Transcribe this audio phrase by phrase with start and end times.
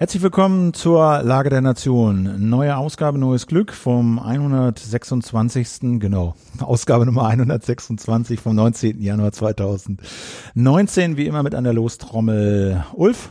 [0.00, 2.48] Herzlich willkommen zur Lage der Nation.
[2.48, 5.98] Neue Ausgabe, neues Glück vom 126.
[5.98, 9.02] Genau, Ausgabe Nummer 126 vom 19.
[9.02, 11.16] Januar 2019.
[11.16, 13.30] Wie immer mit an der Lostrommel Ulf.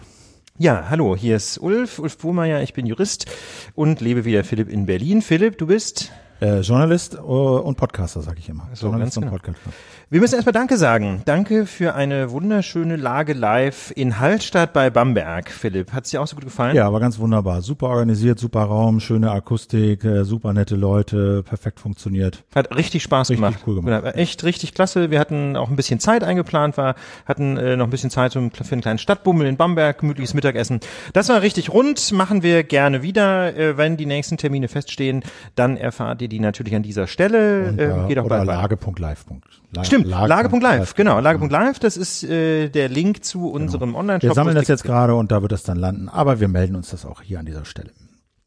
[0.57, 3.27] Ja, hallo, hier ist Ulf, Ulf Buhmeier, ich bin Jurist
[3.73, 5.21] und lebe wieder Philipp in Berlin.
[5.21, 6.11] Philipp, du bist?
[6.39, 8.67] Äh, Journalist äh, und Podcaster, sage ich immer.
[8.73, 9.27] So, Journalist genau.
[9.27, 9.71] und Podcaster.
[10.09, 11.21] Wir müssen erstmal Danke sagen.
[11.25, 15.49] Danke für eine wunderschöne Lage live in Hallstatt bei Bamberg.
[15.49, 16.75] Philipp, hat's dir auch so gut gefallen?
[16.75, 17.61] Ja, war ganz wunderbar.
[17.61, 22.43] Super organisiert, super Raum, schöne Akustik, äh, super nette Leute, perfekt funktioniert.
[22.55, 23.63] Hat richtig Spaß Richtig gemacht.
[23.67, 24.03] cool gemacht.
[24.03, 25.11] Genau, Echt richtig klasse.
[25.11, 26.95] Wir hatten auch ein bisschen Zeit eingeplant, war,
[27.25, 30.79] hatten äh, noch ein bisschen Zeit für einen kleinen Stadtbummel in Bamberg, gemütliches Mittagessen.
[31.13, 33.55] Das war richtig rund, machen wir gerne wieder.
[33.57, 35.23] Äh, wenn die nächsten Termine feststehen,
[35.55, 37.69] dann erfahrt ihr die natürlich an dieser Stelle.
[37.69, 39.25] Und, äh, äh, geht auch oder lage.live.
[39.73, 41.39] La- Stimmt, Lage.live, genau, Lage.
[41.39, 44.29] Lage.live, das ist äh, der Link zu unserem Online-Shop.
[44.29, 46.89] Wir sammeln das jetzt gerade und da wird es dann landen, aber wir melden uns
[46.89, 47.91] das auch hier an dieser Stelle.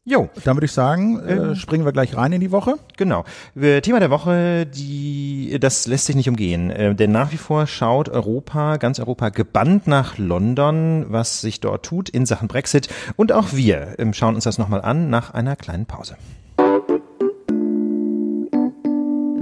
[0.03, 2.73] Jo, Dann würde ich sagen, äh, springen wir gleich rein in die Woche.
[2.97, 3.23] genau.
[3.53, 7.67] Wir, Thema der Woche, die, das lässt sich nicht umgehen, äh, denn nach wie vor
[7.67, 13.31] schaut Europa, ganz Europa gebannt nach London, was sich dort tut in Sachen Brexit und
[13.31, 16.15] auch wir ähm, schauen uns das nochmal an nach einer kleinen Pause.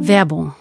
[0.07, 0.53] Werbung.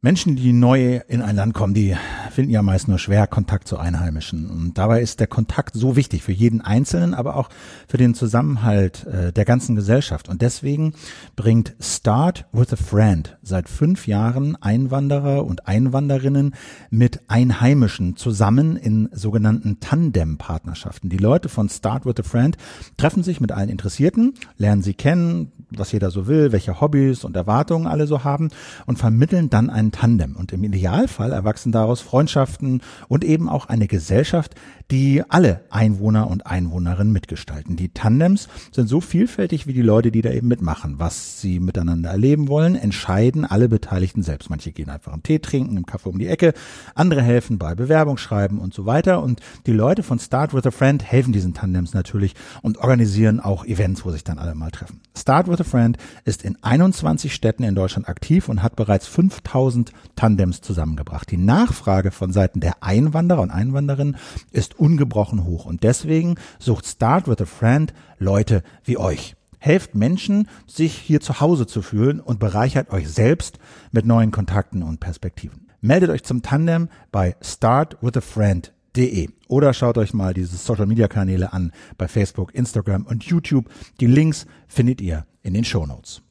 [0.00, 1.96] Menschen, die neu in ein Land kommen, die
[2.34, 4.50] finden ja meist nur schwer Kontakt zu Einheimischen.
[4.50, 7.48] Und dabei ist der Kontakt so wichtig für jeden Einzelnen, aber auch
[7.86, 10.28] für den Zusammenhalt äh, der ganzen Gesellschaft.
[10.28, 10.94] Und deswegen
[11.36, 16.54] bringt Start with a Friend seit fünf Jahren Einwanderer und Einwanderinnen
[16.90, 21.08] mit Einheimischen zusammen in sogenannten Tandem-Partnerschaften.
[21.08, 22.56] Die Leute von Start with a Friend
[22.96, 27.36] treffen sich mit allen Interessierten, lernen sie kennen, was jeder so will, welche Hobbys und
[27.36, 28.50] Erwartungen alle so haben
[28.86, 30.36] und vermitteln dann ein Tandem.
[30.36, 34.54] Und im Idealfall erwachsen daraus Freundschaften und eben auch eine Gesellschaft,
[34.90, 37.76] die alle Einwohner und Einwohnerinnen mitgestalten.
[37.76, 40.96] Die Tandems sind so vielfältig wie die Leute, die da eben mitmachen.
[40.98, 44.50] Was sie miteinander erleben wollen, entscheiden alle Beteiligten selbst.
[44.50, 46.52] Manche gehen einfach einen Tee trinken, im Kaffee um die Ecke,
[46.94, 49.22] andere helfen bei Bewerbungsschreiben und so weiter.
[49.22, 53.64] Und die Leute von Start with a Friend helfen diesen Tandems natürlich und organisieren auch
[53.64, 55.00] Events, wo sich dann alle mal treffen.
[55.16, 59.92] Start with a Friend ist in 21 Städten in Deutschland aktiv und hat bereits 5000
[60.16, 61.30] Tandems zusammengebracht.
[61.30, 64.16] Die Nachfrage von Seiten der Einwanderer und Einwanderinnen
[64.50, 69.36] ist ungebrochen hoch und deswegen sucht Start with a Friend Leute wie euch.
[69.58, 73.58] Helft Menschen, sich hier zu Hause zu fühlen und bereichert euch selbst
[73.92, 75.68] mit neuen Kontakten und Perspektiven.
[75.80, 81.72] Meldet euch zum Tandem bei startwithafriend.de oder schaut euch mal diese Social Media Kanäle an
[81.96, 83.70] bei Facebook, Instagram und YouTube.
[84.00, 86.22] Die Links findet ihr in den Shownotes.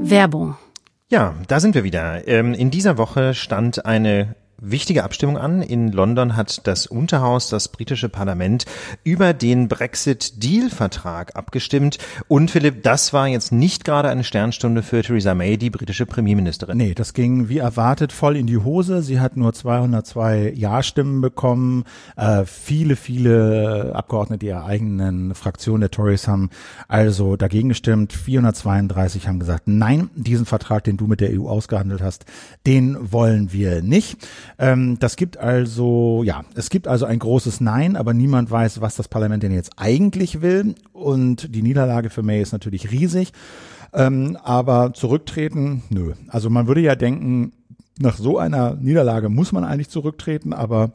[0.00, 0.56] Werbung.
[1.08, 2.26] Ja, da sind wir wieder.
[2.26, 4.34] Ähm, in dieser Woche stand eine
[4.70, 5.62] wichtige Abstimmung an.
[5.62, 8.64] In London hat das Unterhaus, das britische Parlament,
[9.02, 11.98] über den Brexit-Deal-Vertrag abgestimmt.
[12.28, 16.78] Und Philipp, das war jetzt nicht gerade eine Sternstunde für Theresa May, die britische Premierministerin.
[16.78, 19.02] Nee, das ging wie erwartet voll in die Hose.
[19.02, 21.84] Sie hat nur 202 Ja-Stimmen bekommen.
[22.16, 26.50] Äh, viele, viele Abgeordnete ihrer eigenen Fraktion der Tories haben
[26.88, 28.12] also dagegen gestimmt.
[28.12, 32.24] 432 haben gesagt, nein, diesen Vertrag, den du mit der EU ausgehandelt hast,
[32.66, 34.16] den wollen wir nicht.
[34.58, 38.96] Ähm, das gibt also, ja, es gibt also ein großes Nein, aber niemand weiß, was
[38.96, 40.74] das Parlament denn jetzt eigentlich will.
[40.92, 43.32] Und die Niederlage für May ist natürlich riesig.
[43.92, 46.14] Ähm, aber zurücktreten, nö.
[46.28, 47.52] Also man würde ja denken,
[47.98, 50.92] nach so einer Niederlage muss man eigentlich zurücktreten, aber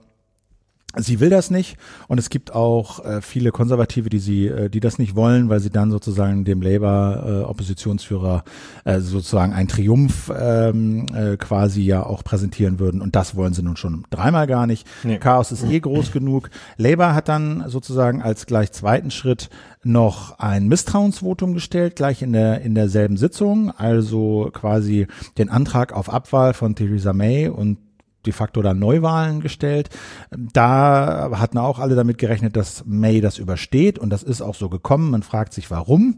[0.97, 1.77] Sie will das nicht
[2.07, 5.59] und es gibt auch äh, viele Konservative, die sie, äh, die das nicht wollen, weil
[5.59, 8.43] sie dann sozusagen dem Labour-Oppositionsführer
[8.85, 13.61] äh, sozusagen einen Triumph ähm, äh, quasi ja auch präsentieren würden und das wollen sie
[13.61, 14.87] nun schon dreimal gar nicht.
[15.03, 15.19] Nee.
[15.19, 16.49] Chaos ist eh groß genug.
[16.77, 19.49] Labour hat dann sozusagen als gleich zweiten Schritt
[19.83, 25.05] noch ein Misstrauensvotum gestellt, gleich in der in derselben Sitzung, also quasi
[25.37, 27.77] den Antrag auf Abwahl von Theresa May und
[28.25, 29.89] de facto dann Neuwahlen gestellt.
[30.31, 34.69] Da hatten auch alle damit gerechnet, dass May das übersteht und das ist auch so
[34.69, 35.11] gekommen.
[35.11, 36.17] Man fragt sich, warum?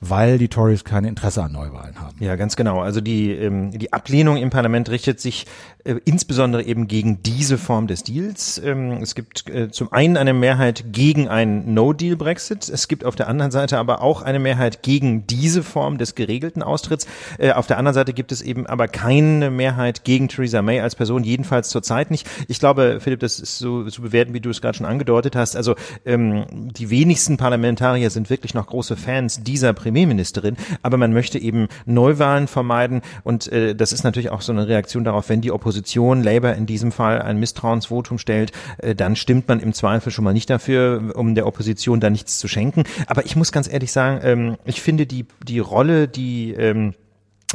[0.00, 2.16] Weil die Tories kein Interesse an Neuwahlen haben.
[2.20, 2.80] Ja, ganz genau.
[2.80, 5.46] Also die, ähm, die Ablehnung im Parlament richtet sich
[5.88, 8.60] äh, insbesondere eben gegen diese Form des Deals.
[8.62, 12.68] Ähm, es gibt äh, zum einen eine Mehrheit gegen einen No-Deal-Brexit.
[12.68, 16.62] Es gibt auf der anderen Seite aber auch eine Mehrheit gegen diese Form des geregelten
[16.62, 17.06] Austritts.
[17.38, 20.94] Äh, auf der anderen Seite gibt es eben aber keine Mehrheit gegen Theresa May als
[20.94, 21.24] Person.
[21.24, 22.28] Jede jedenfalls zurzeit nicht.
[22.48, 25.54] Ich glaube, Philipp, das ist so zu bewerten, wie du es gerade schon angedeutet hast.
[25.54, 31.38] Also ähm, die wenigsten Parlamentarier sind wirklich noch große Fans dieser Premierministerin, aber man möchte
[31.38, 35.52] eben Neuwahlen vermeiden und äh, das ist natürlich auch so eine Reaktion darauf, wenn die
[35.52, 35.77] Opposition,
[36.22, 40.32] Labour in diesem Fall, ein Misstrauensvotum stellt, äh, dann stimmt man im Zweifel schon mal
[40.32, 42.84] nicht dafür, um der Opposition da nichts zu schenken.
[43.06, 46.94] Aber ich muss ganz ehrlich sagen, ähm, ich finde die die Rolle, die ähm,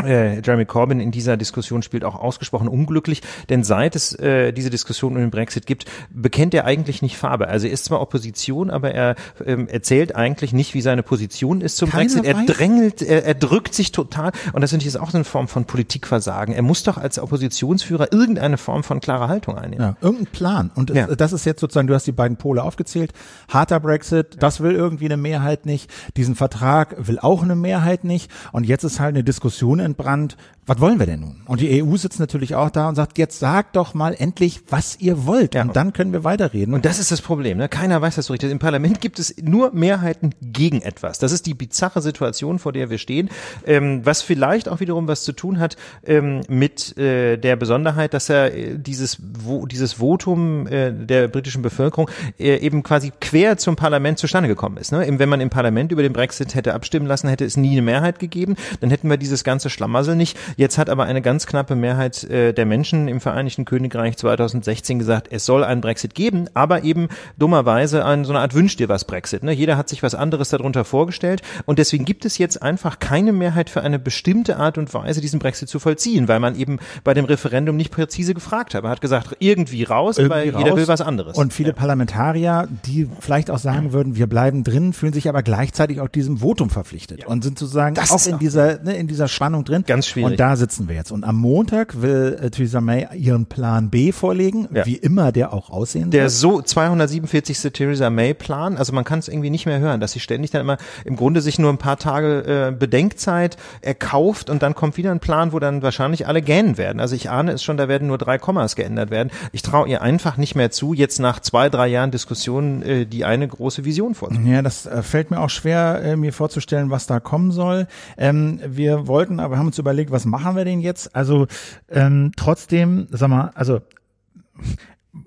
[0.01, 4.69] äh, Jeremy Corbyn in dieser Diskussion spielt auch ausgesprochen unglücklich, denn seit es äh, diese
[4.69, 7.47] Diskussion um den Brexit gibt, bekennt er eigentlich nicht Farbe.
[7.47, 11.77] Also er ist zwar Opposition, aber er ähm, erzählt eigentlich nicht, wie seine Position ist
[11.77, 12.25] zum Keiner Brexit.
[12.25, 12.45] Er weiß.
[12.47, 15.65] drängelt, er, er drückt sich total und das finde ich ist auch eine Form von
[15.65, 16.55] Politikversagen.
[16.55, 19.83] Er muss doch als Oppositionsführer irgendeine Form von klarer Haltung einnehmen.
[19.83, 20.71] Ja, irgendein Plan.
[20.73, 21.07] Und ja.
[21.07, 23.13] das ist jetzt sozusagen, du hast die beiden Pole aufgezählt.
[23.47, 25.91] Harter Brexit, das will irgendwie eine Mehrheit nicht.
[26.17, 28.31] Diesen Vertrag will auch eine Mehrheit nicht.
[28.51, 31.41] Und jetzt ist halt eine Diskussion entbrannt, was wollen wir denn nun?
[31.45, 34.97] Und die EU sitzt natürlich auch da und sagt, jetzt sagt doch mal endlich, was
[34.99, 35.55] ihr wollt.
[35.55, 35.63] Ja.
[35.63, 36.73] Und dann können wir weiterreden.
[36.73, 37.57] Und das ist das Problem.
[37.57, 37.67] Ne?
[37.67, 38.49] Keiner weiß das so richtig.
[38.49, 41.19] Im Parlament gibt es nur Mehrheiten gegen etwas.
[41.19, 43.29] Das ist die bizarre Situation, vor der wir stehen,
[43.65, 45.75] ähm, was vielleicht auch wiederum was zu tun hat
[46.05, 51.61] ähm, mit äh, der Besonderheit, dass er äh, dieses, wo, dieses Votum äh, der britischen
[51.61, 54.93] Bevölkerung äh, eben quasi quer zum Parlament zustande gekommen ist.
[54.93, 55.05] Ne?
[55.19, 58.19] Wenn man im Parlament über den Brexit hätte abstimmen lassen, hätte es nie eine Mehrheit
[58.19, 58.55] gegeben.
[58.79, 60.37] Dann hätten wir dieses ganze Schlamassel nicht.
[60.57, 65.27] Jetzt hat aber eine ganz knappe Mehrheit äh, der Menschen im Vereinigten Königreich 2016 gesagt,
[65.31, 67.07] es soll einen Brexit geben, aber eben
[67.37, 69.43] dummerweise ein, so eine Art Wünsch dir was Brexit.
[69.43, 69.51] Ne?
[69.51, 73.69] Jeder hat sich was anderes darunter vorgestellt und deswegen gibt es jetzt einfach keine Mehrheit
[73.69, 77.25] für eine bestimmte Art und Weise, diesen Brexit zu vollziehen, weil man eben bei dem
[77.25, 78.83] Referendum nicht präzise gefragt hat.
[78.83, 80.63] Man hat gesagt, irgendwie raus, irgendwie weil raus.
[80.63, 81.37] jeder will was anderes.
[81.37, 81.75] Und viele ja.
[81.75, 86.37] Parlamentarier, die vielleicht auch sagen würden, wir bleiben drin, fühlen sich aber gleichzeitig auch diesem
[86.37, 87.27] Votum verpflichtet ja.
[87.27, 89.83] und sind sozusagen das auch in dieser, ne, in dieser Spannung drin.
[89.87, 90.37] Ganz schwierig.
[90.43, 91.13] Da sitzen wir jetzt.
[91.13, 94.85] Und am Montag will äh, Theresa May ihren Plan B vorlegen, ja.
[94.85, 97.71] wie immer der auch aussehen Der so 247.
[97.71, 100.59] Theresa May Plan, also man kann es irgendwie nicht mehr hören, dass sie ständig dann
[100.59, 100.75] immer
[101.05, 105.21] im Grunde sich nur ein paar Tage äh, Bedenkzeit erkauft und dann kommt wieder ein
[105.21, 106.99] Plan, wo dann wahrscheinlich alle gähnen werden.
[106.99, 109.31] Also ich ahne es schon, da werden nur drei Kommas geändert werden.
[109.53, 113.23] Ich traue ihr einfach nicht mehr zu, jetzt nach zwei, drei Jahren Diskussion äh, die
[113.23, 114.51] eine große Vision vorzulegen.
[114.51, 117.87] Ja, das äh, fällt mir auch schwer, äh, mir vorzustellen, was da kommen soll.
[118.17, 121.15] Ähm, wir wollten, aber haben uns überlegt, was machen wir denn jetzt?
[121.15, 121.47] Also
[121.89, 123.81] ähm, trotzdem, sag mal, also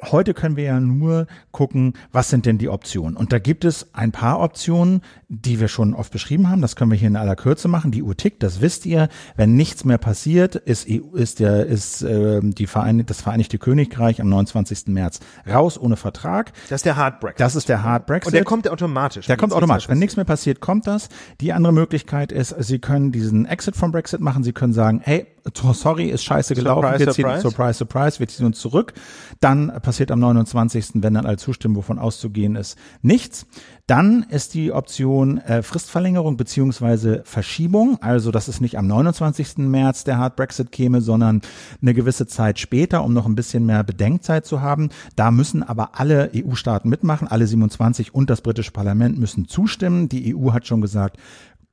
[0.02, 3.16] heute können wir ja nur gucken, was sind denn die Optionen.
[3.16, 6.60] Und da gibt es ein paar Optionen, die wir schon oft beschrieben haben.
[6.60, 7.90] Das können wir hier in aller Kürze machen.
[7.92, 9.08] Die Uhr tickt, das wisst ihr.
[9.36, 14.20] Wenn nichts mehr passiert, ist, EU, ist, der, ist äh, die Verein das Vereinigte Königreich
[14.20, 14.88] am 29.
[14.88, 16.52] März raus ohne Vertrag.
[16.68, 17.40] Das ist der Hard Brexit.
[17.40, 18.28] Das ist der Hard Brexit.
[18.28, 19.26] Und der kommt automatisch.
[19.26, 19.88] Der kommt automatisch.
[19.88, 21.08] Wenn nichts mehr passiert, kommt das.
[21.40, 24.42] Die andere Möglichkeit ist, Sie können diesen Exit vom Brexit machen.
[24.42, 26.82] Sie können sagen, hey, sorry, ist scheiße gelaufen.
[26.82, 27.42] Surprise, wir ziehen, surprise.
[27.42, 28.94] surprise, surprise, wir ziehen uns zurück.
[29.40, 33.46] Dann passiert am 29., wenn dann alle zustimmen, wovon auszugehen ist, nichts.
[33.87, 37.99] Dann ist die Option äh, Fristverlängerung beziehungsweise Verschiebung.
[38.02, 39.58] Also, dass es nicht am 29.
[39.58, 41.40] März der Hard Brexit käme, sondern
[41.81, 44.90] eine gewisse Zeit später, um noch ein bisschen mehr Bedenkzeit zu haben.
[45.14, 47.29] Da müssen aber alle EU-Staaten mitmachen.
[47.29, 50.08] Alle 27 und das britische Parlament müssen zustimmen.
[50.08, 51.19] Die EU hat schon gesagt,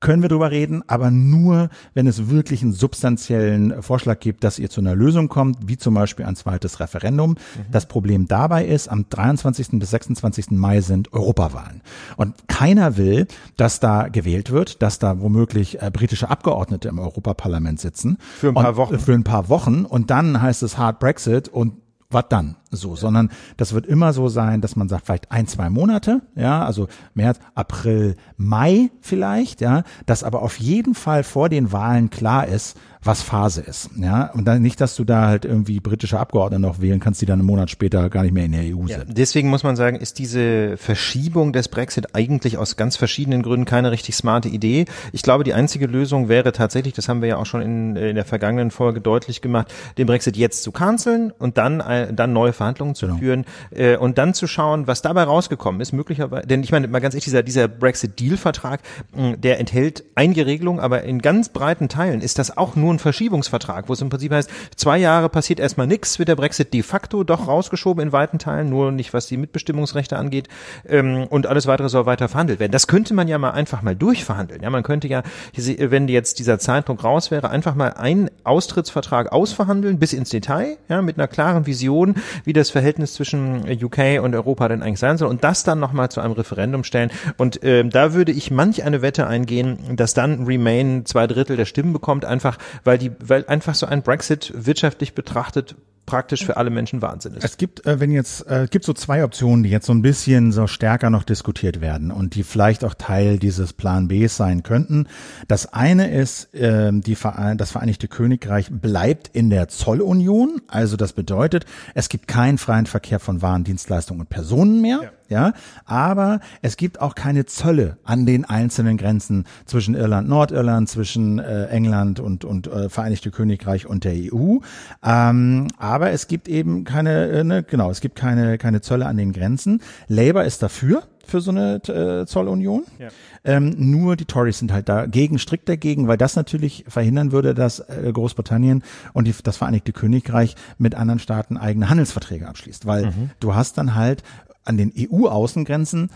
[0.04, 4.70] können wir drüber reden, aber nur, wenn es wirklich einen substanziellen Vorschlag gibt, dass ihr
[4.70, 7.32] zu einer Lösung kommt, wie zum Beispiel ein zweites Referendum.
[7.32, 7.38] Mhm.
[7.72, 9.80] Das Problem dabei ist, am 23.
[9.80, 10.52] bis 26.
[10.52, 11.82] Mai sind Europawahlen.
[12.18, 17.80] Und keiner will, dass da gewählt wird, dass da womöglich äh, britische Abgeordnete im Europaparlament
[17.80, 18.18] sitzen.
[18.40, 19.00] Für ein paar Wochen.
[19.00, 19.86] Für ein paar Wochen.
[19.86, 21.76] Und dann heißt es Hard Brexit und
[22.13, 22.56] was dann?
[22.71, 26.65] So, sondern das wird immer so sein, dass man sagt, vielleicht ein, zwei Monate, ja,
[26.65, 32.48] also März, April, Mai vielleicht, ja, dass aber auf jeden Fall vor den Wahlen klar
[32.48, 33.89] ist, was Phase ist.
[33.98, 37.25] Ja, und dann nicht, dass du da halt irgendwie britische Abgeordnete noch wählen kannst, die
[37.25, 39.17] dann einen Monat später gar nicht mehr in der EU ja, sind.
[39.17, 43.91] Deswegen muss man sagen, ist diese Verschiebung des Brexit eigentlich aus ganz verschiedenen Gründen keine
[43.91, 44.86] richtig smarte Idee.
[45.12, 48.15] Ich glaube, die einzige Lösung wäre tatsächlich, das haben wir ja auch schon in, in
[48.15, 52.53] der vergangenen Folge deutlich gemacht, den Brexit jetzt zu canceln und dann, äh, dann neue
[52.53, 53.19] Verhandlungen zu genau.
[53.19, 57.00] führen äh, und dann zu schauen, was dabei rausgekommen ist, möglicherweise, denn ich meine, mal
[57.00, 58.81] ganz ehrlich, dieser, dieser Brexit-Deal-Vertrag,
[59.13, 63.90] der enthält einige Regelungen, aber in ganz breiten Teilen ist das auch nur ein Verschiebungsvertrag,
[63.90, 67.24] wo es im Prinzip heißt, zwei Jahre passiert erstmal nichts, wird der Brexit de facto
[67.24, 70.48] doch rausgeschoben in weiten Teilen, nur nicht was die Mitbestimmungsrechte angeht
[70.88, 72.72] ähm, und alles weitere soll weiter verhandelt werden.
[72.72, 74.62] Das könnte man ja mal einfach mal durchverhandeln.
[74.62, 75.24] Ja, man könnte ja,
[75.56, 81.02] wenn jetzt dieser Zeitpunkt raus wäre, einfach mal einen Austrittsvertrag ausverhandeln bis ins Detail, ja,
[81.02, 85.30] mit einer klaren Vision, wie das Verhältnis zwischen UK und Europa denn eigentlich sein soll
[85.30, 87.12] und das dann nochmal zu einem Referendum stellen.
[87.38, 91.66] Und ähm, da würde ich manch eine Wette eingehen, dass dann Remain zwei Drittel der
[91.66, 96.69] Stimmen bekommt, einfach weil die, weil einfach so ein Brexit wirtschaftlich betrachtet praktisch für alle
[96.69, 97.43] Menschen Wahnsinn ist.
[97.43, 100.51] Es gibt, äh, wenn jetzt, äh, gibt so zwei Optionen, die jetzt so ein bisschen
[100.51, 105.07] so stärker noch diskutiert werden und die vielleicht auch Teil dieses Plan B sein könnten.
[105.48, 110.62] Das eine ist, äh, die Verein das Vereinigte Königreich bleibt in der Zollunion.
[110.67, 115.00] Also das bedeutet, es gibt keinen freien Verkehr von Waren, Dienstleistungen und Personen mehr.
[115.03, 115.53] Ja ja,
[115.86, 121.65] aber es gibt auch keine Zölle an den einzelnen Grenzen zwischen Irland, Nordirland, zwischen äh,
[121.67, 124.60] England und und äh, Vereinigte Königreich und der EU.
[125.03, 129.16] Ähm, aber es gibt eben keine, äh, ne, genau, es gibt keine keine Zölle an
[129.16, 129.80] den Grenzen.
[130.08, 132.84] Labour ist dafür für so eine äh, Zollunion.
[132.98, 133.10] Ja.
[133.44, 137.80] Ähm, nur die Tories sind halt dagegen, strikt dagegen, weil das natürlich verhindern würde, dass
[137.80, 138.84] äh, Großbritannien
[139.14, 142.88] und die, das Vereinigte Königreich mit anderen Staaten eigene Handelsverträge abschließt.
[142.88, 143.30] Weil mhm.
[143.40, 144.24] du hast dann halt
[144.66, 146.10] an den EU-Außengrenzen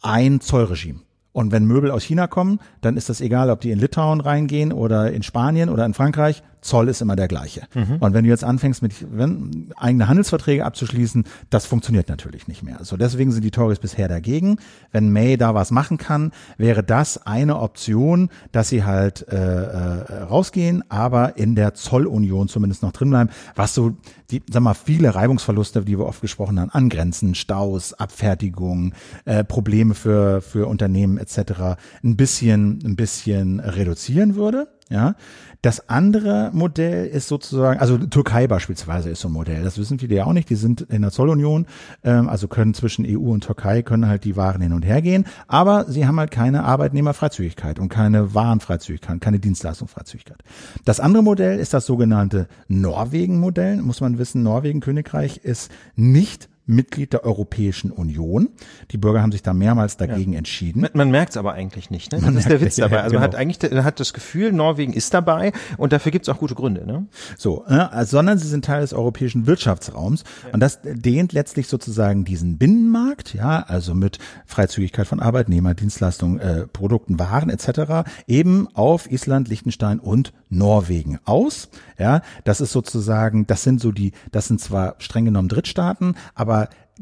[0.00, 1.00] ein Zollregime.
[1.32, 4.72] Und wenn Möbel aus China kommen, dann ist das egal, ob die in Litauen reingehen
[4.72, 6.42] oder in Spanien oder in Frankreich.
[6.62, 7.62] Zoll ist immer der gleiche.
[7.74, 7.96] Mhm.
[8.00, 12.78] Und wenn du jetzt anfängst, mit wenn, eigene Handelsverträge abzuschließen, das funktioniert natürlich nicht mehr.
[12.82, 14.56] So deswegen sind die Tories bisher dagegen.
[14.92, 20.22] Wenn May da was machen kann, wäre das eine Option, dass sie halt äh, äh,
[20.22, 23.94] rausgehen, aber in der Zollunion zumindest noch drin bleiben, was so
[24.30, 29.94] die, sag mal, viele Reibungsverluste, die wir oft gesprochen haben, angrenzen, Staus, Abfertigung, äh, Probleme
[29.94, 31.76] für für Unternehmen etc.
[32.02, 34.68] ein bisschen ein bisschen reduzieren würde.
[34.92, 35.14] Ja,
[35.62, 39.64] das andere Modell ist sozusagen, also Türkei beispielsweise ist so ein Modell.
[39.64, 40.50] Das wissen viele ja auch nicht.
[40.50, 41.64] Die sind in der Zollunion,
[42.04, 45.24] ähm, also können zwischen EU und Türkei können halt die Waren hin und her gehen.
[45.46, 50.42] Aber sie haben halt keine Arbeitnehmerfreizügigkeit und keine Warenfreizügigkeit, keine Dienstleistungsfreizügigkeit.
[50.84, 53.80] Das andere Modell ist das sogenannte Norwegen-Modell.
[53.80, 58.48] Muss man wissen, Norwegen, Königreich ist nicht Mitglied der Europäischen Union.
[58.92, 60.38] Die Bürger haben sich da mehrmals dagegen ja.
[60.38, 60.82] entschieden.
[60.82, 62.12] Man, man merkt es aber eigentlich nicht.
[62.12, 62.18] Ne?
[62.18, 62.98] Das man ist der Witz dabei.
[62.98, 63.20] Also genau.
[63.20, 66.38] man hat eigentlich man hat das Gefühl, Norwegen ist dabei und dafür gibt es auch
[66.38, 66.86] gute Gründe.
[66.86, 67.06] Ne?
[67.36, 70.54] So, äh, sondern sie sind Teil des europäischen Wirtschaftsraums ja.
[70.54, 76.66] und das dehnt letztlich sozusagen diesen Binnenmarkt, ja, also mit Freizügigkeit von Arbeitnehmer, Dienstleistungen, äh,
[76.68, 78.08] Produkten, Waren etc.
[78.28, 81.70] eben auf Island, Liechtenstein und Norwegen aus.
[81.98, 86.51] Ja, das ist sozusagen, das sind so die, das sind zwar streng genommen Drittstaaten, aber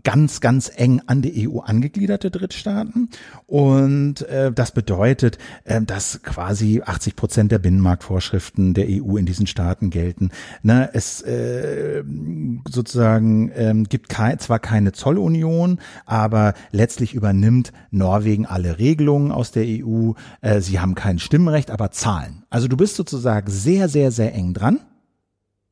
[0.04, 3.11] ganz, ganz eng an die EU angegliederte Drittstaaten.
[3.47, 9.47] Und äh, das bedeutet, äh, dass quasi 80 Prozent der Binnenmarktvorschriften der EU in diesen
[9.47, 10.30] Staaten gelten.
[10.62, 12.02] Ne, es äh,
[12.69, 19.64] sozusagen äh, gibt kein, zwar keine Zollunion, aber letztlich übernimmt Norwegen alle Regelungen aus der
[19.66, 20.12] EU.
[20.40, 22.45] Äh, sie haben kein Stimmrecht, aber zahlen.
[22.49, 24.80] Also du bist sozusagen sehr, sehr, sehr eng dran.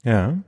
[0.05, 0.39] Ja.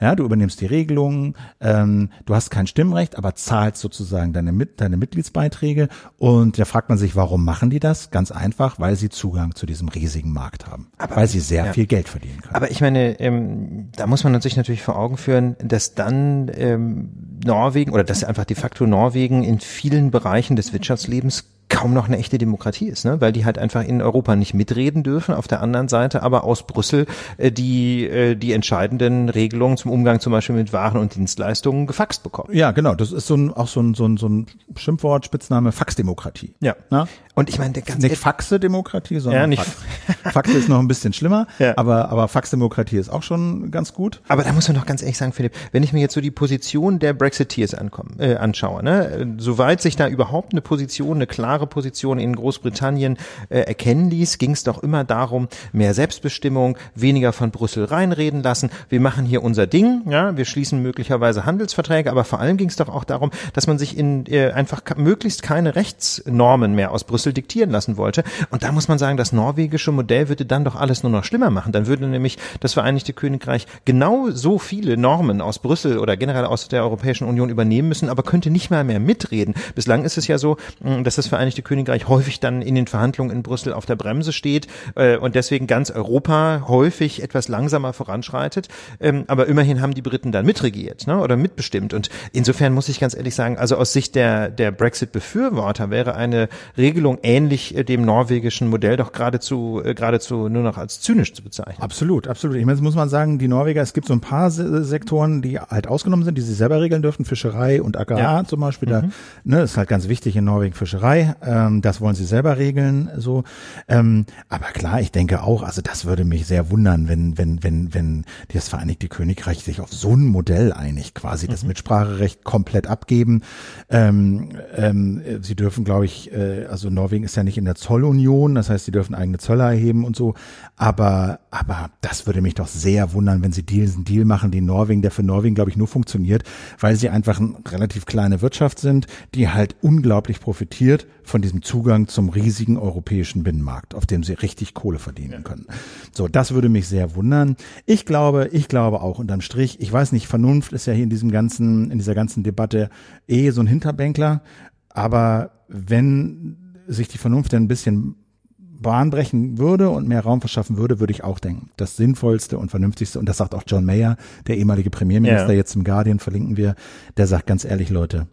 [0.00, 4.80] Ja, du übernimmst die Regelungen, ähm, du hast kein Stimmrecht, aber zahlst sozusagen deine, Mit
[4.80, 5.88] deine Mitgliedsbeiträge.
[6.18, 8.10] Und da fragt man sich, warum machen die das?
[8.10, 10.88] Ganz einfach, weil sie Zugang zu diesem riesigen Markt haben.
[10.98, 11.72] Aber, weil sie sehr ja.
[11.72, 12.54] viel Geld verdienen können.
[12.54, 17.10] Aber ich meine, ähm, da muss man sich natürlich vor Augen führen, dass dann ähm,
[17.44, 22.18] Norwegen oder dass einfach de facto Norwegen in vielen Bereichen des Wirtschaftslebens kaum noch eine
[22.18, 23.20] echte Demokratie ist, ne?
[23.20, 26.66] weil die halt einfach in Europa nicht mitreden dürfen, auf der anderen Seite aber aus
[26.66, 27.06] Brüssel
[27.38, 32.22] äh, die, äh, die entscheidenden Regelungen zum Umgang zum Beispiel mit Waren und Dienstleistungen gefaxt
[32.22, 32.54] bekommen.
[32.54, 34.46] Ja, genau, das ist so ein, auch so ein, so ein, so ein
[34.76, 36.52] Schimpfwort, Spitzname, Faxdemokratie.
[36.60, 36.76] Ja.
[36.90, 37.06] Na?
[37.40, 40.32] Und ich meine, der ganze nicht Faxe-Demokratie, sondern ja, nicht Fax.
[40.32, 41.76] Faxe ist noch ein bisschen schlimmer, ja.
[41.76, 44.20] aber, aber Faxdemokratie ist auch schon ganz gut.
[44.28, 46.30] Aber da muss man doch ganz ehrlich sagen, Philipp, wenn ich mir jetzt so die
[46.30, 51.50] Position der Brexiteers ankommen, äh, anschaue, ne, soweit sich da überhaupt eine Position, eine klare
[51.50, 53.18] klare Position in Großbritannien
[53.48, 58.70] äh, erkennen ließ, ging es doch immer darum, mehr Selbstbestimmung, weniger von Brüssel reinreden lassen.
[58.88, 62.76] Wir machen hier unser Ding, ja, wir schließen möglicherweise Handelsverträge, aber vor allem ging es
[62.76, 67.29] doch auch darum, dass man sich in äh, einfach möglichst keine Rechtsnormen mehr aus Brüssel
[67.32, 68.24] diktieren lassen wollte.
[68.50, 71.50] Und da muss man sagen, das norwegische Modell würde dann doch alles nur noch schlimmer
[71.50, 71.72] machen.
[71.72, 76.68] Dann würde nämlich das Vereinigte Königreich genau so viele Normen aus Brüssel oder generell aus
[76.68, 79.54] der Europäischen Union übernehmen müssen, aber könnte nicht mal mehr mitreden.
[79.74, 83.34] Bislang ist es ja so, dass das Vereinigte Vereinigte Königreich häufig dann in den Verhandlungen
[83.34, 88.68] in Brüssel auf der Bremse steht äh, und deswegen ganz Europa häufig etwas langsamer voranschreitet.
[89.00, 91.92] Ähm, aber immerhin haben die Briten dann mitregiert ne, oder mitbestimmt.
[91.92, 96.48] Und insofern muss ich ganz ehrlich sagen, also aus Sicht der, der Brexit-Befürworter wäre eine
[96.76, 101.42] Regelung ähnlich äh, dem norwegischen Modell doch geradezu, äh, geradezu nur noch als zynisch zu
[101.42, 101.82] bezeichnen.
[101.82, 102.56] Absolut, absolut.
[102.56, 105.58] Ich meine, jetzt muss man sagen, die Norweger, es gibt so ein paar Sektoren, die
[105.58, 108.44] halt ausgenommen sind, die sie selber regeln dürfen, Fischerei und Agrar ja.
[108.44, 108.88] zum Beispiel.
[108.88, 108.92] Mhm.
[108.92, 109.02] Da
[109.44, 113.10] ne, ist halt ganz wichtig in Norwegen Fischerei Ähm, das wollen sie selber regeln.
[113.16, 113.44] So,
[113.88, 115.62] ähm, aber klar, ich denke auch.
[115.62, 119.92] Also das würde mich sehr wundern, wenn wenn wenn wenn das Vereinigte Königreich sich auf
[119.92, 121.68] so ein Modell einigt, quasi das Mhm.
[121.68, 123.42] Mitspracherecht komplett abgeben.
[123.88, 128.54] Ähm, ähm, sie dürfen, glaube ich, äh, also Norwegen ist ja nicht in der Zollunion,
[128.54, 130.34] das heißt, sie dürfen eigene Zölle erheben und so.
[130.76, 135.02] Aber aber das würde mich doch sehr wundern, wenn sie diesen Deal machen, den Norwegen,
[135.02, 136.44] der für Norwegen, glaube ich, nur funktioniert,
[136.78, 142.06] weil sie einfach eine relativ kleine Wirtschaft sind, die halt unglaublich profitiert von diesem Zugang
[142.06, 145.66] zum riesigen europäischen Binnenmarkt, auf dem sie richtig Kohle verdienen können.
[146.12, 147.56] So, das würde mich sehr wundern.
[147.86, 151.10] Ich glaube, ich glaube auch unterm Strich, ich weiß nicht, Vernunft ist ja hier in
[151.10, 152.90] diesem ganzen, in dieser ganzen Debatte
[153.26, 154.42] eh so ein Hinterbänkler,
[154.88, 158.16] aber wenn sich die Vernunft ein bisschen
[158.58, 161.70] Bahn brechen würde und mehr Raum verschaffen würde, würde ich auch denken.
[161.76, 164.16] Das Sinnvollste und Vernünftigste, und das sagt auch John Mayer,
[164.46, 165.56] der ehemalige Premierminister, Ja.
[165.56, 166.74] jetzt im Guardian verlinken wir,
[167.18, 168.26] der sagt ganz ehrlich, Leute,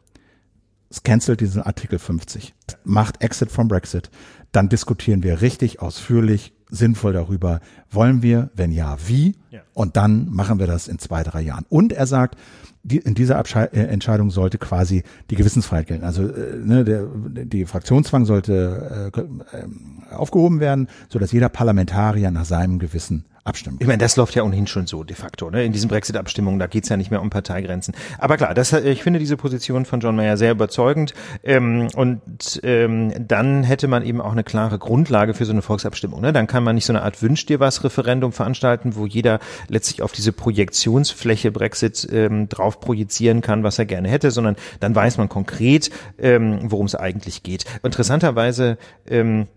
[0.90, 2.54] es cancelt diesen Artikel 50,
[2.86, 4.10] macht Exit from Brexit,
[4.54, 9.62] dann diskutieren wir richtig ausführlich, sinnvoll darüber, wollen wir, wenn ja, wie, Ja.
[9.74, 11.66] und dann machen wir das in zwei, drei Jahren.
[11.70, 12.36] Und er sagt,
[12.84, 16.06] die, in dieser Abschei äh, Entscheidung sollte quasi die Gewissensfreiheit gelten.
[16.06, 17.06] Also äh, ne, der,
[17.46, 23.78] die Fraktionszwang sollte äh, ähm, aufgehoben werden, so dass jeder Parlamentarier nach seinem Gewissen abstimmen
[23.80, 25.50] Ich meine, das läuft ja ohnehin schon so de facto.
[25.50, 25.64] Ne?
[25.64, 27.94] In diesen Brexit-Abstimmungen, da geht's ja nicht mehr um Parteigrenzen.
[28.20, 31.14] Aber klar, das, ich finde diese Position von John Mayer sehr überzeugend.
[31.44, 36.20] Ähm, und ähm, dann hätte man eben auch eine klare Grundlage für so eine Volksabstimmung.
[36.22, 36.34] Ne?
[36.34, 40.02] Dann kann man nicht so eine Art Wünsch dir was Referendum veranstalten, wo jeder letztlich
[40.02, 45.18] auf diese Projektionsfläche Brexit ähm, drauf projizieren kann, was er gerne hätte, sondern dann weiß
[45.18, 47.66] man konkret, ähm, worum es eigentlich geht.
[47.84, 48.78] Interessanterweise
[49.10, 49.48] ähm,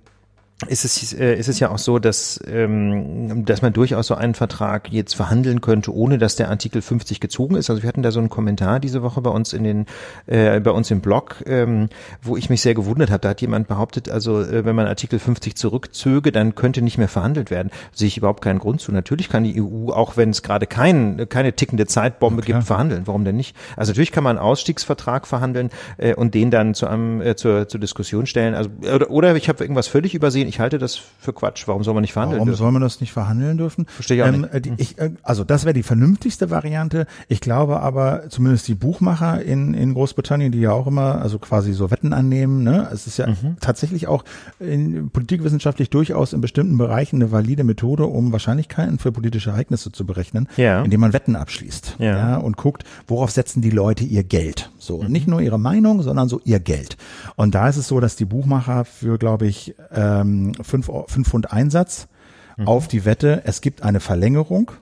[0.68, 4.34] ist es, äh, ist es ja auch so, dass, ähm, dass man durchaus so einen
[4.34, 7.70] Vertrag jetzt verhandeln könnte, ohne dass der Artikel 50 gezogen ist.
[7.70, 9.86] Also wir hatten da so einen Kommentar diese Woche bei uns in den,
[10.26, 11.88] äh, bei uns im Blog, ähm,
[12.20, 13.20] wo ich mich sehr gewundert habe.
[13.20, 17.08] Da hat jemand behauptet, also äh, wenn man Artikel 50 zurückzöge, dann könnte nicht mehr
[17.08, 17.70] verhandelt werden.
[17.92, 18.92] Sehe ich überhaupt keinen Grund zu.
[18.92, 23.06] Natürlich kann die EU, auch wenn es gerade kein, keine tickende Zeitbombe gibt, verhandeln.
[23.06, 23.56] Warum denn nicht?
[23.76, 27.66] Also natürlich kann man einen Ausstiegsvertrag verhandeln äh, und den dann zu einem, äh, zur,
[27.66, 28.54] zur Diskussion stellen.
[28.54, 30.49] Also oder, oder ich habe irgendwas völlig übersehen.
[30.50, 31.66] Ich halte das für Quatsch.
[31.66, 32.38] Warum soll man nicht verhandeln?
[32.40, 32.58] Warum dürfen?
[32.58, 33.86] soll man das nicht verhandeln dürfen?
[33.86, 34.52] Verstehe ich auch nicht.
[34.52, 37.06] äh, die, ich, äh, also das wäre die vernünftigste Variante.
[37.28, 41.72] Ich glaube aber, zumindest die Buchmacher in, in Großbritannien, die ja auch immer, also quasi
[41.72, 42.88] so Wetten annehmen, ne?
[42.92, 43.56] Es ist ja Mhm.
[43.60, 44.24] tatsächlich auch
[44.58, 50.04] in, politikwissenschaftlich durchaus in bestimmten Bereichen eine valide Methode, um Wahrscheinlichkeiten für politische Ereignisse zu
[50.04, 50.82] berechnen, Ja.
[50.82, 51.96] indem man Wetten abschließt.
[51.98, 52.36] Ja.
[52.38, 54.70] und guckt, worauf setzen die Leute ihr Geld.
[54.80, 55.08] So, Mhm.
[55.12, 56.96] nicht nur ihre Meinung, sondern so ihr Geld.
[57.36, 61.52] Und da ist es so, dass die Buchmacher für, glaube ich, ähm, fünf, fünf Pfund
[61.52, 62.08] Einsatz
[62.56, 62.66] Mhm.
[62.66, 64.72] auf die Wette, es gibt eine Verlängerung,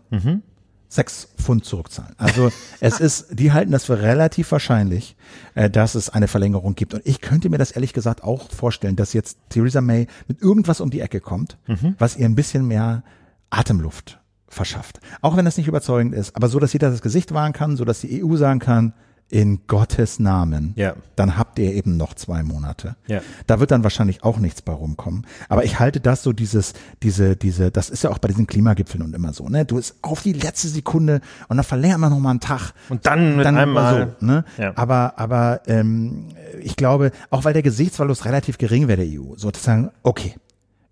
[0.90, 2.14] sechs Pfund zurückzahlen.
[2.16, 5.16] Also es ist, die halten das für relativ wahrscheinlich,
[5.54, 6.94] äh, dass es eine Verlängerung gibt.
[6.94, 10.80] Und ich könnte mir das ehrlich gesagt auch vorstellen, dass jetzt Theresa May mit irgendwas
[10.80, 11.94] um die Ecke kommt, Mhm.
[11.98, 13.02] was ihr ein bisschen mehr
[13.50, 15.00] Atemluft verschafft.
[15.20, 17.84] Auch wenn das nicht überzeugend ist, aber so, dass jeder das Gesicht wahren kann, so
[17.84, 18.94] dass die EU sagen kann,
[19.30, 20.94] in Gottes Namen, Ja.
[21.16, 22.96] dann habt ihr eben noch zwei Monate.
[23.06, 23.20] Ja.
[23.46, 25.26] Da wird dann wahrscheinlich auch nichts bei rumkommen.
[25.50, 29.02] Aber ich halte das so dieses, diese, diese, das ist ja auch bei diesen Klimagipfeln
[29.02, 29.66] und immer so, ne?
[29.66, 32.72] Du ist auf die letzte Sekunde und dann verlängern wir noch mal einen Tag.
[32.88, 34.44] Und dann mit dann einmal- so, ne?
[34.56, 34.72] Ja.
[34.76, 36.28] Aber, aber ähm,
[36.62, 40.36] ich glaube, auch weil der Gesichtsverlust relativ gering wäre der EU, sozusagen, okay,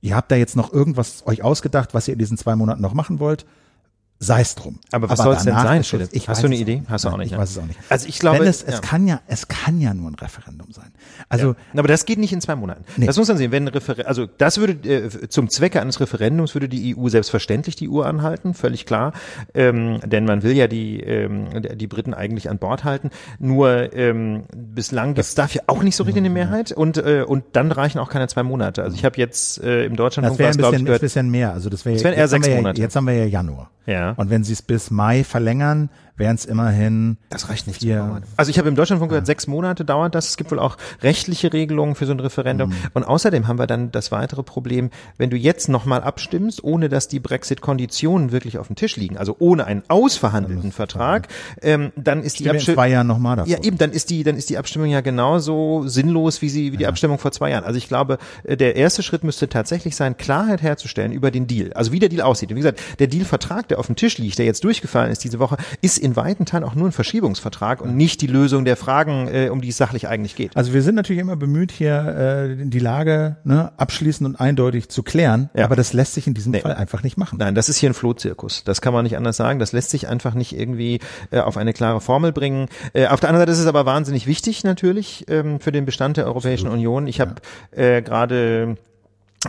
[0.03, 2.93] ihr habt da jetzt noch irgendwas euch ausgedacht, was ihr in diesen zwei Monaten noch
[2.93, 3.47] machen wollt.
[4.19, 4.79] Sei es drum.
[4.93, 5.85] Aber was soll es denn sein.
[5.85, 6.09] Philipp?
[6.13, 6.83] Ich Hast du eine es Idee?
[6.89, 7.39] Hast du auch Nein, nicht, Ich ne?
[7.39, 7.79] weiß es auch nicht.
[7.91, 8.69] Also ich glaube, Wenn es, ja.
[8.69, 10.91] es kann ja, es kann ja nur ein Referendum sein.
[11.29, 12.85] Also Aber das geht nicht in zwei Monaten.
[12.97, 13.05] Nee.
[13.05, 13.53] Das muss man sehen.
[13.53, 17.77] Wenn ein Refer also das würde äh, zum Zwecke eines Referendums würde die EU selbstverständlich
[17.77, 19.13] die Uhr anhalten, völlig klar,
[19.55, 23.11] ähm, denn man will ja die ähm, die Briten eigentlich an Bord halten.
[23.39, 27.71] Nur ähm, bislang gibt's dafür auch nicht so richtig eine Mehrheit und äh, und dann
[27.71, 28.83] reichen auch keine zwei Monate.
[28.83, 31.31] Also ich habe jetzt äh, im Deutschlandfunk Das wäre ein ich, bisschen, ein gehört, bisschen
[31.31, 31.53] mehr.
[31.53, 32.81] Also das wäre wären eher sechs wir ja, Monate.
[32.81, 33.71] Jetzt haben wir ja Januar.
[33.87, 34.13] Ja.
[34.13, 37.17] Und wenn sie es bis Mai verlängern, wären es immerhin.
[37.31, 37.81] Das reicht nicht.
[37.81, 38.23] vier-.
[38.37, 40.31] Also ich habe im Deutschlandfunk gehört, sechs Monate dauert das.
[40.31, 42.73] Es gibt wohl auch rechtliche Regelungen für so ein Referendum.
[42.95, 47.09] Und außerdem haben wir dann das weitere Problem, wenn du jetzt nochmal abstimmst, ohne dass
[47.09, 51.29] die Brexit-Konditionen wirklich auf dem Tisch liegen, also ohne einen ausverhandelten Vertrag,
[51.63, 53.53] ähm, dann ist die wir in Abstimmung zwei Jahren nochmal davon.
[53.53, 56.77] ja, eben, dann ist die, dann ist die Abstimmung ja genauso sinnlos wie sie, wie
[56.77, 57.65] die Abstimmung vor zwei Jahren.
[57.65, 61.73] Also ich glaube, äh, der erste Schritt müsste tatsächlich sein, Klarheit herzustellen über den Deal.
[61.75, 62.51] Also wie der Deal aussieht.
[62.51, 65.23] Und wie gesagt, der Deal-Vertrag, der der auf dem Tisch liegt, der jetzt durchgefallen ist
[65.23, 68.77] diese Woche, ist in weiten Teilen auch nur ein Verschiebungsvertrag und nicht die Lösung der
[68.77, 70.57] Fragen, äh, um die es sachlich eigentlich geht.
[70.57, 75.03] Also wir sind natürlich immer bemüht, hier äh, die Lage ne, abschließend und eindeutig zu
[75.03, 75.65] klären, Ja.
[75.65, 76.61] aber das lässt sich in diesem Nee.
[76.61, 77.39] Fall einfach nicht machen.
[77.39, 78.63] Nein, das ist hier ein Flohzirkus.
[78.65, 79.59] Das kann man nicht anders sagen.
[79.59, 82.69] Das lässt sich einfach nicht irgendwie äh, auf eine klare Formel bringen.
[82.95, 86.17] Äh, auf der anderen Seite ist es aber wahnsinnig wichtig natürlich ähm, für den Bestand
[86.17, 87.07] der Europäischen Union.
[87.09, 87.35] Ich habe
[87.73, 88.77] äh, gerade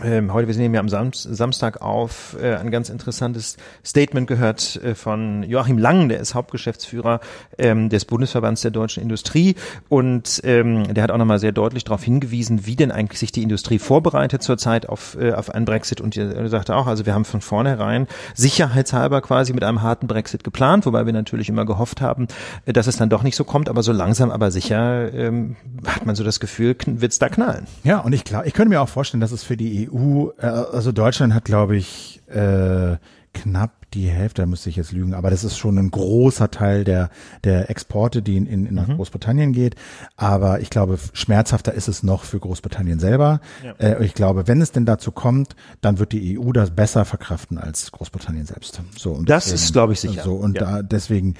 [0.04, 4.76] ähm, heute, wir nehmen ja am Sam Samstag auf, äh, ein ganz interessantes Statement gehört
[4.82, 7.20] äh, von Joachim Lang, der ist Hauptgeschäftsführer
[7.56, 9.56] ähm, des Bundesverbands der deutschen Industrie.
[9.88, 13.42] Und ähm, der hat auch nochmal sehr deutlich darauf hingewiesen, wie denn eigentlich sich die
[13.42, 16.00] Industrie vorbereitet zurzeit auf, äh, auf einen Brexit.
[16.00, 20.44] Und er sagte auch, also wir haben von vornherein sicherheitshalber quasi mit einem harten Brexit
[20.44, 22.28] geplant, wobei wir natürlich immer gehofft haben,
[22.66, 26.06] äh, dass es dann doch nicht so kommt, aber so langsam aber sicher ähm, hat
[26.06, 27.66] man so das Gefühl, wird es da knallen.
[27.84, 30.46] Ja, und ich glaube, ich könnte mir auch vorstellen, dass es für die EU, äh,
[30.46, 32.96] also Deutschland hat, glaube ich, äh,
[33.34, 36.84] knapp die Hälfte, da müsste ich jetzt lügen, aber das ist schon ein großer Teil
[36.84, 37.10] der,
[37.44, 39.74] der Exporte, die in, in, in nach Großbritannien geht.
[40.16, 43.40] Aber ich glaube, schmerzhafter ist es noch für Großbritannien selber.
[43.78, 47.58] Äh, ich glaube, wenn es denn dazu kommt, dann wird die EU das besser verkraften
[47.58, 48.80] als Großbritannien selbst.
[48.96, 50.22] So, und Das ist, glaube ich, sicher.
[50.22, 50.76] So, und Ja.
[50.78, 51.34] da, deswegen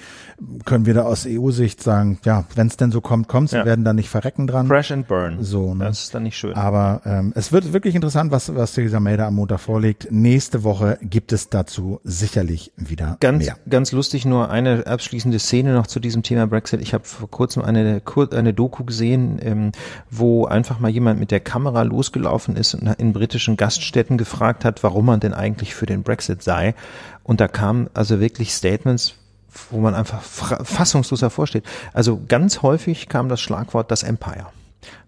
[0.65, 3.61] können wir da aus EU-Sicht sagen, ja, wenn es denn so kommt, kommt Ja.
[3.61, 4.69] wir werden da nicht verrecken dran.
[4.69, 5.39] Crash and burn.
[5.43, 5.85] So, ne?
[5.85, 6.55] Das ist dann nicht schön.
[6.55, 10.09] Aber ähm, es wird wirklich interessant, was, was Theresa May da am Montag vorlegt.
[10.11, 13.57] Nächste Woche gibt es dazu sicherlich wieder Ganz, mehr.
[13.69, 16.81] ganz lustig nur eine abschließende Szene noch zu diesem Thema Brexit.
[16.81, 19.73] Ich habe vor kurzem eine, eine Doku gesehen, ähm,
[20.11, 24.83] wo einfach mal jemand mit der Kamera losgelaufen ist und in britischen Gaststätten gefragt hat,
[24.83, 26.75] warum man denn eigentlich für den Brexit sei.
[27.23, 29.15] Und da kamen also wirklich Statements,
[29.71, 31.65] wo man einfach fassungslos davor steht.
[31.93, 34.47] Also ganz häufig kam das Schlagwort das Empire.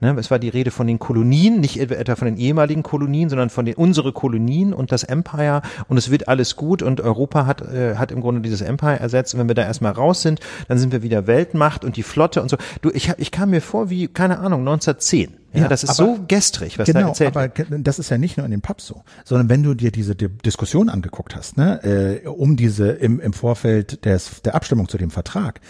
[0.01, 3.51] Ne, es war die Rede von den Kolonien, nicht etwa von den ehemaligen Kolonien, sondern
[3.51, 7.61] von den unsere Kolonien und das Empire und es wird alles gut und Europa hat
[7.63, 10.77] äh, hat im Grunde dieses Empire ersetzt und wenn wir da erstmal raus sind, dann
[10.79, 12.57] sind wir wieder Weltmacht und die Flotte und so.
[12.83, 15.37] Du, ich hab, ich kam mir vor wie keine Ahnung 1910.
[15.53, 17.87] Ja, Ja, das ist aber- so gestrig, was da Genau, erzählt aber wird.
[17.87, 20.29] das ist ja nicht nur in den Pubs so, sondern wenn du dir diese Di-
[20.29, 25.11] Diskussion angeguckt hast, ne, äh, um diese im, im Vorfeld des, der Abstimmung zu dem
[25.11, 25.61] Vertrag,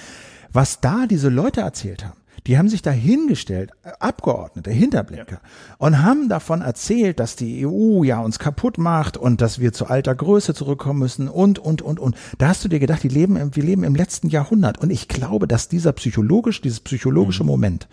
[0.52, 2.16] was da diese Leute erzählt haben.
[2.46, 5.40] Die haben sich da hingestellt, äh, Abgeordnete, Hinterblinker,
[5.78, 9.86] und haben davon erzählt, dass die EU ja uns kaputt macht und dass wir zu
[9.86, 12.16] alter Größe zurückkommen müssen und, und, und, und.
[12.38, 14.78] Da hast du dir gedacht, die leben im, wir leben im letzten Jahrhundert.
[14.78, 17.88] Und ich glaube, dass dieser psychologisch, dieses psychologische Moment,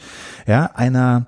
[0.45, 1.27] ja, einer,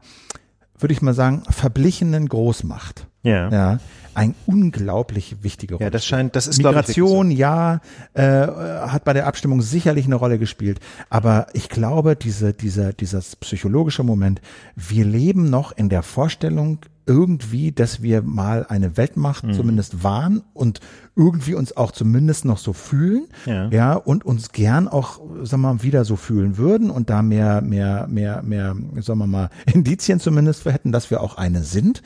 [0.77, 3.07] würde ich mal sagen, verblichenen Großmacht.
[3.23, 3.49] Ja.
[3.49, 3.79] Ja,
[4.19, 5.85] ein unglaublich wichtige Rolle.
[5.85, 7.79] Ja, das scheint, das ist glaube ich Migration, ja,
[8.13, 10.79] äh, hat bei der Abstimmung sicherlich eine Rolle gespielt.
[11.09, 14.41] Aber ich glaube, diese, dieser, dieses psychologische Moment,
[14.75, 19.53] wir leben noch in der Vorstellung irgendwie, dass wir mal eine Weltmacht Mhm.
[19.53, 20.79] zumindest waren und
[21.15, 23.67] irgendwie uns auch zumindest noch so fühlen, Ja.
[23.69, 27.61] ja, und uns gern auch, sagen wir mal, wieder so fühlen würden und da mehr,
[27.61, 32.01] mehr, mehr, mehr, sagen wir mal, Indizien zumindest für hätten, dass wir auch eine sind.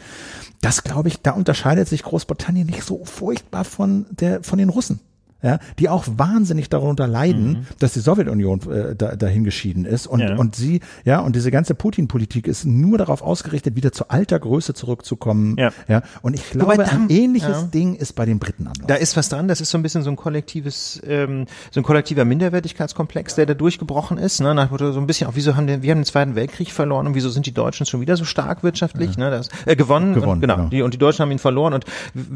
[0.62, 4.99] Das glaube ich, da unterscheidet sich Großbritannien nicht so furchtbar von der, von den Russen.
[5.43, 10.21] Ja, die auch wahnsinnig darunter leiden, dass die Sowjetunion äh, da, dahin geschieden ist und
[10.21, 10.36] Ja.
[10.38, 14.73] und sie ja und diese ganze Putin-Politik ist nur darauf ausgerichtet, wieder zu alter Größe
[14.73, 15.58] zurückzukommen.
[15.60, 15.71] Ja.
[15.89, 17.67] ja und ich glaube, da- ein ähnliches ja.
[17.67, 18.88] Ding ist bei den Briten Laufen.
[18.88, 21.84] Da ist was dran, das ist so ein bisschen so ein kollektives, ähm, so ein
[21.84, 25.82] kollektiver Minderwertigkeitskomplex, der da durchgebrochen ist, ne, nach so ein bisschen auch, wieso haben den,
[25.84, 28.63] wir haben den Zweiten Weltkrieg verloren und wieso sind die Deutschen schon wieder so stark
[28.63, 30.69] wirtschaftlich, ne, das, äh, gewonnen, Gewonnen, und, genau, genau.
[30.69, 31.84] Die, und die Deutschen haben ihn verloren und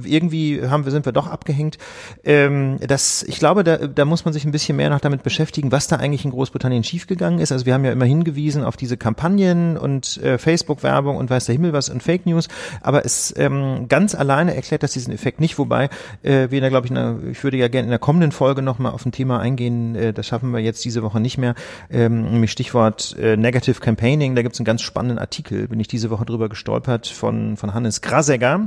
[0.04, 1.78] irgendwie haben wir, sind wir doch abgehängt,
[2.26, 5.72] ähm, das, ich glaube, da, da muss man sich ein bisschen mehr noch damit beschäftigen,
[5.72, 8.98] was da eigentlich in Großbritannien schiefgegangen ist, also wir haben ja immer hingewiesen auf diese
[8.98, 12.48] Kampagnen und äh, Facebook-Werbung und weiß der Himmel was und Fake News,
[12.82, 15.90] aber es ähm, ganz alleine erklärt das diesen Effekt nicht, wobei
[16.24, 18.64] äh, wir da glaube ich, in einer, ich würde ja gerne in der kommenden Folge
[18.64, 21.54] nochmal auf ein Thema eingehen, äh, das schaffen wir jetzt diese Woche nicht mehr,
[21.92, 25.88] ähm, nämlich Stichwort äh, Negative Campaigning, da gibt es einen ganz spannenden Artikel, bin ich
[25.88, 28.66] diese Woche drüber gestolpert von, von Hannes Grasegger.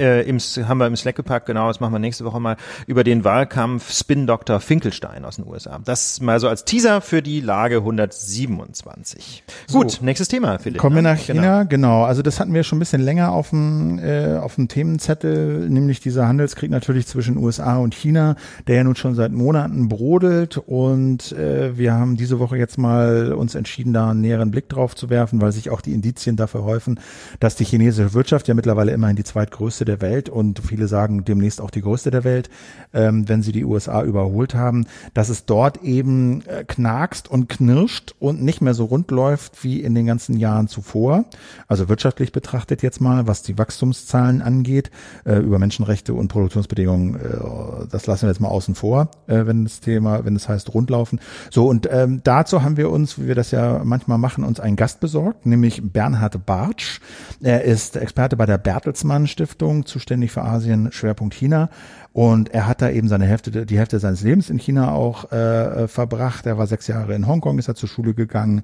[0.00, 2.56] Äh, im, haben wir im Slack gepackt, genau, das machen wir nächste Woche mal.
[2.86, 4.60] Über den Wahlkampf Spin Dr.
[4.60, 5.80] Finkelstein aus den USA.
[5.84, 9.42] Das mal so als Teaser für die Lage 127.
[9.72, 10.80] Gut, nächstes Thema, Philipp.
[10.80, 11.14] Kommen wir ne?
[11.14, 12.04] nach China, genau.
[12.04, 15.98] Also das hatten wir schon ein bisschen länger auf dem, äh, auf dem Themenzettel, nämlich
[15.98, 18.36] dieser Handelskrieg natürlich zwischen USA und China,
[18.68, 23.32] der ja nun schon seit Monaten brodelt und äh, wir haben diese Woche jetzt mal
[23.32, 26.62] uns entschieden, da einen näheren Blick drauf zu werfen, weil sich auch die Indizien dafür
[26.62, 27.00] häufen,
[27.40, 31.60] dass die chinesische Wirtschaft ja mittlerweile immerhin die zweitgrößte der Welt und viele sagen demnächst
[31.60, 32.48] auch die größte der Welt,
[32.92, 37.48] ähm, ähm, wenn sie die USA überholt haben, dass es dort eben äh, knackst und
[37.48, 41.24] knirscht und nicht mehr so rund läuft wie in den ganzen Jahren zuvor.
[41.68, 44.90] Also wirtschaftlich betrachtet jetzt mal, was die Wachstumszahlen angeht,
[45.24, 49.64] äh, über Menschenrechte und Produktionsbedingungen, äh, das lassen wir jetzt mal außen vor, äh, wenn
[49.64, 51.20] das Thema, wenn es heißt rundlaufen.
[51.50, 54.76] So, und ähm, dazu haben wir uns, wie wir das ja manchmal machen, uns einen
[54.76, 57.00] Gast besorgt, nämlich Bernhard Bartsch.
[57.42, 61.68] Er ist Experte bei der Bertelsmann Stiftung, zuständig für Asien, Schwerpunkt China
[62.14, 65.82] und er hat da eben seine Hälfte, die Hälfte seines Lebens in China auch äh,
[65.82, 66.46] äh verbracht.
[66.46, 68.62] Er war sechs Jahre in Hongkong, ist er zur Schule gegangen,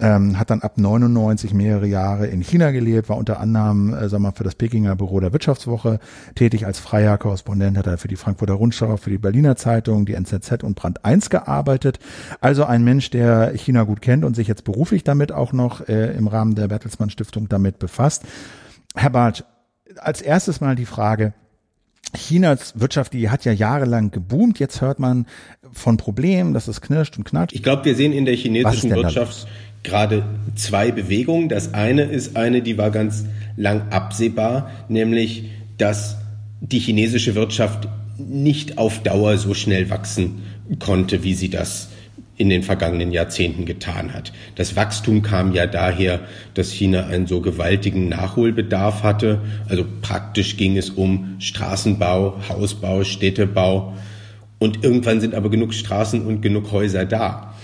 [0.00, 4.18] ähm, hat dann ab 99 mehrere Jahre in China gelebt, war unter anderem, äh, sag
[4.18, 6.00] mal, für das Pekinger Büro der Wirtschaftswoche
[6.34, 10.14] tätig als freier Korrespondent, hat er für die Frankfurter Rundschau, für die Berliner Zeitung, die
[10.14, 12.00] NZZ und Brand 1 gearbeitet.
[12.40, 16.16] Also ein Mensch, der China gut kennt und sich jetzt beruflich damit auch noch äh,
[16.16, 18.24] im Rahmen der Bertelsmann Stiftung damit befasst.
[18.96, 19.44] Herr Barth,
[19.98, 21.32] als erstes mal die Frage,
[22.14, 24.58] Chinas Wirtschaft, die hat ja jahrelang geboomt.
[24.58, 25.26] Jetzt hört man
[25.72, 27.54] von Problemen, dass es knirscht und knatscht.
[27.54, 29.46] Ich glaube, wir sehen in der chinesischen Wirtschaft
[29.82, 31.48] gerade zwei Bewegungen.
[31.48, 33.24] Das eine ist eine, die war ganz
[33.56, 36.16] lang absehbar, nämlich, dass
[36.60, 40.42] die chinesische Wirtschaft nicht auf Dauer so schnell wachsen
[40.78, 41.88] konnte, wie sie das
[42.38, 44.32] in den vergangenen Jahrzehnten getan hat.
[44.54, 46.20] Das Wachstum kam ja daher,
[46.54, 49.40] dass China einen so gewaltigen Nachholbedarf hatte.
[49.68, 53.94] Also praktisch ging es um Straßenbau, Hausbau, Städtebau.
[54.60, 57.54] Und irgendwann sind aber genug Straßen und genug Häuser da.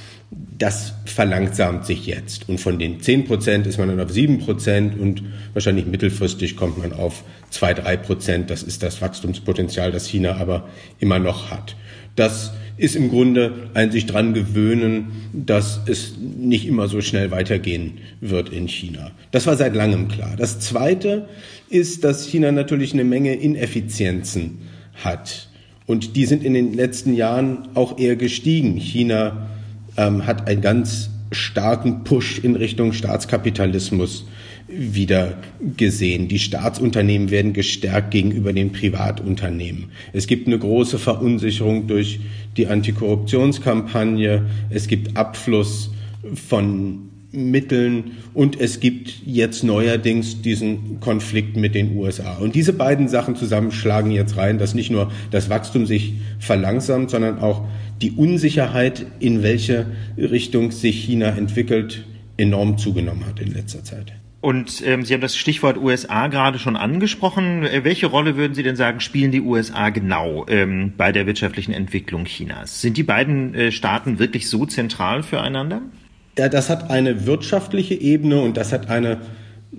[0.59, 2.49] Das verlangsamt sich jetzt.
[2.49, 6.79] Und von den 10 Prozent ist man dann auf 7 Prozent und wahrscheinlich mittelfristig kommt
[6.79, 8.51] man auf 2, 3 Prozent.
[8.51, 11.77] Das ist das Wachstumspotenzial, das China aber immer noch hat.
[12.17, 17.99] Das ist im Grunde ein sich dran gewöhnen, dass es nicht immer so schnell weitergehen
[18.21, 19.13] wird in China.
[19.31, 20.35] Das war seit langem klar.
[20.37, 21.29] Das zweite
[21.71, 24.59] ist, dass China natürlich eine Menge Ineffizienzen
[25.03, 25.49] hat.
[25.87, 28.77] Und die sind in den letzten Jahren auch eher gestiegen.
[28.77, 29.49] China
[29.97, 34.27] ähm, hat einen ganz starken Push in Richtung Staatskapitalismus
[34.69, 35.39] wieder
[35.77, 36.29] gesehen.
[36.29, 39.87] Die Staatsunternehmen werden gestärkt gegenüber den Privatunternehmen.
[40.13, 42.21] Es gibt eine große Verunsicherung durch
[42.57, 44.47] die Antikorruptionskampagne.
[44.71, 45.91] Es gibt Abfluss
[46.49, 52.37] von Mitteln und es gibt jetzt neuerdings diesen Konflikt mit den USA.
[52.37, 57.11] Und diese beiden Sachen zusammen schlagen jetzt rein, dass nicht nur das Wachstum sich verlangsamt,
[57.11, 57.67] sondern auch
[58.01, 62.05] die Unsicherheit, in welche Richtung sich China entwickelt,
[62.37, 64.13] enorm zugenommen hat in letzter Zeit.
[64.45, 67.63] Und ähm, Sie haben das Stichwort USA gerade schon angesprochen.
[67.63, 71.73] Äh, welche Rolle würden Sie denn sagen, spielen die USA genau ähm, bei der wirtschaftlichen
[71.73, 72.83] Entwicklung Chinas?
[72.83, 75.81] Sind die beiden äh, Staaten wirklich so zentral füreinander?
[76.37, 79.23] Ja, das hat eine wirtschaftliche Ebene und das hat eine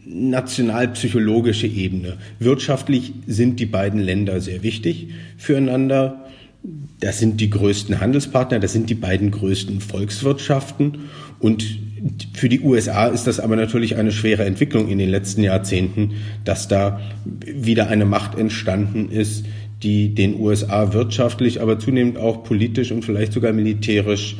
[0.03, 2.17] nationalpsychologische Ebene.
[2.39, 6.25] Wirtschaftlich sind die beiden Länder sehr wichtig füreinander.
[7.01, 11.01] Das sind die größten Handelspartner, das sind die beiden größten Volkswirtschaften
[11.37, 11.85] und
[12.33, 16.11] für die USA ist das aber natürlich eine schwere Entwicklung in den letzten Jahrzehnten,
[16.43, 19.45] dass da wieder eine Macht entstanden ist,
[19.81, 24.37] die den USA wirtschaftlich, aber zunehmend auch politisch und vielleicht sogar militärisch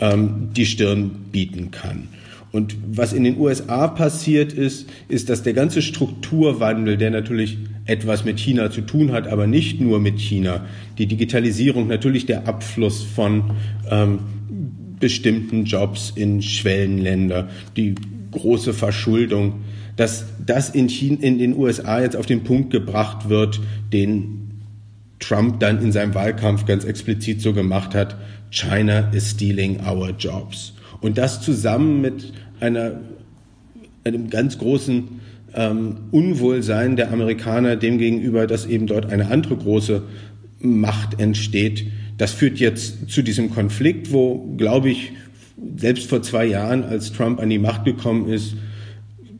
[0.00, 2.08] ähm, die Stirn bieten kann.
[2.50, 8.24] Und was in den USA passiert ist, ist, dass der ganze Strukturwandel, der natürlich etwas
[8.24, 10.66] mit China zu tun hat, aber nicht nur mit China,
[10.98, 13.52] die Digitalisierung, natürlich der Abfluss von
[13.90, 14.18] ähm,
[15.02, 17.96] bestimmten Jobs in Schwellenländer, die
[18.30, 19.62] große Verschuldung,
[19.96, 23.60] dass das in, China, in den USA jetzt auf den Punkt gebracht wird,
[23.92, 24.52] den
[25.18, 28.16] Trump dann in seinem Wahlkampf ganz explizit so gemacht hat,
[28.50, 30.72] China is stealing our jobs.
[31.00, 33.00] Und das zusammen mit einer,
[34.04, 35.20] einem ganz großen
[35.54, 40.04] ähm, Unwohlsein der Amerikaner demgegenüber, dass eben dort eine andere große
[40.60, 41.86] Macht entsteht,
[42.18, 45.12] das führt jetzt zu diesem Konflikt, wo, glaube ich,
[45.76, 48.56] selbst vor zwei Jahren, als Trump an die Macht gekommen ist,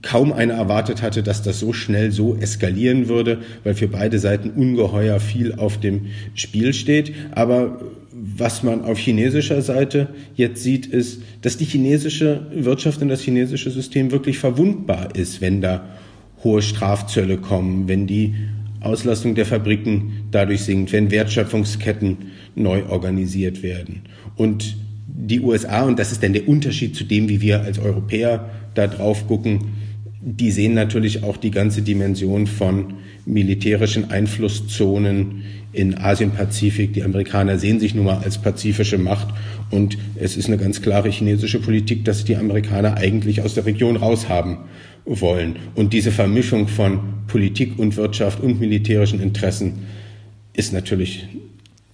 [0.02, 4.50] kaum einer erwartet hatte, dass das so schnell so eskalieren würde, weil für beide Seiten
[4.50, 7.12] ungeheuer viel auf dem Spiel steht.
[7.32, 7.80] Aber
[8.12, 13.70] was man auf chinesischer Seite jetzt sieht, ist, dass die chinesische Wirtschaft und das chinesische
[13.70, 15.84] System wirklich verwundbar ist, wenn da
[16.44, 18.34] hohe Strafzölle kommen, wenn die
[18.84, 22.18] Auslastung der Fabriken dadurch sinkt, wenn Wertschöpfungsketten
[22.54, 24.02] neu organisiert werden.
[24.36, 28.50] Und die USA, und das ist dann der Unterschied zu dem, wie wir als Europäer
[28.74, 29.72] da drauf gucken,
[30.20, 32.94] die sehen natürlich auch die ganze Dimension von
[33.26, 35.42] militärischen Einflusszonen
[35.72, 36.92] in Asien-Pazifik.
[36.92, 39.28] Die Amerikaner sehen sich nun mal als pazifische Macht
[39.70, 43.96] und es ist eine ganz klare chinesische Politik, dass die Amerikaner eigentlich aus der Region
[43.96, 44.58] raushaben
[45.04, 45.56] wollen.
[45.74, 49.86] Und diese Vermischung von Politik und Wirtschaft und militärischen Interessen
[50.52, 51.28] ist natürlich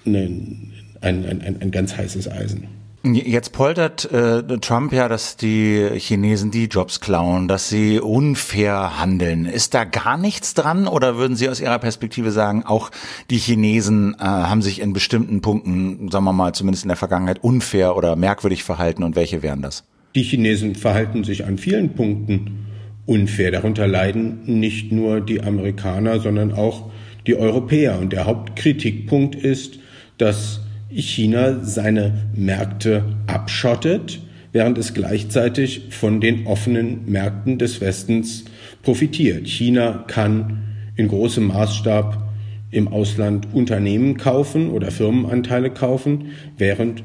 [0.04, 2.68] ein, ein, ein, ein ganz heißes Eisen.
[3.04, 9.46] Jetzt poltert äh, Trump ja, dass die Chinesen die Jobs klauen, dass sie unfair handeln.
[9.46, 12.90] Ist da gar nichts dran oder würden Sie aus Ihrer Perspektive sagen, auch
[13.30, 17.42] die Chinesen äh, haben sich in bestimmten Punkten, sagen wir mal, zumindest in der Vergangenheit
[17.42, 19.84] unfair oder merkwürdig verhalten und welche wären das?
[20.16, 22.66] Die Chinesen verhalten sich an vielen Punkten
[23.08, 23.50] unfair.
[23.50, 26.90] Darunter leiden nicht nur die Amerikaner, sondern auch
[27.26, 27.98] die Europäer.
[27.98, 29.78] Und der Hauptkritikpunkt ist,
[30.18, 34.20] dass China seine Märkte abschottet,
[34.52, 38.44] während es gleichzeitig von den offenen Märkten des Westens
[38.82, 39.48] profitiert.
[39.48, 40.64] China kann
[40.96, 42.28] in großem Maßstab
[42.70, 47.02] im Ausland Unternehmen kaufen oder Firmenanteile kaufen, während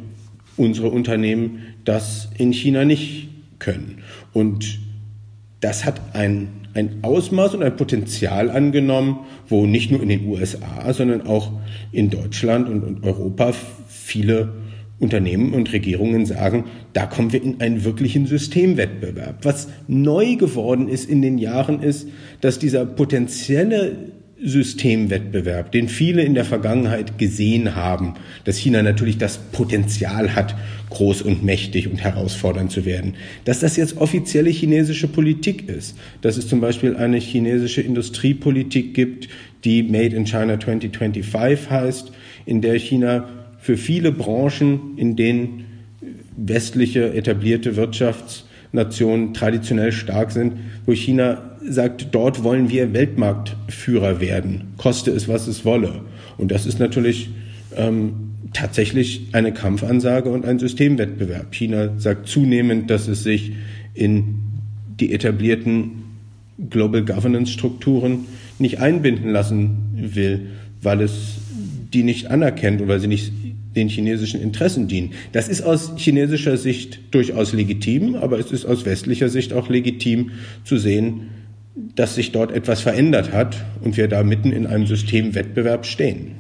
[0.58, 4.00] unsere Unternehmen das in China nicht können.
[4.34, 4.83] Und
[5.64, 10.92] das hat ein, ein Ausmaß und ein Potenzial angenommen, wo nicht nur in den USA,
[10.94, 11.52] sondern auch
[11.92, 13.54] in Deutschland und, und Europa
[13.88, 14.54] viele
[15.00, 19.40] Unternehmen und Regierungen sagen, da kommen wir in einen wirklichen Systemwettbewerb.
[19.44, 22.08] Was neu geworden ist in den Jahren ist,
[22.42, 24.13] dass dieser potenzielle
[24.44, 30.56] Systemwettbewerb, den viele in der Vergangenheit gesehen haben, dass China natürlich das Potenzial hat,
[30.90, 36.38] groß und mächtig und herausfordernd zu werden, dass das jetzt offizielle chinesische Politik ist, dass
[36.38, 39.30] es zum Beispiel eine chinesische Industriepolitik gibt,
[39.64, 42.12] die Made in China 2025 heißt,
[42.46, 43.30] in der China
[43.60, 45.64] für viele Branchen, in denen
[46.36, 50.54] westliche etablierte Wirtschaftsnationen traditionell stark sind,
[50.86, 56.02] wo China sagt, dort wollen wir Weltmarktführer werden, koste es, was es wolle.
[56.38, 57.30] Und das ist natürlich
[57.76, 58.14] ähm,
[58.54, 61.54] tatsächlich eine Kampfansage und ein Systemwettbewerb.
[61.54, 63.54] China sagt zunehmend, dass es sich
[63.94, 64.36] in
[65.00, 66.04] die etablierten
[66.70, 68.26] Global Governance Strukturen
[68.60, 70.48] nicht einbinden lassen will,
[70.82, 71.40] weil es
[71.94, 73.32] die nicht anerkennt oder weil sie nicht
[73.76, 75.12] den chinesischen Interessen dienen.
[75.32, 80.32] Das ist aus chinesischer Sicht durchaus legitim, aber es ist aus westlicher Sicht auch legitim
[80.64, 81.22] zu sehen,
[81.76, 86.36] dass sich dort etwas verändert hat und wir da mitten in einem Systemwettbewerb stehen.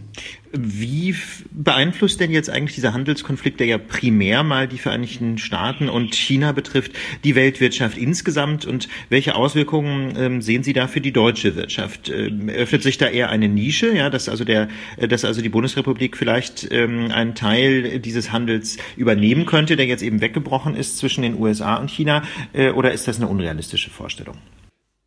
[0.51, 1.15] Wie
[1.49, 6.51] beeinflusst denn jetzt eigentlich dieser Handelskonflikt, der ja primär mal die Vereinigten Staaten und China
[6.51, 6.91] betrifft,
[7.23, 12.09] die Weltwirtschaft insgesamt und welche Auswirkungen ähm, sehen Sie da für die deutsche Wirtschaft?
[12.09, 14.67] Ähm, öffnet sich da eher eine Nische, ja, dass also der,
[14.97, 20.03] äh, dass also die Bundesrepublik vielleicht ähm, einen Teil dieses Handels übernehmen könnte, der jetzt
[20.03, 22.21] eben weggebrochen ist zwischen den USA und China,
[22.53, 24.37] äh, oder ist das eine unrealistische Vorstellung?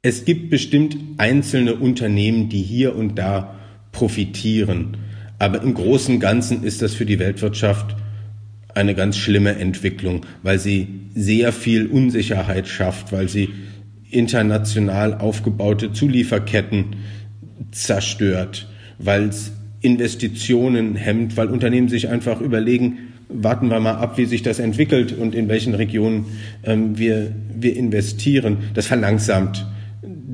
[0.09, 3.57] Es gibt bestimmt einzelne Unternehmen, die hier und da
[3.90, 4.99] profitieren.
[5.40, 7.97] Aber im Großen und Ganzen ist das für die Weltwirtschaft
[8.73, 13.49] eine ganz schlimme Entwicklung, weil sie sehr viel Unsicherheit schafft, weil sie
[14.09, 16.95] international aufgebaute Zulieferketten
[17.73, 24.27] zerstört, weil es Investitionen hemmt, weil Unternehmen sich einfach überlegen, warten wir mal ab, wie
[24.27, 26.27] sich das entwickelt und in welchen Regionen
[26.62, 28.59] ähm, wir, wir investieren.
[28.73, 29.66] Das verlangsamt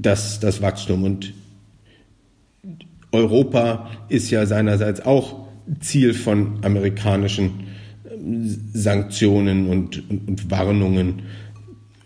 [0.02, 1.04] das, das Wachstum.
[1.04, 1.32] Und
[3.12, 5.46] Europa ist ja seinerseits auch
[5.80, 7.50] Ziel von amerikanischen
[8.10, 11.22] ähm, Sanktionen und, und, und Warnungen,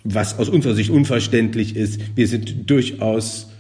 [0.04, 2.00] was aus unserer Sicht unverständlich ist.
[2.16, 3.50] Wir sind durchaus,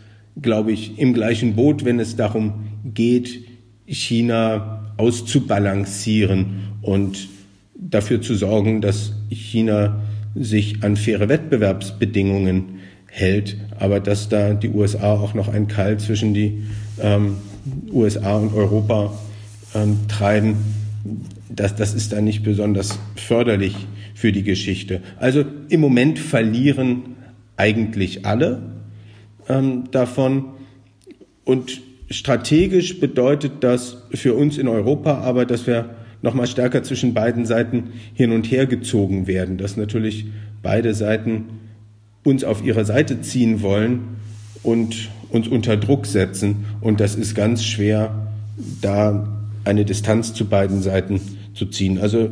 [0.40, 3.44] glaube ich, im gleichen Boot, wenn es darum geht,
[3.86, 6.46] China auszubalancieren
[6.82, 7.28] und
[7.74, 10.02] dafür zu sorgen, dass China
[10.34, 12.75] sich an faire Wettbewerbsbedingungen
[13.16, 16.64] hält, aber dass da die USA auch noch ein Keil zwischen die
[17.00, 17.38] ähm,
[17.90, 19.18] USA und Europa
[19.74, 20.56] ähm, treiben,
[21.48, 23.74] das, das ist da nicht besonders förderlich
[24.14, 25.00] für die Geschichte.
[25.18, 27.16] Also im Moment verlieren
[27.56, 28.60] eigentlich alle
[29.48, 30.50] ähm, davon
[31.44, 37.14] und strategisch bedeutet das für uns in Europa aber, dass wir noch mal stärker zwischen
[37.14, 40.26] beiden Seiten hin und her gezogen werden, dass natürlich
[40.62, 41.65] beide Seiten
[42.26, 44.00] uns auf ihre Seite ziehen wollen
[44.62, 46.64] und uns unter Druck setzen.
[46.80, 48.28] Und das ist ganz schwer,
[48.82, 49.28] da
[49.64, 51.20] eine Distanz zu beiden Seiten
[51.54, 51.98] zu ziehen.
[51.98, 52.30] Also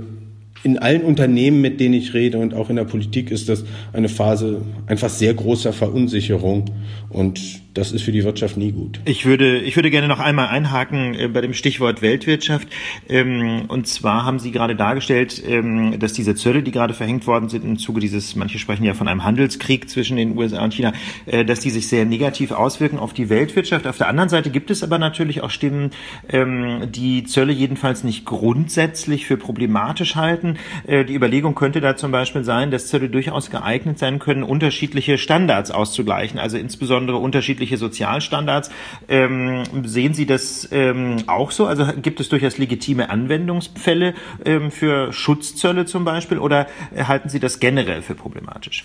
[0.64, 4.08] in allen Unternehmen, mit denen ich rede und auch in der Politik ist das eine
[4.08, 6.64] Phase einfach sehr großer Verunsicherung
[7.14, 9.00] und das ist für die Wirtschaft nie gut.
[9.04, 12.68] Ich würde, ich würde gerne noch einmal einhaken äh, bei dem Stichwort Weltwirtschaft.
[13.08, 17.48] Ähm, und zwar haben Sie gerade dargestellt, ähm, dass diese Zölle, die gerade verhängt worden
[17.48, 20.92] sind im Zuge dieses, manche sprechen ja von einem Handelskrieg zwischen den USA und China,
[21.26, 23.86] äh, dass die sich sehr negativ auswirken auf die Weltwirtschaft.
[23.86, 25.90] Auf der anderen Seite gibt es aber natürlich auch Stimmen,
[26.28, 30.58] ähm, die Zölle jedenfalls nicht grundsätzlich für problematisch halten.
[30.86, 35.18] Äh, die Überlegung könnte da zum Beispiel sein, dass Zölle durchaus geeignet sein können, unterschiedliche
[35.18, 38.70] Standards auszugleichen, also insbesondere unterschiedliche unterschiedliche Sozialstandards.
[39.08, 41.66] Ähm, sehen Sie das ähm, auch so?
[41.66, 44.14] Also gibt es durchaus legitime Anwendungsfälle
[44.44, 48.84] ähm, für Schutzzölle zum Beispiel oder halten Sie das generell für problematisch?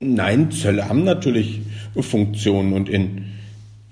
[0.00, 1.60] Nein, Zölle haben natürlich
[2.00, 3.26] Funktionen und in,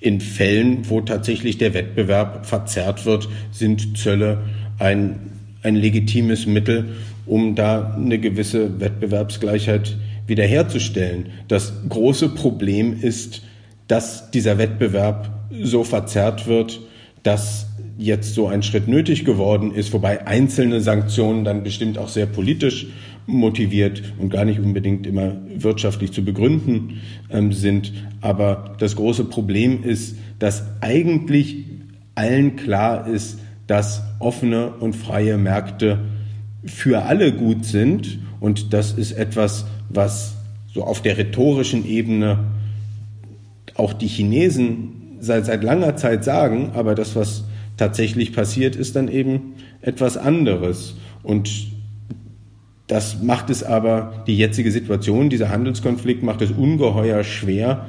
[0.01, 4.42] in Fällen, wo tatsächlich der Wettbewerb verzerrt wird, sind Zölle
[4.79, 5.18] ein,
[5.62, 6.96] ein legitimes Mittel,
[7.27, 9.98] um da eine gewisse Wettbewerbsgleichheit
[10.29, 11.27] wiederherzustellen.
[11.49, 13.43] Das große Problem ist,
[13.88, 15.31] dass dieser Wettbewerb
[15.62, 16.81] so verzerrt wird,
[17.23, 22.26] dass jetzt so ein Schritt nötig geworden ist, wobei einzelne Sanktionen dann bestimmt auch sehr
[22.26, 22.87] politisch
[23.26, 27.01] motiviert und gar nicht unbedingt immer wirtschaftlich zu begründen
[27.31, 27.93] ähm, sind.
[28.20, 31.64] Aber das große Problem ist, dass eigentlich
[32.14, 35.99] allen klar ist, dass offene und freie Märkte
[36.64, 38.18] für alle gut sind.
[38.41, 40.34] Und das ist etwas, was
[40.72, 42.45] so auf der rhetorischen Ebene
[43.74, 47.45] auch die Chinesen seit, seit langer Zeit sagen, aber das, was
[47.76, 50.97] tatsächlich passiert, ist dann eben etwas anderes.
[51.22, 51.68] Und
[52.86, 57.86] das macht es aber, die jetzige Situation, dieser Handelskonflikt macht es ungeheuer schwer,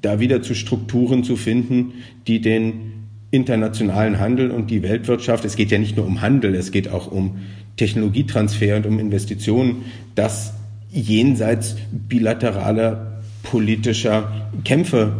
[0.00, 1.92] da wieder zu Strukturen zu finden,
[2.26, 2.92] die den
[3.30, 7.10] internationalen Handel und die Weltwirtschaft, es geht ja nicht nur um Handel, es geht auch
[7.10, 7.38] um
[7.76, 10.54] Technologietransfer und um Investitionen, das
[10.90, 15.12] jenseits bilateraler politischer Kämpfe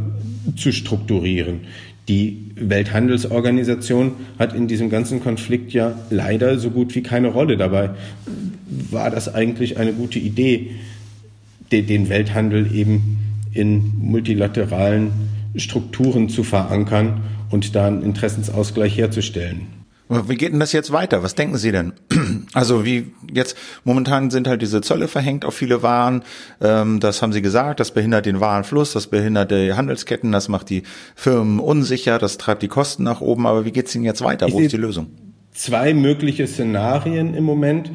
[0.57, 1.61] zu strukturieren.
[2.09, 7.91] Die Welthandelsorganisation hat in diesem ganzen Konflikt ja leider so gut wie keine Rolle dabei.
[8.91, 10.73] War das eigentlich eine gute Idee,
[11.71, 13.19] den Welthandel eben
[13.55, 15.11] in multilateralen
[15.57, 19.82] Strukturen zu verankern und da einen Interessensausgleich herzustellen?
[20.29, 21.23] Wie geht denn das jetzt weiter?
[21.23, 21.93] Was denken Sie denn?
[22.55, 26.23] Also wie jetzt momentan sind halt diese Zölle verhängt auf viele Waren.
[26.61, 27.81] Ähm, das haben Sie gesagt.
[27.81, 30.83] Das behindert den Warenfluss, das behindert die Handelsketten, das macht die
[31.15, 33.47] Firmen unsicher, das treibt die Kosten nach oben.
[33.47, 34.53] Aber wie geht's Ihnen jetzt weiter?
[34.53, 35.07] Wo ist die Lösung?
[35.53, 37.91] Zwei mögliche Szenarien im Moment.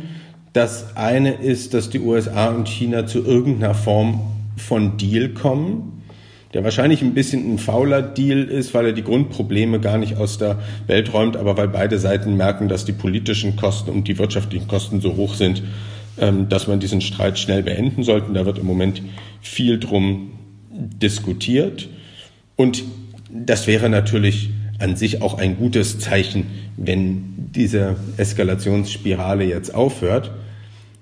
[0.53, 4.21] Das eine ist, dass die USA und China zu irgendeiner Form
[4.55, 5.96] von Deal kommen
[6.53, 10.37] der wahrscheinlich ein bisschen ein fauler Deal ist, weil er die Grundprobleme gar nicht aus
[10.37, 14.67] der Welt räumt, aber weil beide Seiten merken, dass die politischen Kosten und die wirtschaftlichen
[14.67, 15.63] Kosten so hoch sind,
[16.19, 18.31] ähm, dass man diesen Streit schnell beenden sollte.
[18.33, 19.01] Da wird im Moment
[19.41, 20.31] viel drum
[20.71, 21.89] diskutiert.
[22.55, 22.83] Und
[23.29, 30.31] das wäre natürlich an sich auch ein gutes Zeichen, wenn diese Eskalationsspirale jetzt aufhört.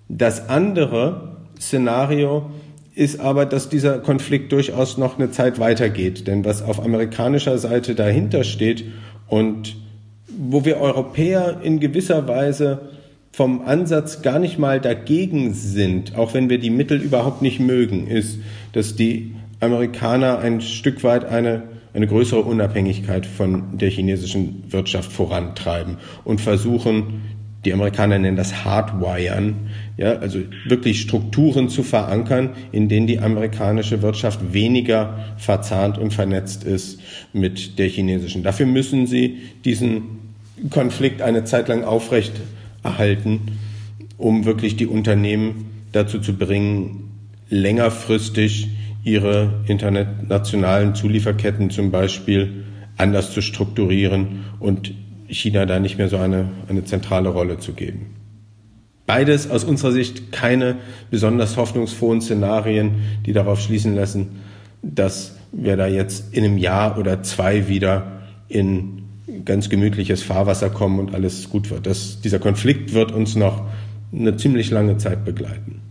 [0.08, 2.50] Das andere Szenario
[2.96, 6.28] ist aber, dass dieser Konflikt durchaus noch eine Zeit weitergeht.
[6.28, 8.86] Denn was auf amerikanischer Seite dahinter steht
[9.28, 9.76] und
[10.38, 12.90] wo wir Europäer in gewisser Weise
[13.32, 18.08] vom Ansatz gar nicht mal dagegen sind, auch wenn wir die Mittel überhaupt nicht mögen,
[18.08, 18.40] ist,
[18.72, 25.98] dass die Amerikaner ein Stück weit eine, eine größere Unabhängigkeit von der chinesischen Wirtschaft vorantreiben
[26.24, 27.22] und versuchen,
[27.66, 34.02] die Amerikaner nennen das Hardwiren, ja, also wirklich Strukturen zu verankern, in denen die amerikanische
[34.02, 37.00] Wirtschaft weniger verzahnt und vernetzt ist
[37.34, 38.44] mit der chinesischen.
[38.44, 40.04] Dafür müssen sie diesen
[40.70, 42.34] Konflikt eine Zeit lang aufrecht
[42.84, 43.58] erhalten,
[44.18, 47.12] um wirklich die Unternehmen dazu zu bringen,
[47.50, 48.70] längerfristig
[49.04, 52.64] ihre internationalen Zulieferketten zum Beispiel
[52.98, 54.94] anders zu strukturieren und
[55.36, 58.16] China da nicht mehr so eine, eine zentrale Rolle zu geben.
[59.06, 60.78] Beides aus unserer Sicht keine
[61.12, 64.40] besonders hoffnungsfrohen Szenarien, die darauf schließen lassen,
[64.82, 69.04] dass wir da jetzt in einem Jahr oder zwei wieder in
[69.44, 71.86] ganz gemütliches Fahrwasser kommen und alles gut wird.
[71.86, 73.64] Das, dieser Konflikt wird uns noch
[74.12, 75.82] eine ziemlich lange Zeit begleiten.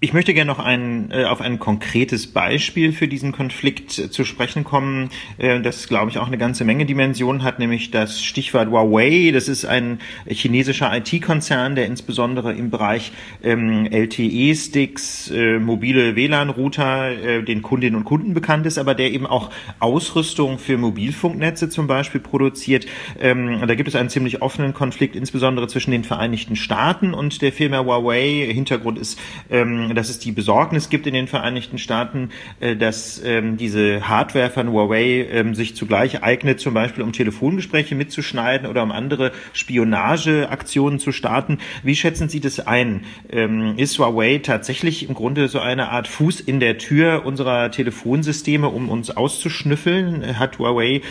[0.00, 4.24] Ich möchte gerne noch ein, äh, auf ein konkretes Beispiel für diesen Konflikt äh, zu
[4.24, 8.70] sprechen kommen, äh, das, glaube ich, auch eine ganze Menge Dimensionen hat, nämlich das Stichwort
[8.70, 9.32] Huawei.
[9.32, 13.10] Das ist ein chinesischer IT-Konzern, der insbesondere im Bereich
[13.42, 19.26] ähm, LTE-Sticks, äh, mobile WLAN-Router äh, den Kundinnen und Kunden bekannt ist, aber der eben
[19.26, 22.86] auch Ausrüstung für Mobilfunknetze zum Beispiel produziert.
[23.20, 27.52] Ähm, da gibt es einen ziemlich offenen Konflikt, insbesondere zwischen den Vereinigten Staaten und der
[27.52, 28.48] Firma Huawei.
[28.52, 29.18] Hintergrund ist
[29.50, 32.30] ähm, dass es die Besorgnis gibt in den Vereinigten Staaten,
[32.60, 37.94] äh, dass ähm, diese Hardware von Huawei ähm, sich zugleich eignet, zum Beispiel um Telefongespräche
[37.94, 41.58] mitzuschneiden oder um andere Spionageaktionen zu starten.
[41.82, 43.04] Wie schätzen Sie das ein?
[43.30, 48.68] Ähm, ist Huawei tatsächlich im Grunde so eine Art Fuß in der Tür unserer Telefonsysteme,
[48.68, 50.38] um uns auszuschnüffeln?
[50.38, 51.02] Hat Huawei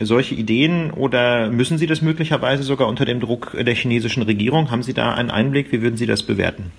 [0.00, 4.70] solche Ideen oder müssen Sie das möglicherweise sogar unter dem Druck der chinesischen Regierung?
[4.70, 5.72] Haben Sie da einen Einblick?
[5.72, 6.72] Wie würden Sie das bewerten?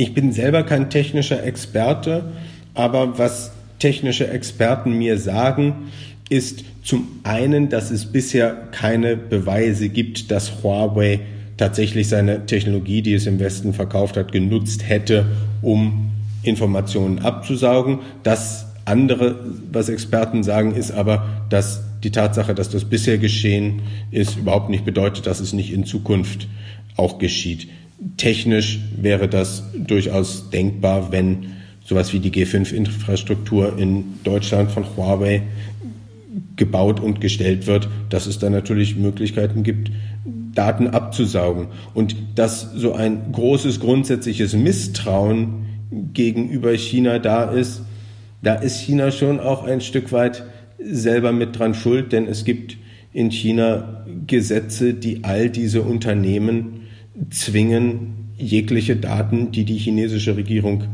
[0.00, 2.32] Ich bin selber kein technischer Experte,
[2.72, 5.90] aber was technische Experten mir sagen,
[6.30, 11.20] ist zum einen, dass es bisher keine Beweise gibt, dass Huawei
[11.58, 15.26] tatsächlich seine Technologie, die es im Westen verkauft hat, genutzt hätte,
[15.60, 16.12] um
[16.44, 17.98] Informationen abzusaugen.
[18.22, 19.38] Das andere,
[19.70, 24.86] was Experten sagen, ist aber, dass die Tatsache, dass das bisher geschehen ist, überhaupt nicht
[24.86, 26.48] bedeutet, dass es nicht in Zukunft
[26.96, 27.68] auch geschieht.
[28.16, 31.52] Technisch wäre das durchaus denkbar, wenn
[31.84, 35.42] sowas wie die G5-Infrastruktur in Deutschland von Huawei
[36.56, 39.90] gebaut und gestellt wird, dass es da natürlich Möglichkeiten gibt,
[40.54, 41.68] Daten abzusaugen.
[41.94, 45.66] Und dass so ein großes grundsätzliches Misstrauen
[46.12, 47.82] gegenüber China da ist,
[48.42, 50.44] da ist China schon auch ein Stück weit
[50.78, 52.78] selber mit dran schuld, denn es gibt
[53.12, 56.79] in China Gesetze, die all diese Unternehmen
[57.28, 60.84] zwingen, jegliche Daten, die die chinesische Regierung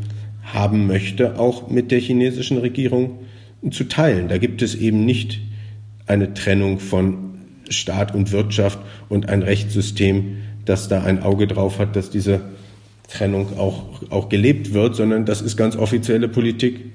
[0.43, 3.19] haben möchte, auch mit der chinesischen Regierung
[3.71, 4.29] zu teilen.
[4.29, 5.41] Da gibt es eben nicht
[6.07, 11.97] eine Trennung von Staat und Wirtschaft und ein Rechtssystem, das da ein Auge drauf hat,
[11.97, 12.41] dass diese
[13.09, 16.93] Trennung auch, auch gelebt wird, sondern das ist ganz offizielle Politik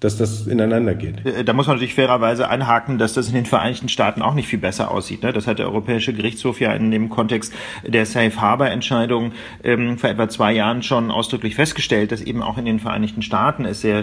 [0.00, 1.24] dass das ineinander geht.
[1.26, 4.48] Äh, da muss man natürlich fairerweise anhaken, dass das in den Vereinigten Staaten auch nicht
[4.48, 5.22] viel besser aussieht.
[5.22, 5.32] Ne?
[5.32, 7.52] Das hat der Europäische Gerichtshof ja in dem Kontext
[7.86, 9.32] der Safe Harbor Entscheidung
[9.62, 13.66] ähm, vor etwa zwei Jahren schon ausdrücklich festgestellt, dass eben auch in den Vereinigten Staaten
[13.66, 14.02] es sehr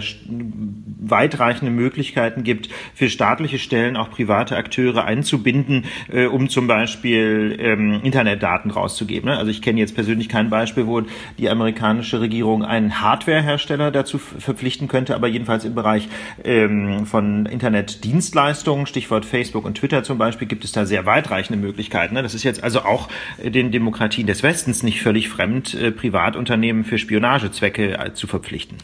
[1.00, 8.00] weitreichende Möglichkeiten gibt, für staatliche Stellen auch private Akteure einzubinden, äh, um zum Beispiel ähm,
[8.04, 9.30] Internetdaten rauszugeben.
[9.30, 9.36] Ne?
[9.36, 11.02] Also ich kenne jetzt persönlich kein Beispiel, wo
[11.38, 16.08] die amerikanische Regierung einen Hardwarehersteller dazu verpflichten könnte, aber jedenfalls im Bereich Bereich
[16.44, 22.14] ähm, von Internetdienstleistungen, Stichwort Facebook und Twitter zum Beispiel, gibt es da sehr weitreichende Möglichkeiten.
[22.14, 22.22] Ne?
[22.22, 23.08] Das ist jetzt also auch
[23.42, 28.76] den Demokratien des Westens nicht völlig fremd, äh, Privatunternehmen für Spionagezwecke äh, zu verpflichten.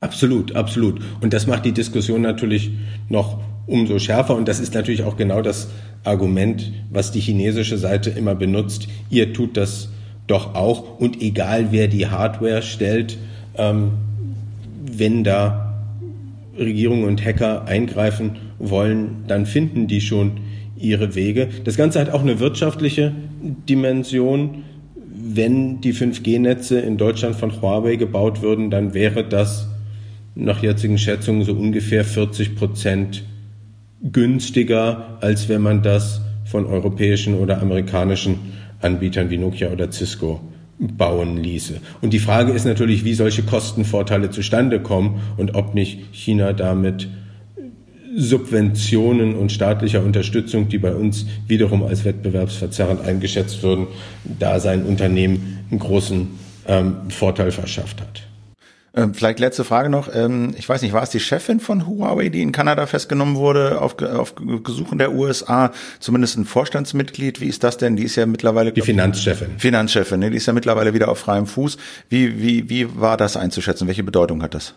[0.00, 1.00] Absolut, absolut.
[1.20, 2.70] Und das macht die Diskussion natürlich
[3.08, 4.34] noch umso schärfer.
[4.34, 5.70] Und das ist natürlich auch genau das
[6.04, 8.88] Argument, was die chinesische Seite immer benutzt.
[9.10, 9.90] Ihr tut das
[10.26, 10.98] doch auch.
[10.98, 13.18] Und egal wer die Hardware stellt,
[13.56, 13.92] ähm,
[14.90, 15.69] wenn da
[16.60, 20.32] Regierungen und Hacker eingreifen wollen, dann finden die schon
[20.76, 21.48] ihre Wege.
[21.64, 23.12] Das Ganze hat auch eine wirtschaftliche
[23.68, 24.64] Dimension.
[25.06, 29.68] Wenn die 5G-Netze in Deutschland von Huawei gebaut würden, dann wäre das
[30.34, 33.24] nach jetzigen Schätzungen so ungefähr 40 Prozent
[34.02, 38.38] günstiger, als wenn man das von europäischen oder amerikanischen
[38.80, 40.40] Anbietern wie Nokia oder Cisco
[40.80, 41.80] bauen ließe.
[42.00, 47.08] Und die Frage ist natürlich, wie solche Kostenvorteile zustande kommen und ob nicht China damit
[48.16, 53.86] Subventionen und staatlicher Unterstützung, die bei uns wiederum als wettbewerbsverzerrend eingeschätzt würden,
[54.38, 56.28] da sein Unternehmen einen großen
[56.66, 58.29] ähm, Vorteil verschafft hat.
[58.94, 60.12] Ähm, vielleicht letzte Frage noch.
[60.12, 63.80] Ähm, ich weiß nicht, war es die Chefin von Huawei, die in Kanada festgenommen wurde
[63.80, 65.72] auf, auf Gesuchen der USA?
[66.00, 67.40] Zumindest ein Vorstandsmitglied.
[67.40, 67.96] Wie ist das denn?
[67.96, 68.72] Die ist ja mittlerweile...
[68.72, 69.58] Die Finanzchefin.
[69.58, 70.30] Finanzchefin, ne?
[70.30, 71.76] die ist ja mittlerweile wieder auf freiem Fuß.
[72.08, 73.86] Wie, wie, wie war das einzuschätzen?
[73.86, 74.74] Welche Bedeutung hat das?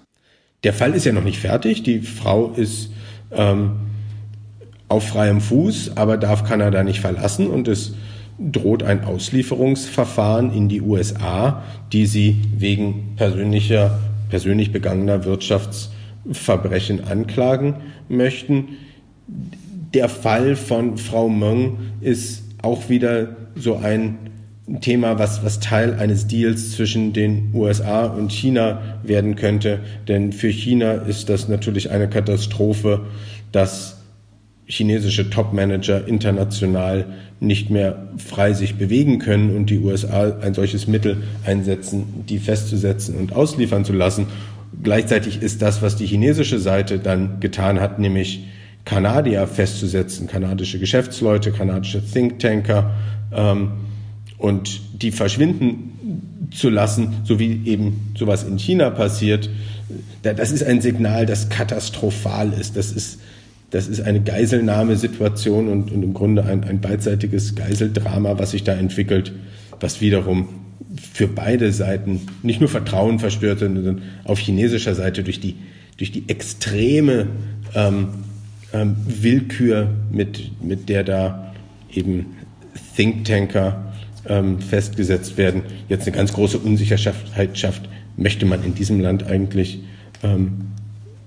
[0.64, 1.82] Der Fall ist ja noch nicht fertig.
[1.84, 2.92] Die Frau ist
[3.32, 3.72] ähm,
[4.90, 7.94] auf freiem Fuß, aber darf Kanada nicht verlassen und es
[8.40, 17.76] droht ein Auslieferungsverfahren in die USA, die sie wegen persönlicher, persönlich begangener Wirtschaftsverbrechen anklagen
[18.10, 18.78] möchten.
[19.94, 24.18] Der Fall von Frau Meng ist auch wieder so ein
[24.82, 29.82] Thema, was, was Teil eines Deals zwischen den USA und China werden könnte.
[30.08, 33.02] Denn für China ist das natürlich eine Katastrophe,
[33.52, 34.03] dass
[34.66, 37.06] chinesische Top-Manager international
[37.40, 43.16] nicht mehr frei sich bewegen können und die USA ein solches Mittel einsetzen, die festzusetzen
[43.16, 44.28] und ausliefern zu lassen.
[44.82, 48.46] Gleichzeitig ist das, was die chinesische Seite dann getan hat, nämlich
[48.86, 52.92] Kanadier festzusetzen, kanadische Geschäftsleute, kanadische Thinktanker
[53.34, 53.72] ähm,
[54.38, 59.50] und die verschwinden zu lassen, so wie eben sowas in China passiert.
[60.22, 62.78] Das ist ein Signal, das katastrophal ist.
[62.78, 63.20] Das ist
[63.74, 68.74] das ist eine Geiselnahmesituation und, und im Grunde ein, ein beidseitiges Geiseldrama, was sich da
[68.74, 69.34] entwickelt,
[69.80, 70.48] was wiederum
[71.12, 75.56] für beide Seiten nicht nur Vertrauen verstört, sondern auf chinesischer Seite durch die,
[75.98, 77.26] durch die extreme
[77.74, 78.10] ähm,
[78.74, 81.52] ähm, Willkür, mit, mit der da
[81.92, 82.28] eben
[82.96, 83.92] Thinktanker
[84.28, 87.90] ähm, festgesetzt werden, jetzt eine ganz große Unsicherheit schafft.
[88.18, 89.80] Möchte man in diesem Land eigentlich
[90.22, 90.74] ähm,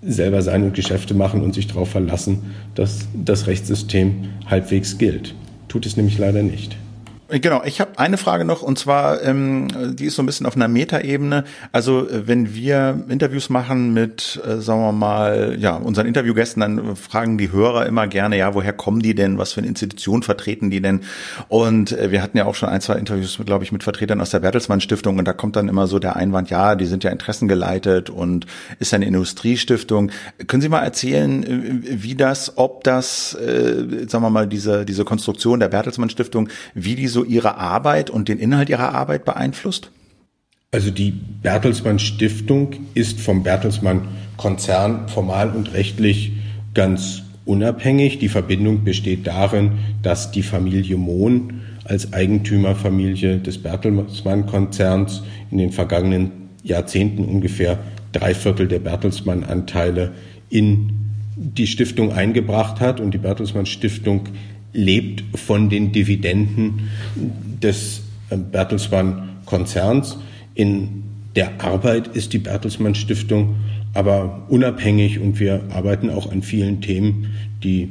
[0.07, 5.35] selber sein und Geschäfte machen und sich darauf verlassen, dass das Rechtssystem halbwegs gilt.
[5.69, 6.77] Tut es nämlich leider nicht.
[7.29, 10.55] Genau, ich habe eine Frage noch und zwar, ähm, die ist so ein bisschen auf
[10.55, 11.43] einer Metaebene.
[11.72, 16.95] Also äh, wenn wir Interviews machen mit, äh, sagen wir mal, ja, unseren Interviewgästen, dann
[16.95, 20.70] fragen die Hörer immer gerne, ja, woher kommen die denn, was für eine Institution vertreten
[20.70, 21.01] die denn?
[21.49, 24.31] Und äh, wir hatten ja auch schon ein, zwei Interviews, glaube ich, mit Vertretern aus
[24.31, 27.11] der Bertelsmann Stiftung und da kommt dann immer so der Einwand, ja, die sind ja
[27.11, 28.47] interessengeleitet und
[28.79, 30.12] ist eine Industriestiftung.
[30.47, 35.05] Können Sie mal erzählen, äh, wie das, ob das, äh, sagen wir mal, diese, diese
[35.05, 39.91] Konstruktion der Bertelsmann Stiftung, wie die so Ihre Arbeit und den Inhalt Ihrer Arbeit beeinflusst?
[40.71, 44.03] Also die Bertelsmann Stiftung ist vom Bertelsmann
[44.37, 46.33] Konzern formal und rechtlich
[46.75, 48.19] ganz unabhängig.
[48.19, 55.73] Die Verbindung besteht darin, dass die Familie Mohn als Eigentümerfamilie des Bertelsmann Konzerns in den
[55.73, 57.79] vergangenen Jahrzehnten ungefähr
[58.12, 60.12] drei Viertel der Bertelsmann Anteile
[60.51, 60.91] in
[61.37, 64.29] die Stiftung eingebracht hat und die Bertelsmann Stiftung
[64.77, 66.91] lebt von den Dividenden
[67.62, 70.18] des äh, Bertelsmann Konzerns.
[70.55, 71.05] In
[71.35, 73.57] der Arbeit ist die Bertelsmann Stiftung
[73.95, 77.33] aber unabhängig und wir arbeiten auch an vielen Themen,
[77.64, 77.89] die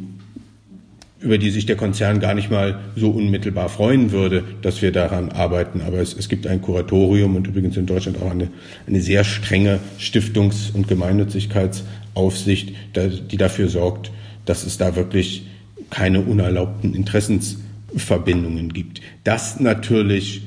[1.19, 5.31] über die sich der Konzern gar nicht mal so unmittelbar freuen würde, dass wir daran
[5.31, 5.81] arbeiten.
[5.81, 8.49] Aber es, es gibt ein Kuratorium und übrigens in Deutschland auch eine,
[8.85, 14.11] eine sehr strenge Stiftungs- und Gemeinnützigkeitsaufsicht, die dafür sorgt,
[14.45, 15.47] dass es da wirklich
[15.89, 19.01] keine unerlaubten Interessensverbindungen gibt.
[19.23, 20.43] Das natürlich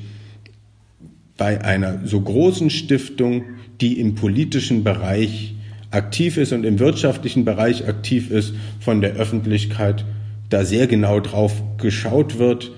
[1.37, 3.43] bei einer so großen Stiftung,
[3.81, 5.55] die im politischen Bereich
[5.91, 10.05] aktiv ist und im wirtschaftlichen Bereich aktiv ist, von der Öffentlichkeit
[10.49, 12.71] da sehr genau drauf geschaut wird.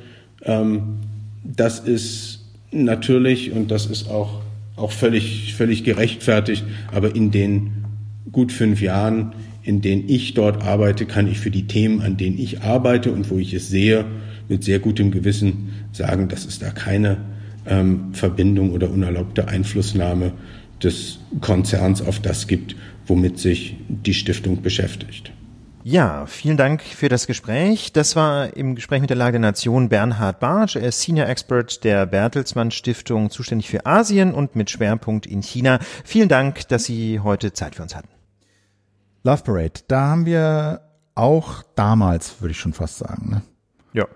[0.44, 1.00] Ähm,
[1.44, 4.42] das ist natürlich und das ist auch,
[4.76, 7.86] auch völlig, völlig gerechtfertigt, aber in den
[8.32, 9.34] gut fünf Jahren,
[9.64, 13.30] in denen ich dort arbeite, kann ich für die Themen, an denen ich arbeite und
[13.30, 14.06] wo ich es sehe,
[14.50, 17.18] mit sehr gutem Gewissen sagen, dass es da keine
[17.66, 20.34] ähm, Verbindung oder unerlaubte Einflussnahme
[20.82, 25.32] des Konzerns auf das gibt, womit sich die Stiftung beschäftigt.
[25.84, 27.92] Ja, vielen Dank für das Gespräch.
[27.92, 30.76] Das war im Gespräch mit der Lage der Nation Bernhard Bartsch.
[30.76, 35.80] Er ist Senior Expert der Bertelsmann Stiftung, zuständig für Asien und mit Schwerpunkt in China.
[36.04, 38.21] Vielen Dank, dass Sie heute Zeit für uns hatten.
[39.24, 40.82] Love Parade, da haben wir
[41.16, 43.42] auch damals, würde ich schon fast sagen, ne?
[43.94, 44.08] Ja.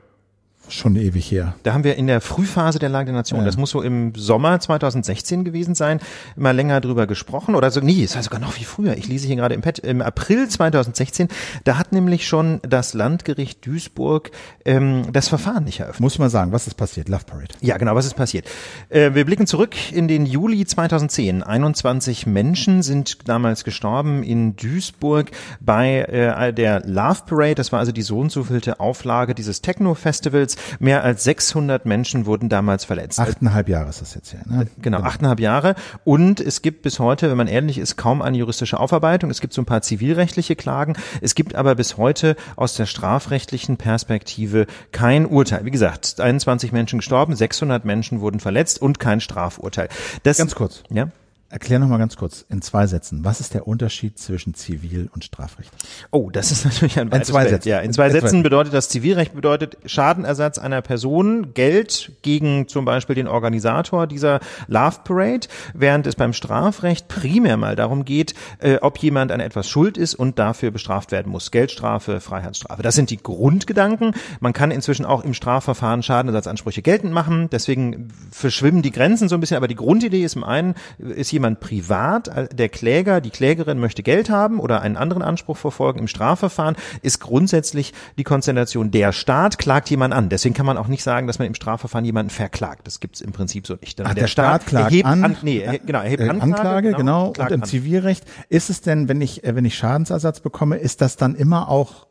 [0.69, 1.55] Schon ewig her.
[1.63, 3.45] Da haben wir in der Frühphase der Lage der Nation, ja.
[3.45, 5.99] das muss so im Sommer 2016 gewesen sein,
[6.35, 8.97] immer länger drüber gesprochen oder so, nee, es war sogar noch viel früher.
[8.97, 11.27] Ich lese hier gerade im Pad, im April 2016,
[11.63, 14.31] da hat nämlich schon das Landgericht Duisburg
[14.65, 16.01] ähm, das Verfahren nicht eröffnet.
[16.01, 17.09] Muss man sagen, was ist passiert?
[17.09, 17.53] Love Parade.
[17.61, 18.47] Ja, genau, was ist passiert?
[18.89, 21.43] Äh, wir blicken zurück in den Juli 2010.
[21.43, 27.55] 21 Menschen sind damals gestorben in Duisburg bei äh, der Love Parade.
[27.55, 30.54] Das war also die so und so vielte Auflage dieses Techno-Festivals.
[30.79, 33.19] Mehr als 600 Menschen wurden damals verletzt.
[33.19, 34.41] Achteinhalb Jahre ist das jetzt her.
[34.45, 34.67] Ne?
[34.81, 35.75] Genau, genau, achteinhalb Jahre.
[36.03, 39.29] Und es gibt bis heute, wenn man ehrlich ist, kaum eine juristische Aufarbeitung.
[39.29, 40.95] Es gibt so ein paar zivilrechtliche Klagen.
[41.21, 45.65] Es gibt aber bis heute aus der strafrechtlichen Perspektive kein Urteil.
[45.65, 49.89] Wie gesagt, 21 Menschen gestorben, 600 Menschen wurden verletzt und kein Strafurteil.
[50.23, 50.83] Das, Ganz kurz.
[50.89, 51.09] Ja?
[51.55, 53.23] Erklär noch mal ganz kurz in zwei Sätzen.
[53.23, 55.71] Was ist der Unterschied zwischen Zivil- und Strafrecht?
[56.11, 57.69] Oh, das ist natürlich ein in zwei Sätzen.
[57.69, 62.83] Ja, in zwei in Sätzen bedeutet das Zivilrecht bedeutet Schadenersatz einer Person, Geld gegen zum
[62.83, 68.79] Beispiel den Organisator dieser Love Parade, während es beim Strafrecht primär mal darum geht, äh,
[68.81, 71.51] ob jemand an etwas schuld ist und dafür bestraft werden muss.
[71.51, 72.83] Geldstrafe, Freiheitsstrafe.
[72.83, 74.13] Das sind die Grundgedanken.
[74.41, 77.49] Man kann inzwischen auch im Strafverfahren Schadenersatzansprüche geltend machen.
[77.49, 79.55] Deswegen verschwimmen die Grenzen so ein bisschen.
[79.55, 83.79] Aber die Grundidee ist im einen, ist jemand jemand privat, äh, der Kläger, die Klägerin
[83.79, 89.11] möchte Geld haben oder einen anderen Anspruch verfolgen im Strafverfahren, ist grundsätzlich die Konzentration der
[89.11, 90.29] Staat klagt jemand an.
[90.29, 92.87] Deswegen kann man auch nicht sagen, dass man im Strafverfahren jemanden verklagt.
[92.87, 93.99] Das gibt es im Prinzip so nicht.
[94.01, 96.55] Ach, der, der, Staat, Staat klagt erhebt, an, an, nee, er, genau, erhebt äh, Anklage,
[96.55, 97.67] Anklage genau, genau und im an.
[97.67, 101.69] Zivilrecht ist es denn, wenn ich äh, wenn ich Schadensersatz bekomme, ist das dann immer
[101.69, 102.07] auch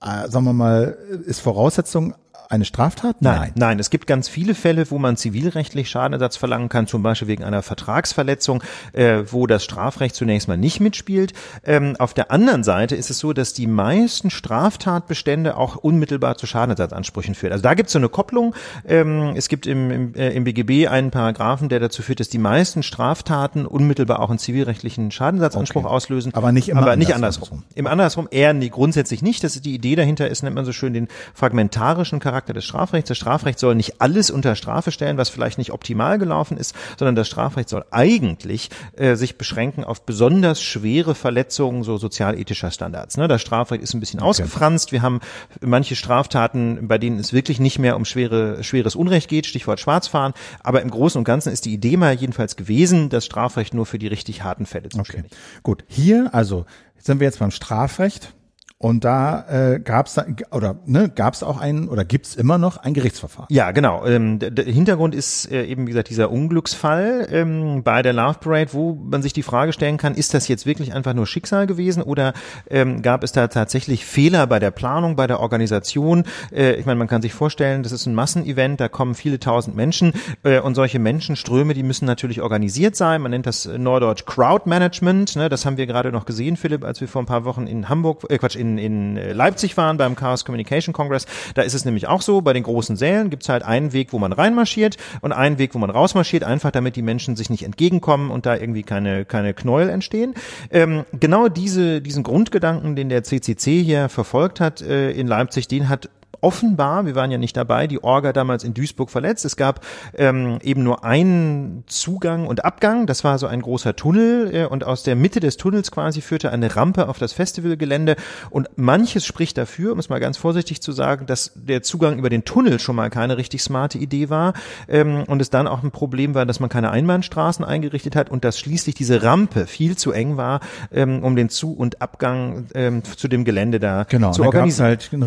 [0.00, 2.14] äh, sagen wir mal, ist Voraussetzung
[2.48, 3.16] eine Straftat?
[3.20, 3.78] Nein, nein, nein.
[3.78, 7.62] Es gibt ganz viele Fälle, wo man zivilrechtlich Schadenersatz verlangen kann, zum Beispiel wegen einer
[7.62, 11.34] Vertragsverletzung, äh, wo das Strafrecht zunächst mal nicht mitspielt.
[11.64, 16.46] Ähm, auf der anderen Seite ist es so, dass die meisten Straftatbestände auch unmittelbar zu
[16.46, 17.52] Schadenersatzansprüchen führen.
[17.52, 18.54] Also da gibt es so eine Kopplung.
[18.86, 22.38] Ähm, es gibt im, im, äh, im BGB einen Paragraphen, der dazu führt, dass die
[22.38, 25.94] meisten Straftaten unmittelbar auch einen zivilrechtlichen Schadensersatzanspruch okay.
[25.94, 26.34] auslösen.
[26.34, 27.48] Aber nicht immer aber nicht andersrum.
[27.48, 27.64] andersrum.
[27.74, 29.44] Im andersrum eher nee, grundsätzlich nicht.
[29.44, 32.64] Das ist die Idee dahinter ist, nennt man so schön den fragmentarischen Charakter Charakter des
[32.64, 33.08] Strafrechts.
[33.08, 37.16] Das Strafrecht soll nicht alles unter Strafe stellen, was vielleicht nicht optimal gelaufen ist, sondern
[37.16, 43.16] das Strafrecht soll eigentlich äh, sich beschränken auf besonders schwere Verletzungen so sozialethischer Standards.
[43.16, 43.26] Ne?
[43.26, 44.28] Das Strafrecht ist ein bisschen okay.
[44.28, 44.92] ausgefranst.
[44.92, 45.18] Wir haben
[45.60, 50.32] manche Straftaten, bei denen es wirklich nicht mehr um schwere, schweres Unrecht geht, Stichwort Schwarzfahren.
[50.60, 53.98] Aber im Großen und Ganzen ist die Idee mal jedenfalls gewesen, das Strafrecht nur für
[53.98, 55.32] die richtig harten Fälle zuständig.
[55.32, 55.60] Okay.
[55.64, 56.66] Gut, hier also
[56.98, 58.32] sind wir jetzt beim Strafrecht.
[58.80, 60.16] Und da äh, gab es
[60.52, 63.48] oder ne, gab es auch einen oder gibt es immer noch ein Gerichtsverfahren?
[63.50, 64.06] Ja, genau.
[64.06, 68.72] Ähm, der, Hintergrund ist äh, eben wie gesagt dieser Unglücksfall ähm, bei der Love Parade,
[68.72, 72.04] wo man sich die Frage stellen kann: Ist das jetzt wirklich einfach nur Schicksal gewesen
[72.04, 72.34] oder
[72.70, 76.22] ähm, gab es da tatsächlich Fehler bei der Planung, bei der Organisation?
[76.52, 79.74] Äh, ich meine, man kann sich vorstellen, das ist ein Massenevent, da kommen viele tausend
[79.74, 80.12] Menschen
[80.44, 83.22] äh, und solche Menschenströme, die müssen natürlich organisiert sein.
[83.22, 85.34] Man nennt das Norddeutsch Crowd Management.
[85.34, 85.48] Ne?
[85.48, 88.24] Das haben wir gerade noch gesehen, Philipp, als wir vor ein paar Wochen in Hamburg,
[88.28, 92.08] äh, Quatsch in in, in Leipzig waren beim Chaos Communication Congress, da ist es nämlich
[92.08, 95.58] auch so, bei den großen Sälen gibt's halt einen Weg, wo man reinmarschiert und einen
[95.58, 99.24] Weg, wo man rausmarschiert, einfach damit die Menschen sich nicht entgegenkommen und da irgendwie keine,
[99.24, 100.34] keine Knäuel entstehen.
[100.70, 105.88] Ähm, genau diese, diesen Grundgedanken, den der CCC hier verfolgt hat äh, in Leipzig, den
[105.88, 106.10] hat
[106.40, 109.44] offenbar, wir waren ja nicht dabei, die Orga damals in Duisburg verletzt.
[109.44, 109.84] Es gab
[110.16, 113.06] ähm, eben nur einen Zugang und Abgang.
[113.06, 116.50] Das war so ein großer Tunnel äh, und aus der Mitte des Tunnels quasi führte
[116.50, 118.16] eine Rampe auf das Festivalgelände.
[118.50, 122.30] Und manches spricht dafür, um es mal ganz vorsichtig zu sagen, dass der Zugang über
[122.30, 124.52] den Tunnel schon mal keine richtig smarte Idee war
[124.88, 128.44] ähm, und es dann auch ein Problem war, dass man keine Einbahnstraßen eingerichtet hat und
[128.44, 130.60] dass schließlich diese Rampe viel zu eng war,
[130.92, 134.76] ähm, um den Zu- und Abgang ähm, zu dem Gelände da genau, zu organisieren.
[134.76, 135.22] Genau, halt ein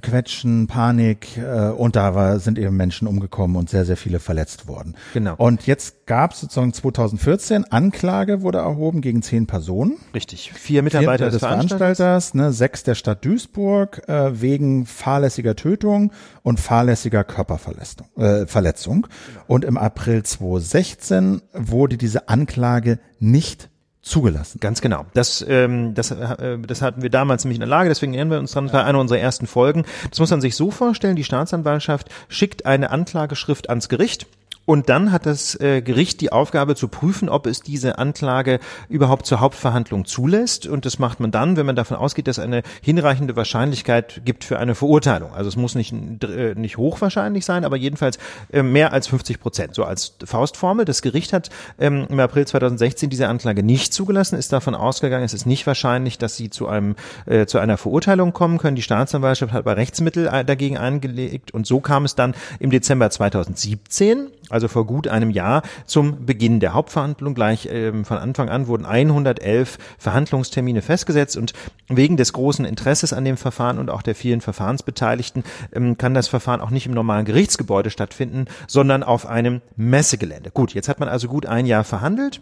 [0.00, 4.68] Quetschen, Panik äh, und da war, sind eben Menschen umgekommen und sehr, sehr viele verletzt
[4.68, 4.94] worden.
[5.14, 5.34] Genau.
[5.36, 9.96] Und jetzt gab es sozusagen 2014 Anklage wurde erhoben gegen zehn Personen.
[10.14, 10.52] Richtig.
[10.52, 16.12] Vier Mitarbeiter Vier des Veranstalters, ne, sechs der Stadt Duisburg äh, wegen fahrlässiger Tötung
[16.42, 18.06] und fahrlässiger Körperverletzung.
[18.16, 19.06] Äh, Verletzung.
[19.26, 19.44] Genau.
[19.46, 23.70] Und im April 2016 wurde diese Anklage nicht
[24.02, 24.58] zugelassen.
[24.60, 25.06] Ganz genau.
[25.14, 28.38] Das, ähm, das, äh, das hatten wir damals nämlich in der Lage, deswegen erinnern wir
[28.40, 29.84] uns dran, das war eine unserer ersten Folgen.
[30.10, 34.26] Das muss man sich so vorstellen, die Staatsanwaltschaft schickt eine Anklageschrift ans Gericht
[34.64, 39.26] und dann hat das äh, Gericht die Aufgabe zu prüfen, ob es diese Anklage überhaupt
[39.26, 40.68] zur Hauptverhandlung zulässt.
[40.68, 44.60] Und das macht man dann, wenn man davon ausgeht, dass eine hinreichende Wahrscheinlichkeit gibt für
[44.60, 45.32] eine Verurteilung.
[45.32, 45.92] Also es muss nicht,
[46.22, 48.18] äh, nicht hochwahrscheinlich sein, aber jedenfalls
[48.52, 49.74] äh, mehr als 50 Prozent.
[49.74, 50.84] So als Faustformel.
[50.84, 51.50] Das Gericht hat
[51.80, 56.18] ähm, im April 2016 diese Anklage nicht zugelassen, ist davon ausgegangen, es ist nicht wahrscheinlich,
[56.18, 56.94] dass sie zu einem
[57.26, 58.76] äh, zu einer Verurteilung kommen können.
[58.76, 63.10] Die Staatsanwaltschaft hat aber Rechtsmittel äh, dagegen eingelegt und so kam es dann im Dezember
[63.10, 67.34] 2017 also vor gut einem Jahr, zum Beginn der Hauptverhandlung.
[67.34, 71.52] Gleich ähm, von Anfang an wurden 111 Verhandlungstermine festgesetzt und
[71.88, 76.28] wegen des großen Interesses an dem Verfahren und auch der vielen Verfahrensbeteiligten ähm, kann das
[76.28, 80.50] Verfahren auch nicht im normalen Gerichtsgebäude stattfinden, sondern auf einem Messegelände.
[80.50, 82.40] Gut, jetzt hat man also gut ein Jahr verhandelt.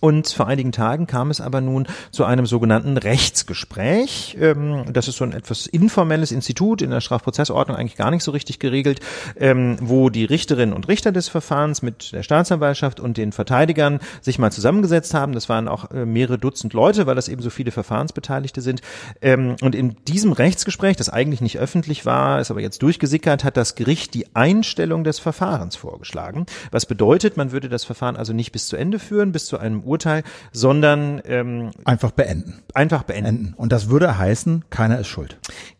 [0.00, 4.36] Und vor einigen Tagen kam es aber nun zu einem sogenannten Rechtsgespräch.
[4.38, 8.30] Ähm, das ist so ein etwas informelles Institut in der Strafprozessordnung eigentlich gar nicht so
[8.30, 9.00] richtig geregelt,
[9.36, 14.38] ähm, wo die Richterinnen und Richter des Verfahrens mit der Staatsanwaltschaft und den Verteidigern sich
[14.38, 15.32] mal zusammengesetzt haben.
[15.32, 18.82] Das waren auch äh, mehrere Dutzend Leute, weil das eben so viele Verfahrensbeteiligte sind.
[19.22, 23.56] Ähm, und in diesem Rechtsgespräch, das eigentlich nicht öffentlich war, ist aber jetzt durchgesickert, hat
[23.56, 26.44] das Gericht die Einstellung des Verfahrens vorgeschlagen.
[26.70, 29.77] Was bedeutet, man würde das Verfahren also nicht bis zu Ende führen, bis zu einem
[29.78, 30.22] einem Urteil,
[30.52, 32.62] sondern ähm, einfach beenden.
[32.74, 33.54] Einfach beenden.
[33.56, 35.38] Und das würde heißen, keiner ist schuld.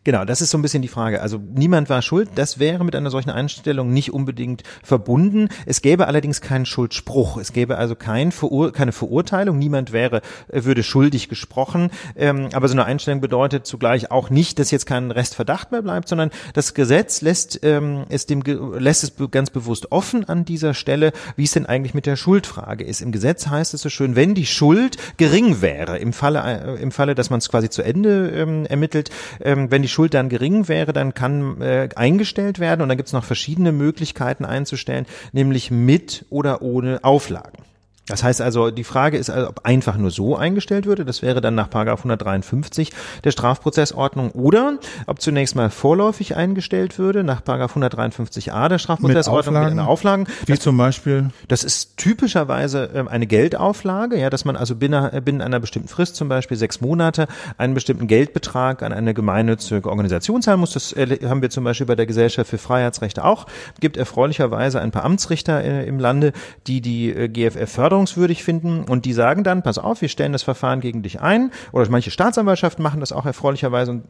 [0.09, 1.21] Genau, das ist so ein bisschen die Frage.
[1.21, 2.31] Also niemand war schuld.
[2.33, 5.49] Das wäre mit einer solchen Einstellung nicht unbedingt verbunden.
[5.67, 7.37] Es gäbe allerdings keinen Schuldspruch.
[7.37, 9.59] Es gäbe also kein Verur keine Verurteilung.
[9.59, 11.91] Niemand wäre äh, würde schuldig gesprochen.
[12.15, 16.07] Ähm, aber so eine Einstellung bedeutet zugleich auch nicht, dass jetzt kein Restverdacht mehr bleibt,
[16.07, 18.41] sondern das Gesetz lässt ähm, es dem
[18.79, 22.83] lässt es ganz bewusst offen an dieser Stelle, wie es denn eigentlich mit der Schuldfrage
[22.83, 23.01] ist.
[23.01, 26.91] Im Gesetz heißt es so schön, wenn die Schuld gering wäre, im Falle, äh, im
[26.91, 30.67] Falle, dass man es quasi zu Ende ähm, ermittelt, ähm, wenn die Schuld dann gering
[30.67, 35.71] wäre, dann kann äh, eingestellt werden und dann gibt es noch verschiedene Möglichkeiten einzustellen, nämlich
[35.71, 37.68] mit oder ohne Auflagen.
[38.09, 41.55] Das heißt also, die Frage ist, ob einfach nur so eingestellt würde, das wäre dann
[41.55, 42.91] nach 153
[43.23, 49.75] der Strafprozessordnung, oder ob zunächst mal vorläufig eingestellt würde, nach 153a der Strafprozessordnung mit, Auflagen,
[49.75, 50.27] mit Auflagen.
[50.45, 51.29] Wie das, zum Beispiel?
[51.47, 55.87] Das ist typischerweise ähm, eine Geldauflage, ja, dass man also binnen, äh, binnen einer bestimmten
[55.87, 60.73] Frist, zum Beispiel sechs Monate, einen bestimmten Geldbetrag an eine gemeinnützige Organisation zahlen muss.
[60.73, 63.45] Das äh, haben wir zum Beispiel bei der Gesellschaft für Freiheitsrechte auch.
[63.79, 66.33] Gibt erfreulicherweise ein paar Amtsrichter äh, im Lande,
[66.65, 68.83] die die GFF fördern förderungswürdig finden.
[68.83, 71.51] Und die sagen dann, pass auf, wir stellen das Verfahren gegen dich ein.
[71.71, 74.03] Oder manche Staatsanwaltschaften machen das auch erfreulicherweise und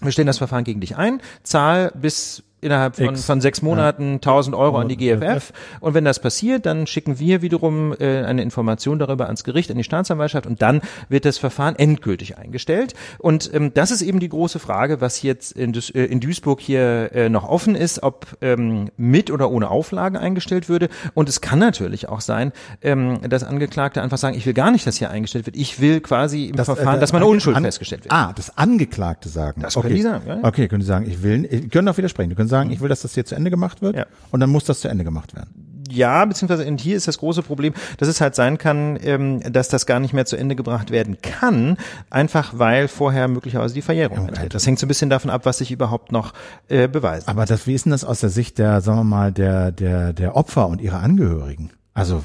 [0.00, 4.56] wir stellen das Verfahren gegen dich ein, zahl bis innerhalb von, von sechs Monaten 1000
[4.56, 5.52] Euro an die GFF.
[5.80, 9.76] Und wenn das passiert, dann schicken wir wiederum äh, eine Information darüber ans Gericht, an
[9.76, 12.94] die Staatsanwaltschaft und dann wird das Verfahren endgültig eingestellt.
[13.18, 16.60] Und ähm, das ist eben die große Frage, was jetzt in, Duis äh, in Duisburg
[16.60, 20.88] hier äh, noch offen ist, ob ähm, mit oder ohne Auflagen eingestellt würde.
[21.14, 22.52] Und es kann natürlich auch sein,
[22.82, 25.56] ähm, dass Angeklagte einfach sagen, ich will gar nicht, dass hier eingestellt wird.
[25.56, 28.12] Ich will quasi im Das, äh, Verfahren, dass meine Unschuld festgestellt wird.
[28.12, 29.60] Ah, das Angeklagte sagen.
[29.60, 29.88] Das okay.
[29.88, 30.44] können die sagen, ja, ja.
[30.44, 32.34] Okay, können die sagen, ich will, können auch widersprechen.
[32.48, 34.06] Können sagen, ich will, dass das hier zu Ende gemacht wird Ja.
[34.30, 35.64] und dann muss das zu Ende gemacht werden.
[35.90, 39.68] Ja, beziehungsweise und hier ist das große Problem, dass es halt sein kann, ähm, dass
[39.68, 41.78] das gar nicht mehr zu Ende gebracht werden kann,
[42.10, 44.52] einfach weil vorher möglicherweise die Verjährung eintritt.
[44.54, 46.34] Das hängt so ein bisschen davon ab, was sich überhaupt noch
[46.68, 47.26] äh, beweist.
[47.26, 50.12] Aber das, wie ist denn das aus der Sicht der, sagen wir mal, der, der,
[50.12, 51.70] der Opfer und ihrer Angehörigen?
[51.94, 52.22] Also,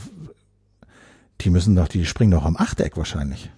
[1.39, 3.49] die müssen doch, die springen doch am Achteck wahrscheinlich.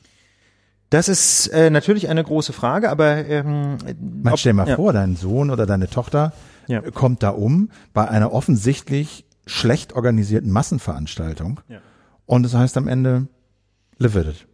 [0.91, 3.77] Das ist äh, natürlich eine große Frage, aber ähm,
[4.21, 4.75] Man ob- stell mal ja.
[4.75, 6.31] vor, dein Sohn oder deine Tochter
[6.67, 6.81] Ja.
[6.81, 11.59] kommt da um bei einer offensichtlich schlecht organisierten Massenveranstaltung.
[11.67, 11.79] Ja.
[12.25, 13.27] Und es heißt am Ende,
[13.97, 14.47] live with it.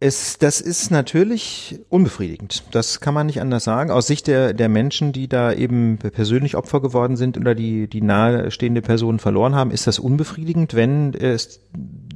[0.00, 2.62] Es, das ist natürlich unbefriedigend.
[2.70, 3.90] Das kann man nicht anders sagen.
[3.90, 8.00] Aus Sicht der, der Menschen, die da eben persönlich Opfer geworden sind oder die, die
[8.00, 11.60] nahestehende Personen verloren haben, ist das unbefriedigend, wenn es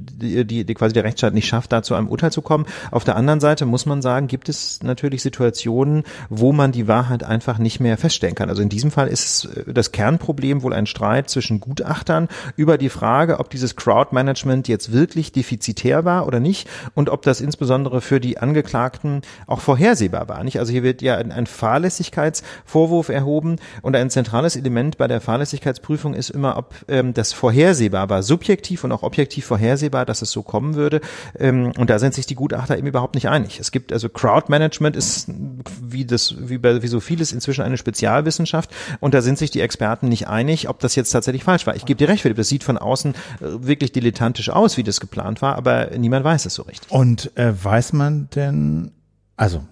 [0.03, 2.65] die, die, die quasi der Rechtsstaat nicht schafft, da zu einem Urteil zu kommen.
[2.91, 7.23] Auf der anderen Seite muss man sagen, gibt es natürlich Situationen, wo man die Wahrheit
[7.23, 8.49] einfach nicht mehr feststellen kann.
[8.49, 12.89] Also in diesem Fall ist äh, das Kernproblem wohl ein Streit zwischen Gutachtern über die
[12.89, 18.19] Frage, ob dieses Crowdmanagement jetzt wirklich defizitär war oder nicht und ob das insbesondere für
[18.19, 20.43] die Angeklagten auch vorhersehbar war.
[20.43, 20.59] Nicht?
[20.59, 26.13] Also hier wird ja ein, ein Fahrlässigkeitsvorwurf erhoben und ein zentrales Element bei der Fahrlässigkeitsprüfung
[26.13, 30.43] ist immer, ob ähm, das vorhersehbar war, subjektiv und auch objektiv vorhersehbar, dass es so
[30.43, 31.01] kommen würde.
[31.39, 33.59] Ähm, und da sind sich die Gutachter eben überhaupt nicht einig.
[33.59, 35.29] Es gibt also Crowdmanagement ist
[35.81, 39.61] wie das wie bei wie so vieles inzwischen eine Spezialwissenschaft und da sind sich die
[39.61, 41.75] Experten nicht einig, ob das jetzt tatsächlich falsch war.
[41.75, 44.99] Ich gebe dir recht, Philipp, das sieht von außen äh, wirklich dilettantisch aus, wie das
[44.99, 46.91] geplant war, aber niemand weiß es so richtig.
[46.91, 48.91] Und äh, weiß man denn,
[49.37, 49.63] also,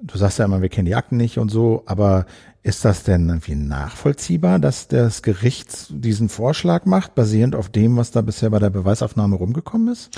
[0.00, 2.26] du sagst ja immer, wir kennen die Akten nicht und so, aber
[2.62, 8.10] ist das denn irgendwie nachvollziehbar, dass das Gericht diesen Vorschlag macht, basierend auf dem, was
[8.10, 10.10] da bisher bei der Beweisaufnahme rumgekommen ist?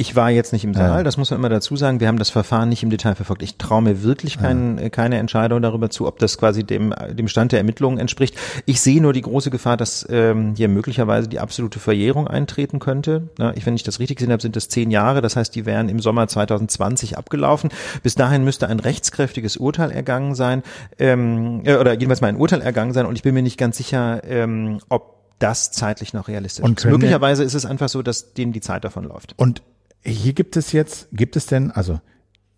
[0.00, 1.02] Ich war jetzt nicht im Saal, Ja.
[1.02, 1.98] das muss man immer dazu sagen.
[1.98, 3.42] Wir haben das Verfahren nicht im Detail verfolgt.
[3.42, 7.26] Ich traue mir wirklich kein, äh, keine Entscheidung darüber zu, ob das quasi dem, dem
[7.26, 8.36] Stand der Ermittlungen entspricht.
[8.64, 13.30] Ich sehe nur die große Gefahr, dass ähm, hier möglicherweise die absolute Verjährung eintreten könnte.
[13.40, 15.20] Ja, ich, wenn ich das richtig gesehen habe, sind das zehn Jahre.
[15.20, 17.70] Das heißt, die wären im Sommer 2020 abgelaufen.
[18.04, 20.62] Bis dahin müsste ein rechtskräftiges Urteil ergangen sein,
[21.00, 23.04] ähm, äh, oder jedenfalls mal ein Urteil ergangen sein.
[23.04, 26.84] Und ich bin mir nicht ganz sicher, ähm, ob das zeitlich noch realistisch Und ist.
[26.84, 29.34] Möglicherweise ist es einfach so, dass denen die Zeit davon läuft.
[29.36, 29.60] Und
[30.04, 32.00] hier gibt es jetzt, gibt es denn, also,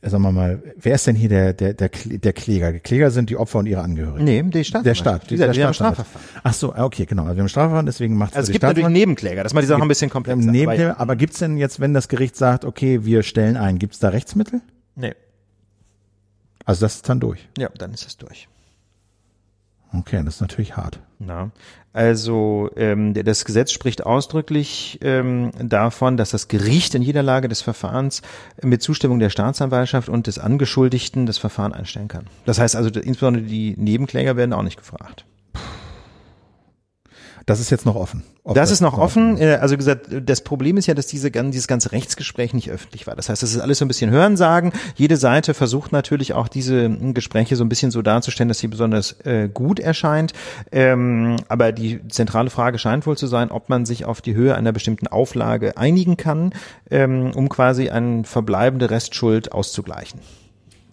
[0.03, 2.72] sagen wir mal, wer ist denn hier der, der, der, der Kläger?
[2.72, 4.24] Die Kläger sind die Opfer und ihre Angehörigen.
[4.24, 4.86] Nee, die Stadt.
[4.86, 5.30] Der Staat.
[5.30, 5.74] Wie gesagt, der wir haben.
[5.74, 6.26] Strafverfahren.
[6.43, 7.24] Ach so, okay, genau.
[7.24, 9.68] Also wir haben Strafverfahren, deswegen macht Also es die gibt natürlich Nebenkläger, das macht die
[9.68, 10.51] Sache ein bisschen komplexer.
[10.51, 13.78] Neben aber- der, aber gibt's denn jetzt, wenn das Gericht sagt, okay, wir stellen ein,
[13.78, 14.61] gibt's da Rechtsmittel?
[14.95, 15.14] nee,
[16.64, 17.49] Also das ist dann durch.
[17.59, 18.49] ja, dann ist es durch.
[19.93, 21.01] Okay, das ist natürlich hart.
[21.18, 21.51] Na,
[21.93, 27.62] also ähm, das Gesetz spricht ausdrücklich ähm, davon, dass das Gericht in jeder Lage des
[27.62, 28.22] Verfahrens
[28.62, 32.26] mit Zustimmung der Staatsanwaltschaft und des Angeschuldigten das Verfahren einstellen kann.
[32.47, 35.24] Das heißt also, insbesondere die Nebenkläger werden auch nicht gefragt.
[37.51, 38.22] Das ist jetzt noch offen.
[38.44, 39.36] Ob Das ist noch offen.
[39.36, 43.16] Äh, Also gesagt, das Problem ist ja, dass diese, dieses ganze Rechtsgespräch nicht öffentlich war.
[43.16, 44.72] Das heißt, das ist alles so ein bisschen Hörensagen.
[44.94, 48.68] Jede Seite versucht natürlich auch diese hm, Gespräche so ein bisschen so darzustellen, dass sie
[48.68, 50.32] besonders äh, gut erscheint.
[50.70, 54.55] Ähm, aber die zentrale Frage scheint wohl zu sein, ob man sich auf die Höhe
[54.55, 56.53] einer bestimmten Auflage einigen kann,
[56.88, 60.20] ähm, um quasi eine verbleibende Restschuld auszugleichen.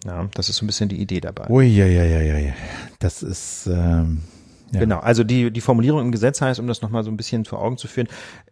[0.06, 1.50] Ja, das ist so ein bisschen die Idee dabei.
[1.50, 2.54] Ui, ja, ja, ja, ja, ja.
[3.00, 4.24] Das ist, ähm,
[4.72, 4.80] ja.
[4.82, 7.62] Genau, also die, die Formulierung im Gesetz heißt, um das nochmal so ein bisschen vor
[7.62, 8.08] Augen zu führen,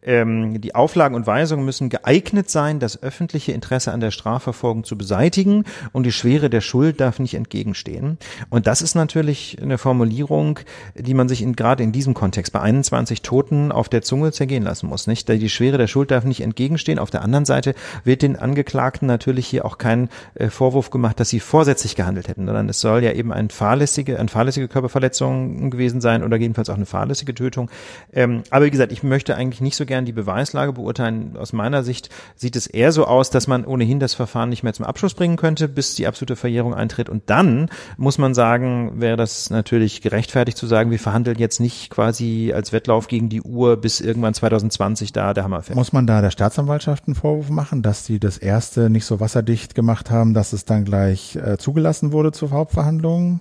[0.06, 4.98] ähm, die Auflagen und Weisungen müssen geeignet sein, das öffentliche Interesse an der Strafverfolgung zu
[4.98, 8.18] beseitigen und die Schwere der Schuld darf nicht entgegenstehen.
[8.50, 10.60] Und das ist natürlich eine Formulierung,
[10.96, 14.64] die man sich in, gerade in diesem Kontext bei 21 Toten auf der Zunge zergehen
[14.64, 15.08] lassen muss.
[15.08, 15.28] Nicht?
[15.28, 17.00] Die Schwere der Schuld darf nicht entgegenstehen.
[17.00, 21.30] Auf der anderen Seite wird den Angeklagten natürlich hier auch kein äh, Vorwurf gemacht, dass
[21.30, 26.02] sie vorsätzlich gehandelt hätten, sondern es soll ja eben ein fahrlässige, eine fahrlässige Körperverletzung gewesen
[26.02, 27.70] sein oder jedenfalls auch eine fahrlässige Tötung.
[28.14, 31.38] Ähm, aber wie gesagt, ich möchte eigentlich nicht so gern die Beweislage beurteilen.
[31.38, 34.74] Aus meiner Sicht sieht es eher so aus, dass man ohnehin das Verfahren nicht mehr
[34.74, 37.08] zum Abschluss bringen könnte, bis die absolute Verjährung eintritt.
[37.08, 41.90] Und dann muss man sagen, wäre das natürlich gerechtfertigt zu sagen, wir verhandeln jetzt nicht
[41.90, 45.78] quasi als Wettlauf gegen die Uhr bis irgendwann 2020 da der Hammer fällt.
[45.78, 49.76] Muss man da der Staatsanwaltschaft einen Vorwurf machen, dass die das erste nicht so wasserdicht
[49.76, 53.40] gemacht haben, dass es dann gleich äh, zugelassen wurde zur Hauptverhandlung?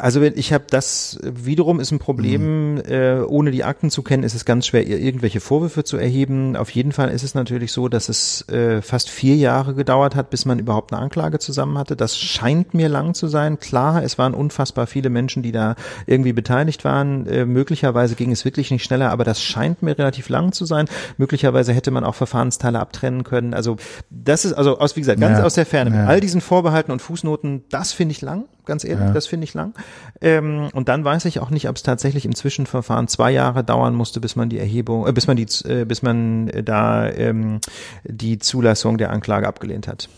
[0.00, 2.80] Also ich habe das wiederum ist ein Problem, mhm.
[2.88, 6.56] äh, ohne die Akten zu kennen, ist es ganz schwer, irgendwelche Vorwürfe zu erheben.
[6.56, 10.30] Auf jeden Fall ist es natürlich so, dass es äh, fast vier Jahre gedauert hat,
[10.30, 11.94] bis man überhaupt eine Anklage zusammen hatte.
[11.94, 13.60] Das scheint mir lang zu sein.
[13.60, 17.26] Klar, es waren unfassbar viele Menschen, die da irgendwie beteiligt waren.
[17.26, 20.86] Äh, möglicherweise ging es wirklich nicht schneller, aber das scheint mir relativ lang zu sein.
[21.16, 23.54] Möglicherweise hätte man auch Verfahrensteile abtrennen können.
[23.54, 23.76] Also
[24.10, 25.44] das ist also aus wie gesagt ganz ja.
[25.44, 25.96] aus der Ferne ja.
[25.96, 27.64] mit all diesen Vorbehalten und Fußnoten.
[27.70, 29.12] Das finde ich lang ganz ehrlich, ja.
[29.12, 29.74] das finde ich lang.
[30.20, 33.94] Ähm, und dann weiß ich auch nicht, ob es tatsächlich im Zwischenverfahren zwei Jahre dauern
[33.94, 37.60] musste, bis man die Erhebung, äh, bis man die, äh, bis man da ähm,
[38.04, 40.08] die Zulassung der Anklage abgelehnt hat.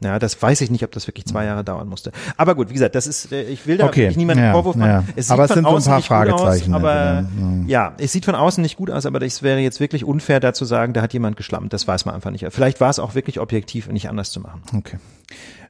[0.00, 2.12] Ja, das weiß ich nicht, ob das wirklich zwei Jahre dauern musste.
[2.36, 4.12] Aber gut, wie gesagt, das ist, äh, ich will da okay.
[4.14, 4.88] niemanden ja, Vorwurf machen.
[4.88, 5.04] Ja.
[5.16, 6.72] Es aber es sind so ein paar Fragezeichen.
[6.72, 7.26] Aus, aber ja.
[7.66, 10.52] ja, es sieht von außen nicht gut aus, aber es wäre jetzt wirklich unfair, da
[10.52, 11.72] zu sagen, da hat jemand geschlammt.
[11.72, 12.46] Das weiß man einfach nicht.
[12.50, 14.62] Vielleicht war es auch wirklich objektiv und nicht anders zu machen.
[14.76, 14.98] Okay.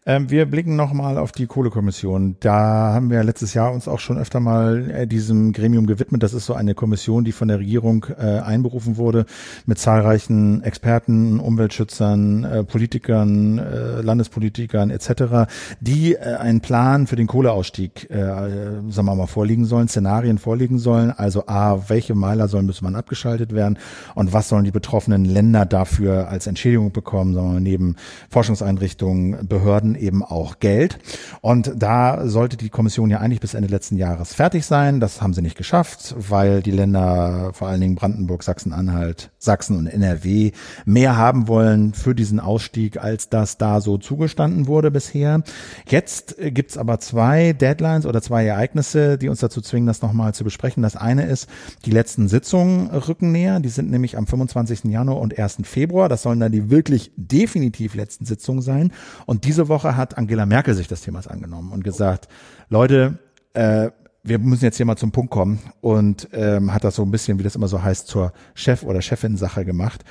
[0.09, 2.37] Ähm, wir blicken nochmal auf die Kohlekommission.
[2.41, 6.23] Da haben wir letztes Jahr uns auch schon öfter mal äh, diesem Gremium gewidmet.
[6.23, 9.27] Das ist so eine Kommission, die von der Regierung äh, einberufen wurde
[9.67, 15.47] mit zahlreichen Experten, Umweltschützern, äh, Politikern, äh, Landespolitikern etc.,
[15.81, 20.79] die äh, einen Plan für den Kohleausstieg, äh, sagen wir mal, vorliegen sollen, Szenarien vorliegen
[20.79, 21.11] sollen.
[21.11, 23.79] Also A, welche Meiler sollen müssen man abgeschaltet werden
[24.15, 27.97] und was sollen die betroffenen Länder dafür als Entschädigung bekommen, sagen wir mal, neben
[28.31, 30.99] Forschungseinrichtungen, Behörden eben auch Geld.
[31.41, 35.01] Und da sollte die Kommission ja eigentlich bis Ende letzten Jahres fertig sein.
[35.01, 39.87] Das haben sie nicht geschafft, weil die Länder, vor allen Dingen Brandenburg, Sachsen-Anhalt, Sachsen und
[39.87, 40.53] NRW,
[40.85, 45.43] mehr haben wollen für diesen Ausstieg, als das da so zugestanden wurde bisher.
[45.87, 50.45] Jetzt gibt's aber zwei Deadlines oder zwei Ereignisse, die uns dazu zwingen, das nochmal zu
[50.45, 50.83] besprechen.
[50.83, 51.49] Das eine ist,
[51.85, 53.61] die letzten Sitzungen rücken näher.
[53.61, 54.85] Die sind nämlich am 25.
[54.85, 55.59] Januar und 1.
[55.65, 56.09] Februar.
[56.09, 58.93] Das sollen dann die wirklich definitiv letzten Sitzungen sein.
[59.27, 62.27] Und diese Woche Woche hat Angela Merkel sich des Themas angenommen und gesagt,
[62.69, 63.21] Leute,
[63.55, 63.91] äh,
[64.25, 67.39] wir müssen jetzt hier mal zum Punkt kommen und ähm, hat das so ein bisschen,
[67.39, 70.05] wie das immer so heißt, zur Chef- oder Chefin-Sache gemacht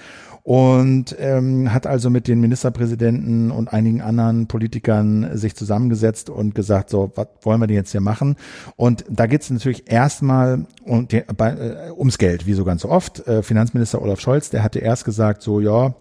[0.43, 6.89] und ähm, hat also mit den Ministerpräsidenten und einigen anderen Politikern sich zusammengesetzt und gesagt,
[6.89, 8.37] so, was wollen wir denn jetzt hier machen?
[8.77, 12.85] Und da geht es natürlich erstmal um die, bei, äh, ums Geld, wie so ganz
[12.85, 13.27] oft.
[13.27, 15.93] Äh, Finanzminister Olaf Scholz, der hatte erst gesagt, so, ja,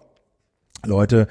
[0.85, 1.27] Leute,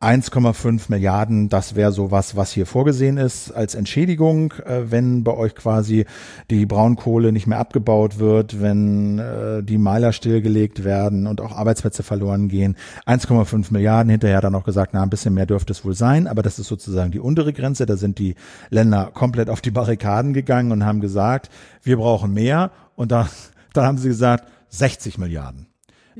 [0.00, 5.56] 1,5 Milliarden, das wäre so was, hier vorgesehen ist als Entschädigung, äh, wenn bei euch
[5.56, 6.06] quasi
[6.50, 12.04] die Braunkohle nicht mehr abgebaut wird, wenn äh, die Meiler stillgelegt werden und auch Arbeitsplätze
[12.04, 12.76] verloren gehen.
[13.06, 16.42] 1,5 Milliarden, hinterher dann auch gesagt, na, ein bisschen mehr dürfte es wohl sein, aber
[16.42, 17.84] das ist sozusagen die untere Grenze.
[17.84, 18.36] Da sind die
[18.70, 21.50] Länder komplett auf die Barrikaden gegangen und haben gesagt,
[21.82, 22.70] wir brauchen mehr.
[22.94, 23.28] Und da,
[23.72, 25.67] da haben sie gesagt, 60 Milliarden.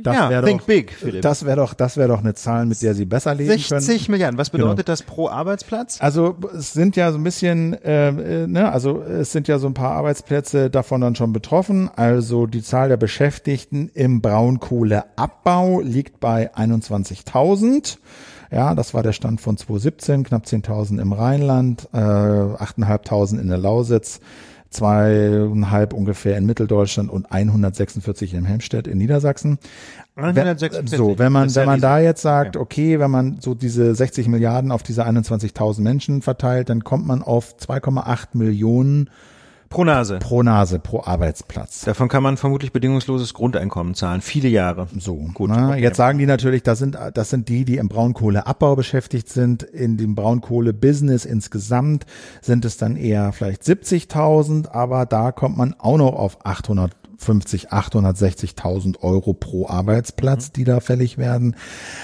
[0.02, 1.22] Das ja, wär think doch, big, Philipp.
[1.22, 3.80] Das wäre doch, das wäre doch eine Zahl, mit der Sie besser leben 60 können.
[3.80, 4.38] 60 Milliarden.
[4.38, 4.86] Was bedeutet Genau.
[4.86, 5.98] das pro Arbeitsplatz?
[6.00, 8.08] Also es sind ja so ein bisschen, äh,
[8.42, 11.90] äh, ne, also es sind ja so ein paar Arbeitsplätze davon dann schon betroffen.
[11.94, 17.98] Also die Zahl der Beschäftigten im Braunkohleabbau liegt bei 21.000.
[18.50, 23.58] Ja, das war der Stand von 2017, knapp 10.000 im Rheinland, äh, 8.500 in der
[23.58, 24.20] Lausitz,
[24.70, 29.58] zweieinhalb ungefähr in Mitteldeutschland und 146 in Hemstedt in Niedersachsen.
[30.16, 30.98] 146.
[30.98, 34.72] So, wenn man, wenn man da jetzt sagt, okay, wenn man so diese 60 Milliarden
[34.72, 39.10] auf diese 21.000 Menschen verteilt, dann kommt man auf 2,8 Millionen
[39.70, 40.18] Pro Nase.
[40.18, 41.82] pro Nase pro Arbeitsplatz.
[41.82, 44.20] Davon kann man vermutlich bedingungsloses Grundeinkommen zahlen.
[44.22, 44.88] Viele Jahre.
[44.98, 45.68] So, Gut, ne?
[45.68, 45.82] okay.
[45.82, 49.62] Jetzt sagen die natürlich, das sind, das sind die, die im Braunkohleabbau beschäftigt sind.
[49.62, 52.06] In dem Braunkohle-Business insgesamt
[52.40, 59.00] sind es dann eher vielleicht 70.000, aber da kommt man auch noch auf 850, 860.000
[59.02, 59.70] Euro pro Mhm.
[59.70, 61.56] Arbeitsplatz, die da fällig werden.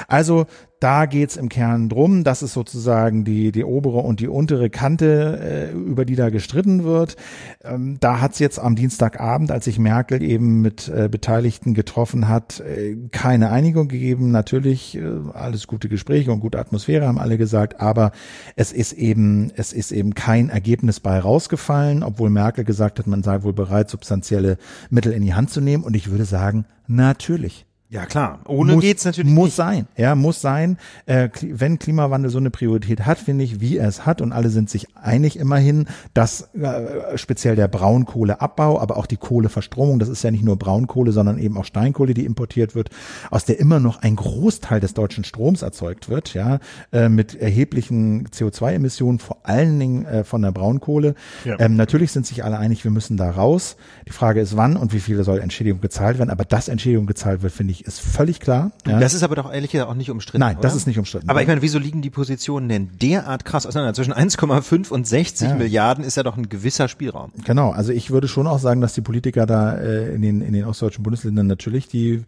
[0.08, 0.46] Also
[0.80, 2.24] da geht's im Kern drum.
[2.24, 6.84] Das ist sozusagen die, die obere und die untere Kante, äh, über die da gestritten
[6.84, 7.16] wird.
[7.62, 12.60] Ähm, da hat's jetzt am Dienstagabend, als sich Merkel eben mit äh, Beteiligten getroffen hat,
[12.60, 14.30] äh, keine Einigung gegeben.
[14.30, 15.02] Natürlich äh,
[15.32, 18.12] alles gute Gespräche und gute Atmosphäre haben alle gesagt, aber
[18.56, 23.22] es ist eben, es ist eben kein Ergebnis bei rausgefallen, obwohl Merkel gesagt hat, man
[23.22, 24.58] sei wohl bereit, substanzielle
[24.90, 25.84] Mittel in die Hand zu nehmen.
[25.84, 27.66] Und ich würde sagen, natürlich.
[27.94, 29.54] Ja klar, ohne muss, geht's natürlich muss nicht.
[29.54, 30.78] sein, ja, muss sein.
[31.06, 34.48] Äh, wenn Klimawandel so eine Priorität hat, finde ich, wie er es hat, und alle
[34.48, 40.24] sind sich einig immerhin, dass äh, speziell der Braunkohleabbau, aber auch die Kohleverstromung, das ist
[40.24, 42.90] ja nicht nur Braunkohle, sondern eben auch Steinkohle, die importiert wird,
[43.30, 46.58] aus der immer noch ein Großteil des deutschen Stroms erzeugt wird, ja,
[46.90, 51.14] äh, mit erheblichen CO2-Emissionen, vor allen Dingen äh, von der Braunkohle.
[51.44, 51.60] Ja.
[51.60, 53.76] Ähm, natürlich sind sich alle einig, wir müssen da raus.
[54.08, 56.30] Die Frage ist, wann und wie viel soll Entschädigung gezahlt werden.
[56.30, 58.72] Aber dass Entschädigung gezahlt wird, finde ich, ist völlig klar.
[58.86, 58.98] Ja.
[58.98, 60.40] Das ist aber doch ehrlich gesagt auch nicht umstritten.
[60.40, 60.78] Nein, das oder?
[60.78, 61.28] ist nicht umstritten.
[61.28, 63.94] Aber ich meine, wieso liegen die Positionen denn derart krass auseinander?
[63.94, 65.54] Zwischen 1,5 und 60 Ja.
[65.54, 67.32] Milliarden ist ja doch ein gewisser Spielraum.
[67.44, 70.54] Genau, also ich würde schon auch sagen, dass die Politiker da äh, in, den, in
[70.54, 72.24] den ostdeutschen Bundesländern natürlich die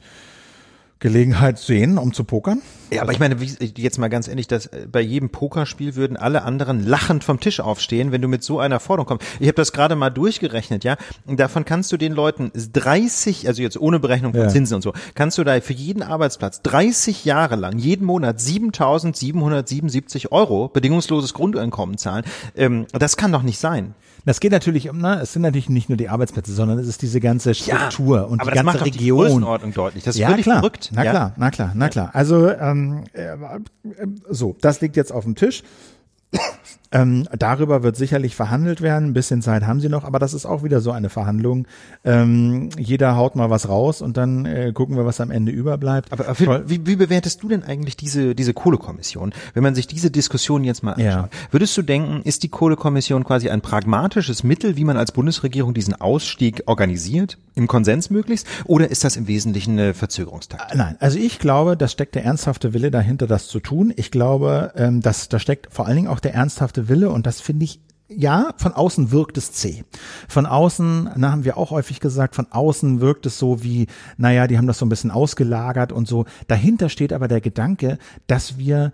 [0.99, 2.63] Gelegenheit sehen, um zu pokern.
[2.91, 3.37] Ja, aber ich meine,
[3.77, 7.61] jetzt mal ganz ehrlich, dass äh, bei jedem Pokerspiel würden alle anderen lachend vom Tisch
[7.61, 9.27] aufstehen, wenn du mit so einer Forderung kommst.
[9.39, 10.97] Ich habe das gerade mal durchgerechnet, ja.
[11.27, 14.49] Davon kannst du den Leuten 30, also jetzt ohne Berechnung von Ja.
[14.49, 20.33] Zinsen und so, kannst du da für jeden Arbeitsplatz 30 Jahre lang jeden Monat 7.777
[20.33, 22.25] Euro bedingungsloses Grundeinkommen zahlen.
[22.57, 23.95] Ähm, das kann doch nicht sein.
[24.27, 27.21] Das geht natürlich ne, es sind natürlich nicht nur die Arbeitsplätze, sondern es ist diese
[27.21, 29.19] ganze Struktur und aber die das ganze macht doch die Region.
[29.21, 30.03] Größenordnung deutlich.
[30.03, 30.59] Das ist ja, völlig klar.
[30.59, 30.91] verrückt.
[30.93, 31.11] Na ja?
[31.13, 32.11] klar, na klar, na klar.
[32.13, 33.37] Also ähm, äh, äh,
[34.29, 35.63] so, das liegt jetzt auf dem Tisch.
[36.93, 39.09] Ähm, darüber wird sicherlich verhandelt werden.
[39.09, 41.67] Ein bisschen Zeit haben sie noch, aber das ist auch wieder so eine Verhandlung.
[42.05, 46.13] Ähm, jeder haut mal was raus und dann äh, gucken wir, was am Ende überbleibt.
[46.13, 49.35] Aber Phil, wie, wie bewertest du denn eigentlich diese, diese Kohlekommission?
[49.53, 51.29] Wenn man sich diese Diskussion jetzt mal anschaut, Ja.
[51.51, 55.95] würdest du denken, ist die Kohlekommission quasi ein pragmatisches Mittel, wie man als Bundesregierung diesen
[56.01, 60.77] Ausstieg organisiert, im Konsens möglichst, oder ist das im Wesentlichen eine Verzögerungstaktik?
[60.79, 63.93] Nein, also ich glaube, da steckt der ernsthafte Wille dahinter, das zu tun.
[63.97, 67.41] Ich glaube, ähm, dass da steckt vor allen Dingen auch der ernsthafte Wille und das
[67.41, 69.83] finde ich ja, von außen wirkt es zäh.
[70.29, 74.47] Von außen, na, haben wir auch häufig gesagt, von außen wirkt es so wie, naja,
[74.47, 76.25] die haben das so ein bisschen ausgelagert und so.
[76.47, 77.99] Dahinter steht aber der Gedanke,
[78.29, 78.93] dass wir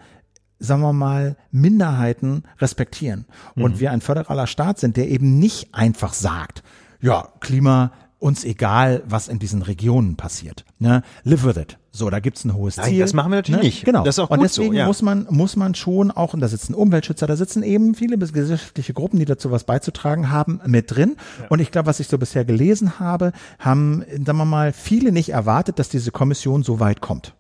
[0.58, 3.26] sagen wir mal, Minderheiten respektieren.
[3.56, 6.62] Und wir ein föderaler Staat sind, der eben nicht einfach sagt,
[7.00, 10.64] ja, Klima, uns egal, was in diesen Regionen passiert.
[10.78, 11.02] Ne?
[11.24, 11.78] Live with it.
[11.94, 13.00] So, da gibt's ein hohes Nein, Ziel.
[13.00, 13.66] das machen wir natürlich ne?
[13.66, 13.84] nicht.
[13.84, 14.02] Genau.
[14.02, 14.86] Das ist auch und deswegen so, ja.
[14.86, 18.94] muss man, muss man schon auch, und da sitzen Umweltschützer, da sitzen eben viele gesellschaftliche
[18.94, 21.16] Gruppen, die dazu was beizutragen haben, mit drin.
[21.50, 25.28] Und ich glaube, was ich so bisher gelesen habe, haben, sagen wir mal, viele nicht
[25.28, 27.34] erwartet, dass diese Kommission so weit kommt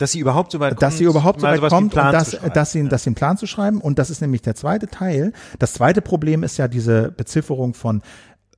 [0.00, 2.72] Dass sie überhaupt so weit kommt, dass sie überhaupt so weit kommt und dass, dass
[2.72, 3.80] sie, dass sie einen Plan zu schreiben.
[3.80, 5.32] Und das ist nämlich der zweite Teil.
[5.60, 8.02] Das zweite Problem ist ja diese Bezifferung von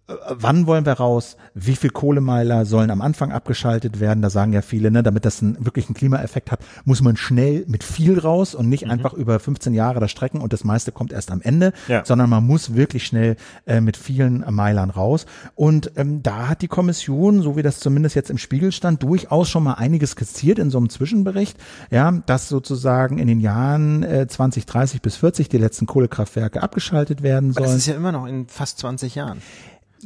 [0.07, 1.37] Wann wollen wir raus?
[1.55, 4.21] Wie viel Kohlemeiler sollen am Anfang abgeschaltet werden?
[4.21, 7.85] Da sagen ja viele, ne, damit das einen wirklichen Klimaeffekt hat, muss man schnell mit
[7.85, 8.71] viel raus und Mhm.
[8.71, 12.05] nicht einfach über 15 Jahre das strecken und das meiste kommt erst am Ende, Ja.
[12.05, 13.37] sondern man muss wirklich schnell
[13.67, 15.25] äh, mit vielen Meilern raus.
[15.55, 19.49] Und ähm, da hat die Kommission, so wie das zumindest jetzt im Spiegel stand, durchaus
[19.49, 21.57] schon mal einiges skizziert in so einem Zwischenbericht,
[21.91, 27.51] ja, dass sozusagen in den Jahren äh, 2030 bis 40 die letzten Kohlekraftwerke abgeschaltet werden
[27.53, 27.79] Aber das sollen.
[27.79, 29.41] ist ja immer noch in fast 20 Jahren.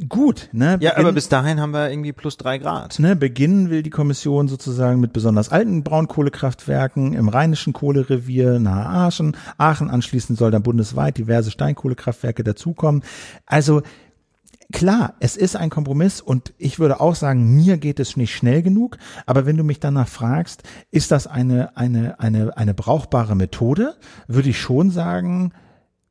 [0.07, 0.77] Gut, ne?
[0.79, 2.99] Ja, aber bis dahin haben wir irgendwie plus drei Grad.
[2.99, 9.35] Ne, beginnen will die Kommission sozusagen mit besonders alten Braunkohlekraftwerken im rheinischen Kohlerevier nahe Aachen.
[9.57, 13.03] Aachen anschließend soll dann bundesweit diverse Steinkohlekraftwerke dazukommen.
[13.45, 13.81] Also
[14.73, 18.61] Klar, es ist ein Kompromiss und ich würde auch sagen, mir geht es nicht schnell
[18.61, 18.97] genug.
[19.25, 23.95] Aber wenn du mich danach fragst, ist das eine, eine, eine, eine brauchbare Methode,
[24.27, 25.53] würde ich schon sagen,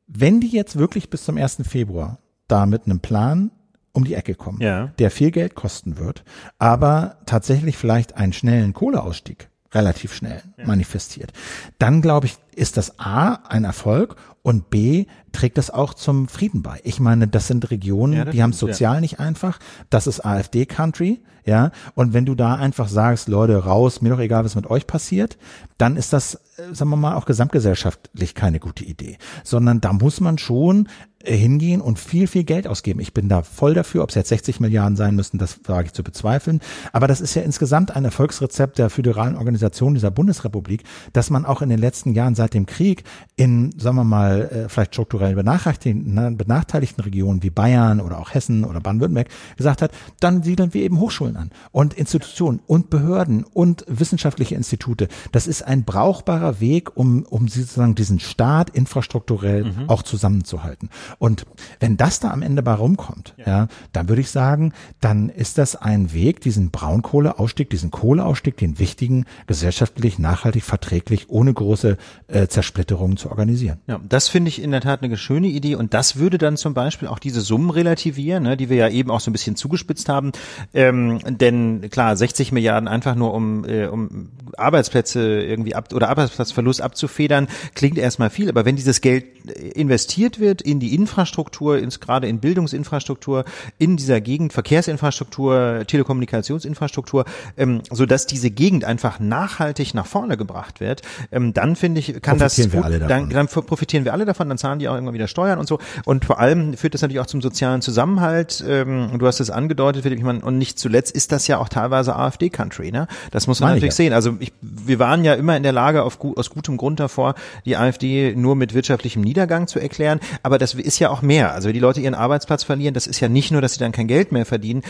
[0.07, 1.59] wenn die jetzt wirklich bis zum 1.
[1.67, 2.17] Februar
[2.47, 3.51] da mit einem Plan
[3.97, 4.91] um die Ecke kommen, Ja.
[4.99, 6.23] der viel Geld kosten wird,
[6.59, 11.33] aber tatsächlich vielleicht einen schnellen Kohleausstieg relativ schnell manifestiert,
[11.79, 16.61] dann glaube ich, ist das A ein Erfolg und B trägt das auch zum Frieden
[16.61, 16.79] bei.
[16.83, 18.57] Ich meine, das sind Regionen, Ja, das die haben ja.
[18.57, 19.59] sozial nicht einfach.
[19.89, 21.71] Das ist AfD-Country, ja.
[21.95, 25.37] Und wenn du da einfach sagst, Leute, raus, mir doch egal, was mit euch passiert,
[25.77, 26.39] dann ist das,
[26.73, 29.17] sagen wir mal, auch gesamtgesellschaftlich keine gute Idee.
[29.43, 30.87] Sondern da muss man schon
[31.23, 32.99] äh, hingehen und viel, viel Geld ausgeben.
[32.99, 35.93] Ich bin da voll dafür, ob es jetzt 60 Milliarden sein müssen, das wage ich
[35.93, 36.61] zu bezweifeln.
[36.93, 40.83] Aber das ist ja insgesamt ein Erfolgsrezept der föderalen Organisation dieser Bundesrepublik,
[41.13, 43.03] dass man auch in den letzten Jahren seit dem Krieg
[43.35, 48.63] in, sagen wir mal, äh, vielleicht strukturell benachteiligten, benachteiligten Regionen wie Bayern oder auch Hessen
[48.63, 53.85] oder Baden-Württemberg gesagt hat, dann siedeln wir eben Hochschulen an und Institutionen und Behörden und
[53.87, 55.07] wissenschaftliche Institute.
[55.31, 60.89] Das ist ein brauchbarer Weg, um, um sozusagen diesen Staat infrastrukturell auch zusammenzuhalten.
[61.19, 61.45] Und
[61.79, 65.75] wenn das da am Ende bei rumkommt, ja, dann würde ich sagen, dann ist das
[65.75, 73.17] ein Weg, diesen Braunkohleausstieg, diesen Kohleausstieg, den wichtigen, gesellschaftlich, nachhaltig, verträglich, ohne große äh, Zersplitterungen
[73.17, 73.79] zu organisieren.
[73.87, 76.73] Ja, das finde ich in der Tat eine schöne Idee und das würde dann zum
[76.73, 80.09] Beispiel auch diese Summen relativieren, ne, die wir ja eben auch so ein bisschen zugespitzt
[80.09, 80.31] haben.
[80.73, 86.81] Ähm, denn klar, 60 Milliarden einfach nur um, äh, um Arbeitsplätze irgendwie ab oder Arbeitsplatzverlust
[86.81, 89.25] abzufedern, klingt erstmal viel, aber wenn dieses Geld
[89.73, 93.45] investiert wird in die Infrastruktur, ins, gerade in Bildungsinfrastruktur,
[93.77, 97.25] in dieser Gegend, Verkehrsinfrastruktur, Telekommunikationsinfrastruktur,
[97.57, 102.21] ähm, so dass diese Gegend einfach nachhaltig nach vorne gebracht wird, ähm, dann finde ich,
[102.21, 103.29] kann das Profitieren wir alle davon.
[103.29, 105.79] dann, dann profitieren wir alle davon, dann zahlen die auch irgendwann wieder Steuern und so.
[106.05, 108.63] Und vor allem führt das natürlich auch zum sozialen Zusammenhalt.
[108.67, 111.69] Ähm, du hast es angedeutet, Philipp, ich meine, und nicht zuletzt ist das ja auch
[111.69, 113.07] teilweise AfD-Country, ne?
[113.31, 114.05] Das muss man Meine ich natürlich ja.
[114.05, 114.13] sehen.
[114.13, 117.77] Also ich, wir waren ja immer in der Lage, auf, aus gutem Grund davor, die
[117.77, 120.19] AfD nur mit wirtschaftlichem Niedergang zu erklären.
[120.43, 121.53] Aber das ist ja auch mehr.
[121.53, 123.91] Also wenn die Leute ihren Arbeitsplatz verlieren, das ist ja nicht nur, dass sie dann
[123.91, 124.81] kein Geld mehr verdienen.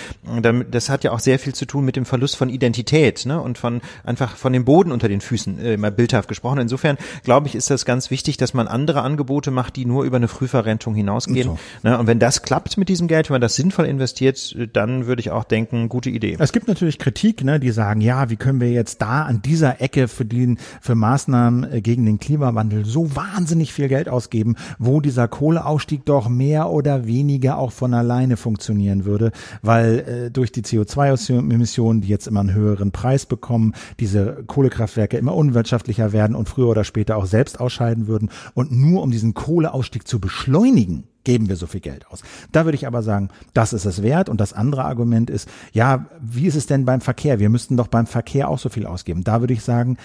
[0.42, 3.40] Damit- Das hat ja auch sehr viel zu tun mit dem Verlust von Identität ne?
[3.42, 6.60] und von einfach von dem Boden unter den Füßen, äh, mal bildhaft gesprochen.
[6.60, 10.18] Insofern glaube ich, ist das ganz wichtig, dass man andere Angebote macht, die nur über
[10.18, 11.50] eine Frühverrentung hinausgehen.
[11.50, 11.98] Und Ne?
[11.98, 15.20] Und wenn das klappt mit diesem Geld, wenn man das sinnvoll investiert, äh, dann würde
[15.22, 16.36] ich auch denken, gute Idee.
[16.40, 19.82] Es gibt natürlich Kritik, ne, die sagen, ja, wie können wir jetzt da an dieser
[19.82, 20.96] Ecke für den, für
[21.28, 26.70] Maßnahmen äh, gegen den Klimawandel so wahnsinnig viel Geld ausgeben, wo dieser Kohleausstieg doch mehr
[26.70, 29.32] oder weniger auch von alleine funktionieren würde,
[29.62, 35.36] weil äh, durch die CO2-Emissionen, die jetzt immer einen höheren Preis bekommen, diese Kohlekraftwerke immer
[35.36, 40.08] unwirtschaftlicher werden und früher oder später auch selbst ausscheiden würden und nur um diesen Kohleausstieg
[40.08, 42.22] zu beschleunigen, geben wir so viel Geld aus.
[42.54, 44.30] Da würde ich aber sagen, das ist es wert.
[44.30, 47.38] Und das andere Argument ist, ja, wie ist es denn beim Verkehr?
[47.38, 49.26] Wir müssten doch beim Verkehr auch so viel ausgeben.
[49.26, 49.98] Da würde ich sagen,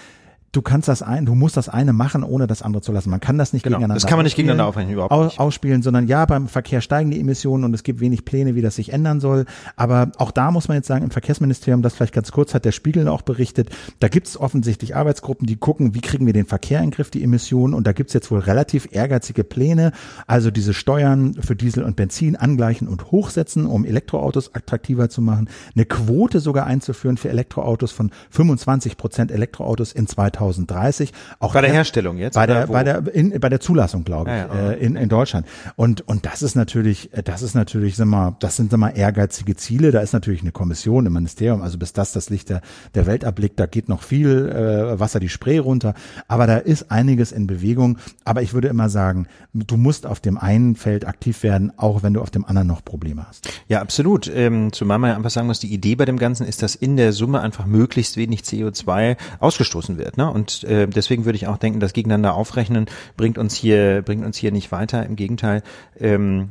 [0.53, 3.09] du kannst das ein, du musst das eine machen, ohne das andere zu lassen.
[3.09, 5.25] Man kann das nicht Genau, gegeneinander das kann man nicht ausspielen, gegeneinander aufrechnen, überhaupt au-
[5.25, 5.39] nicht.
[5.39, 8.75] ausspielen, sondern ja, beim Verkehr steigen die Emissionen und es gibt wenig Pläne, wie das
[8.75, 9.45] sich ändern soll.
[9.75, 12.71] Aber auch da muss man jetzt sagen, im Verkehrsministerium, das vielleicht ganz kurz hat der
[12.71, 13.69] Spiegel auch berichtet,
[13.99, 17.09] da gibt es offensichtlich Arbeitsgruppen, die gucken, wie kriegen wir den Verkehr in den Griff,
[17.09, 17.73] die Emissionen.
[17.73, 19.91] Und da gibt es jetzt wohl relativ ehrgeizige Pläne,
[20.27, 25.49] also diese Steuern für Diesel und Benzin angleichen und hochsetzen, um Elektroautos attraktiver zu machen,
[25.75, 30.05] eine Quote sogar einzuführen für Elektroautos von 25 Prozent Elektroautos in
[30.51, 31.13] 2030.
[31.39, 32.73] Auch Bei der her- Herstellung jetzt, Bei der, wo?
[32.73, 34.71] bei der, in, bei der Zulassung, glaube ich, Ja, ja.
[34.71, 35.45] äh, in, in Deutschland.
[35.75, 38.89] Und, und das ist natürlich, äh, das ist natürlich, sag mal, das sind sag mal
[38.89, 39.91] ehrgeizige Ziele.
[39.91, 42.61] Da ist natürlich eine Kommission im Ministerium, also bis das das Licht der,
[42.95, 45.93] der Welt erblickt, da geht noch viel äh, Wasser die Spree runter.
[46.27, 47.97] Aber da ist einiges in Bewegung.
[48.25, 52.13] Aber ich würde immer sagen, du musst auf dem einen Feld aktiv werden, auch wenn
[52.13, 53.49] du auf dem anderen noch Probleme hast.
[53.67, 54.31] Ja, absolut.
[54.33, 56.97] Ähm, zumal man ja einfach sagen muss, die Idee bei dem Ganzen ist, dass in
[56.97, 60.17] der Summe einfach möglichst wenig CO2 ausgestoßen wird.
[60.17, 60.29] Ne?
[60.33, 64.37] Und äh, deswegen würde ich auch denken, das gegeneinander aufrechnen bringt uns hier bringt uns
[64.37, 65.05] hier nicht weiter.
[65.05, 65.63] Im Gegenteil.
[65.99, 66.49] Ähm,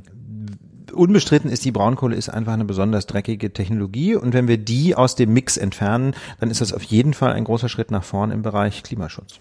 [0.92, 5.14] Unbestritten ist, die Braunkohle ist einfach eine besonders dreckige Technologie und wenn wir die aus
[5.14, 8.42] dem Mix entfernen, dann ist das auf jeden Fall ein großer Schritt nach vorn im
[8.42, 9.40] Bereich Klimaschutz.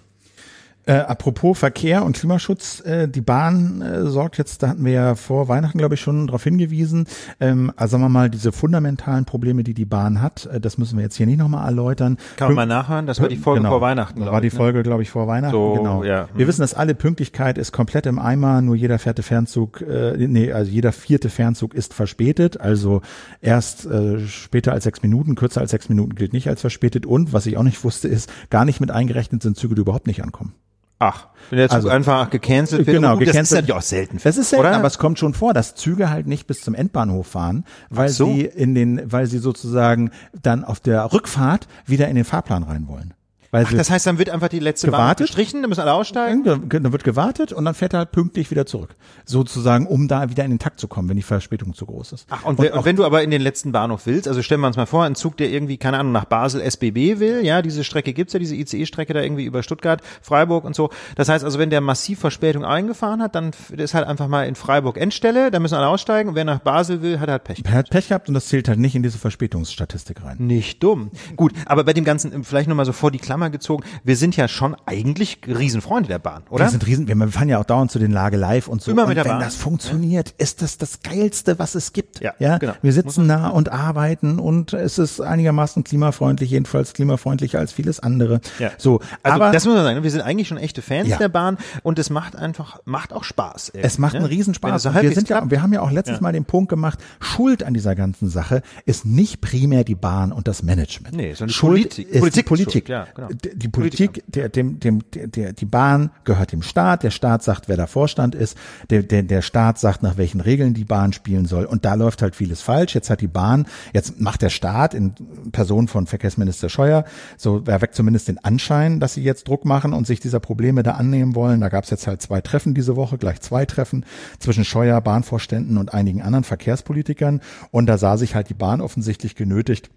[0.86, 5.16] Äh, apropos Verkehr und Klimaschutz, äh, die Bahn äh, sorgt jetzt, da hatten wir ja
[5.16, 7.06] vor Weihnachten, glaube ich, schon darauf hingewiesen,
[7.40, 10.98] ähm, also sagen wir mal, diese fundamentalen Probleme, die die Bahn hat, äh, das müssen
[10.98, 12.18] wir jetzt hier nicht nochmal erläutern.
[12.38, 13.06] Kann man mal nachhören?
[13.06, 13.70] Das war die Folge Genau.
[13.70, 14.20] vor Weihnachten.
[14.20, 14.58] Das glaub war die ich, ne?
[14.58, 15.52] Folge, glaube ich, vor Weihnachten.
[15.54, 16.04] So, genau.
[16.04, 16.30] ja.
[16.34, 16.50] Wir Mhm.
[16.50, 18.62] wissen, dass alle Pünktlichkeit ist komplett im Eimer.
[18.62, 22.60] Nur jeder vierte Fernzug, äh, nee, also jeder vierte Fernzug ist verspätet.
[22.60, 23.02] Also
[23.40, 27.06] erst äh, später als sechs Minuten, kürzer als sechs Minuten gilt nicht als verspätet.
[27.06, 30.08] Und was ich auch nicht wusste, ist, gar nicht mit eingerechnet sind Züge, die überhaupt
[30.08, 30.54] nicht ankommen.
[31.02, 32.96] Ach, wenn der Zug Also- einfach gecancelt wird.
[32.98, 33.62] Genau, Gut, das ist gecancelt.
[33.64, 34.18] natürlich auch selten.
[34.24, 34.76] Es ist selten, oder?
[34.76, 38.26] aber es kommt schon vor, dass Züge halt nicht bis zum Endbahnhof fahren, weil so.
[38.28, 42.88] sie in den, weil sie sozusagen dann auf der Rückfahrt wieder in den Fahrplan rein
[42.88, 43.14] wollen.
[43.52, 45.28] Weil Ach, das heißt, dann wird einfach die letzte Bahn Gewartet?
[45.28, 46.44] gestrichen, dann müssen alle aussteigen.
[46.44, 48.96] Dann wird gewartet und dann fährt er halt pünktlich wieder zurück.
[49.26, 52.28] Sozusagen, um da wieder in den Takt zu kommen, wenn die Verspätung zu groß ist.
[52.30, 54.78] Ach, und, und wenn du aber in den letzten Bahnhof willst, also stellen wir uns
[54.78, 58.14] mal vor, ein Zug, der irgendwie, keine Ahnung, nach Basel SBB will, ja, diese Strecke
[58.14, 60.90] gibt's ja, diese ICE-Strecke da irgendwie über Stuttgart, Freiburg und so.
[61.16, 64.56] Das heißt also, wenn der massiv Verspätung eingefahren hat, dann ist halt einfach mal in
[64.56, 67.62] Freiburg Endstelle, da müssen alle aussteigen und wer nach Basel will, hat halt Pech.
[67.66, 70.38] Er hat Pech gehabt und das zählt halt nicht in diese Verspätungsstatistik rein.
[70.40, 71.12] Nicht dumm.
[71.36, 74.48] Gut, aber bei dem Ganzen vielleicht nochmal so vor die Klammer gezogen, wir sind ja
[74.48, 76.66] schon eigentlich Riesenfreunde der Bahn, oder?
[76.66, 78.92] Wir sind riesen, wir fahren ja auch dauernd zu den Lage live und so.
[78.92, 79.40] Immer und mit der wenn Bahn.
[79.42, 82.20] das funktioniert, ist das das geilste, was es gibt.
[82.22, 82.58] Ja, ja?
[82.58, 82.74] genau.
[82.82, 88.42] Wir sitzen da und arbeiten und es ist einigermaßen klimafreundlich, jedenfalls klimafreundlicher als vieles andere.
[88.60, 88.72] Ja.
[88.78, 91.18] So, Also aber das muss man sagen, wir sind eigentlich schon echte Fans Ja.
[91.18, 93.72] der Bahn und es macht einfach, macht auch Spaß.
[93.76, 94.84] Es macht einen Wenn es Riesenspaß.
[94.84, 96.22] so Und wir sind ja, wir haben ja auch letztes.
[96.22, 100.48] Mal den Punkt gemacht, Schuld an dieser ganzen Sache ist nicht primär die Bahn und
[100.48, 101.16] das Management.
[101.16, 102.72] Nee, sondern Schuld Politik- ist Politik Politik.
[102.74, 103.28] schuld, ja, genau.
[103.34, 107.04] Die Politik, der, dem, dem, der, die Bahn gehört dem Staat.
[107.04, 108.58] Der Staat sagt, wer der Vorstand ist.
[108.90, 111.66] Der, der, der Staat sagt, nach welchen Regeln die Bahn spielen soll.
[111.66, 112.96] Und da läuft halt vieles falsch.
[112.96, 115.14] Jetzt hat die Bahn, jetzt macht der Staat in
[115.52, 117.06] Person von Verkehrsminister Scheuer,
[117.38, 120.84] so er weckt zumindest den Anschein, dass sie jetzt Druck machen und sich dieser Probleme
[120.84, 121.62] da annehmen wollen.
[121.62, 124.06] Da gab es jetzt halt zwei Treffen diese Woche, gleich zwei Treffen
[124.40, 127.42] zwischen Scheuer, Bahnvorständen und einigen anderen Verkehrspolitikern.
[127.72, 129.90] Und da sah sich halt die Bahn offensichtlich genötigt,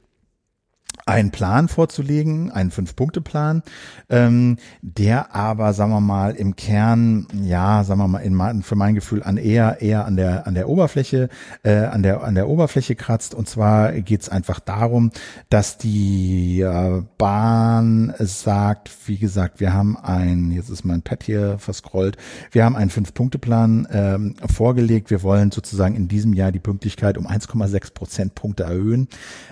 [1.06, 3.62] einen Plan vorzulegen, einen Fünf-Punkte-Plan,
[4.08, 8.94] ähm, der aber, sagen wir mal, im Kern, ja, sagen wir mal, in, für mein
[8.94, 11.28] Gefühl an eher eher an der an der Oberfläche,
[11.62, 13.34] äh, an der an der Oberfläche kratzt.
[13.34, 15.10] Und zwar geht es einfach darum,
[15.50, 21.58] dass die äh, Bahn sagt, wie gesagt, wir haben ein, jetzt ist mein Pad hier
[21.58, 22.16] verscrollt,
[22.50, 25.10] wir haben einen Fünf-Punkte-Plan ähm, vorgelegt.
[25.10, 29.08] Wir wollen sozusagen in diesem Jahr die Pünktlichkeit um 1,6 Prozentpunkte erhöhen.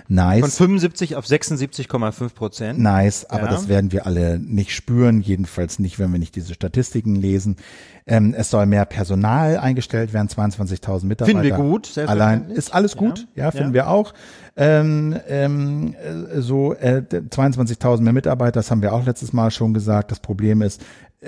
[0.07, 0.41] Nice.
[0.41, 2.79] Von 75 auf 76,5 Prozent.
[2.79, 3.51] Nice, aber ja.
[3.51, 7.57] das werden wir alle nicht spüren, jedenfalls nicht, wenn wir nicht diese Statistiken lesen.
[8.05, 11.25] Ähm, es soll mehr Personal eingestellt werden, 22.000 Mitarbeiter.
[11.25, 11.97] Finden wir gut.
[11.97, 13.73] Allein ist alles gut, ja, ja finden ja.
[13.73, 14.13] wir auch.
[14.55, 19.73] Ähm, ähm, äh, so äh, 22.000 mehr Mitarbeiter, das haben wir auch letztes Mal schon
[19.73, 20.11] gesagt.
[20.11, 20.81] Das Problem ist,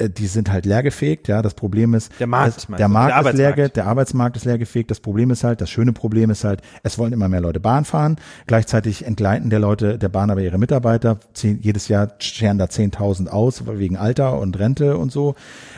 [0.09, 1.41] die sind halt leergefegt, ja.
[1.41, 4.91] Das Problem ist, der Markt, es, der Markt der ist leer, der Arbeitsmarkt ist leergefegt.
[4.91, 7.85] Das Problem ist halt, das schöne Problem ist halt, es wollen immer mehr Leute Bahn
[7.85, 8.17] fahren.
[8.47, 11.19] Gleichzeitig entgleiten der Leute der Bahn aber ihre Mitarbeiter.
[11.33, 15.35] Zehn, jedes Jahr scheren da 10.000 aus wegen Alter und Rente und so.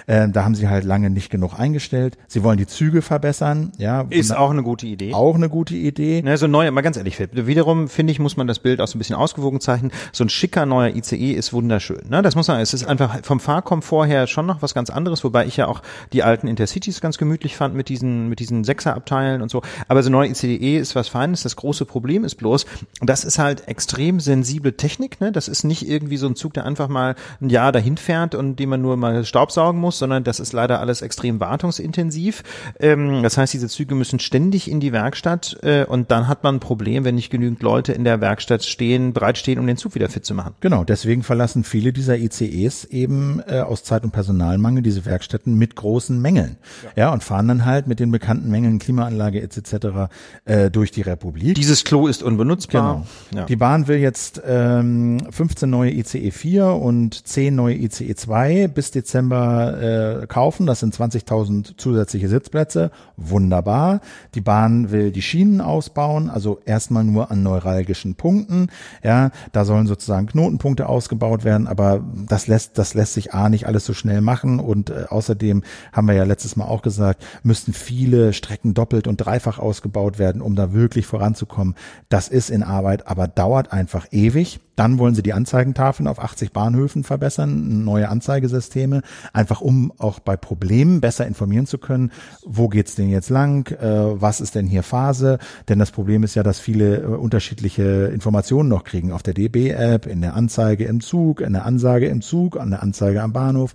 [0.08, 2.18] Äh, da haben sie halt lange nicht genug eingestellt.
[2.28, 4.06] Sie wollen die Züge verbessern, ja.
[4.10, 5.14] Ist auch eine gute Idee.
[5.14, 6.22] Auch eine gute Idee.
[6.22, 8.98] Ne, so neu, mal ganz ehrlich, wiederum finde ich, muss man das Bild auch so
[8.98, 9.92] ein bisschen ausgewogen zeichnen.
[10.12, 12.10] So ein schicker neuer ICE ist wunderschön.
[12.10, 12.22] Ne?
[12.22, 15.46] Das muss man, es ist einfach vom Fahrkomfort her schon noch was ganz anderes, wobei
[15.46, 15.82] ich ja auch
[16.14, 19.62] die alten Intercities ganz gemütlich fand mit diesen, mit diesen Sechserabteilen und so.
[19.88, 21.44] Aber so neue ICE ist was Feines.
[21.44, 22.66] Das große Problem ist bloß,
[23.02, 25.20] das ist halt extrem sensible Technik.
[25.22, 25.32] Ne?
[25.32, 28.58] Das ist nicht irgendwie so ein Zug, der einfach mal ein Jahr dahin fährt und
[28.58, 32.44] den man nur mal Staubsaugen muss, sondern das ist leider alles extrem wartungsintensiv.
[32.80, 36.56] Ähm, das heißt, diese Züge müssen ständig in die Werkstatt äh, und dann hat man
[36.56, 40.10] ein Problem, wenn nicht genügend Leute in der Werkstatt stehen, bereitstehen, um den Zug wieder
[40.10, 40.56] fit zu machen.
[40.62, 45.76] Genau, deswegen verlassen viele dieser ICEs eben äh, aus Zeit- und Personalmangel diese Werkstätten mit
[45.76, 46.58] großen Mängeln.
[46.84, 47.04] Ja.
[47.04, 50.10] ja, und fahren dann halt mit den bekannten Mängeln Klimaanlage etc.
[50.46, 51.56] Äh, durch die Republik.
[51.56, 53.06] Dieses Klo ist unbenutzbar.
[53.32, 53.42] Genau.
[53.42, 53.46] Ja.
[53.46, 58.92] Die Bahn will jetzt ähm, 15 neue ICE 4 und 10 neue ICE 2 bis
[58.92, 60.66] Dezember äh, kaufen.
[60.66, 62.92] Das sind 20.000 zusätzliche Sitzplätze.
[63.16, 64.02] Wunderbar.
[64.36, 68.68] Die Bahn will die Schienen ausbauen, also erstmal nur an neuralgischen Punkten.
[69.04, 73.68] Ja, da sollen sozusagen Knotenpunkte ausgebaut werden, aber das lässt, das lässt sich A nicht
[73.68, 77.74] alles so schnell machen und äh, außerdem haben wir ja letztes Mal auch gesagt, müssten
[77.74, 81.76] viele Strecken doppelt und dreifach ausgebaut werden, um da wirklich voranzukommen.
[82.10, 84.60] Das ist in Arbeit, aber dauert einfach ewig.
[84.78, 89.02] Dann wollen sie die Anzeigentafeln auf 80 Bahnhöfen verbessern, neue Anzeigesysteme,
[89.34, 92.12] einfach um auch bei Problemen besser informieren zu können.
[92.46, 93.72] Wo geht's denn jetzt lang?
[93.72, 95.40] Äh, was ist denn hier Phase?
[95.68, 100.06] Denn das Problem ist ja, dass viele äh, unterschiedliche Informationen noch kriegen auf der DB-App,
[100.06, 103.67] in der Anzeige im Zug, in der Ansage im Zug, an der Anzeige am Bahnhof.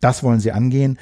[0.00, 0.98] Das wollen sie angehen.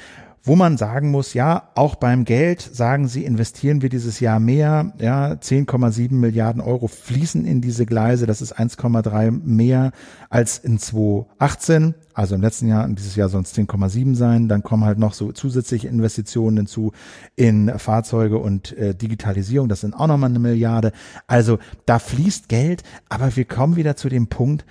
[0.47, 4.93] Wo man sagen muss, ja, auch beim Geld sagen sie, investieren wir dieses Jahr mehr,
[4.99, 9.91] ja, 10,7 Milliarden Euro fließen in diese Gleise, das ist 1,3 mehr
[10.29, 14.85] als in 2018, also im letzten Jahr, dieses Jahr soll es 10,7 sein, dann kommen
[14.85, 16.91] halt noch so zusätzliche Investitionen hinzu
[17.35, 20.91] in Fahrzeuge und äh, Digitalisierung, das sind auch nochmal eine Milliarde,
[21.25, 21.57] also
[21.87, 24.63] da fließt Geld, aber wir kommen wieder zu dem Punkt,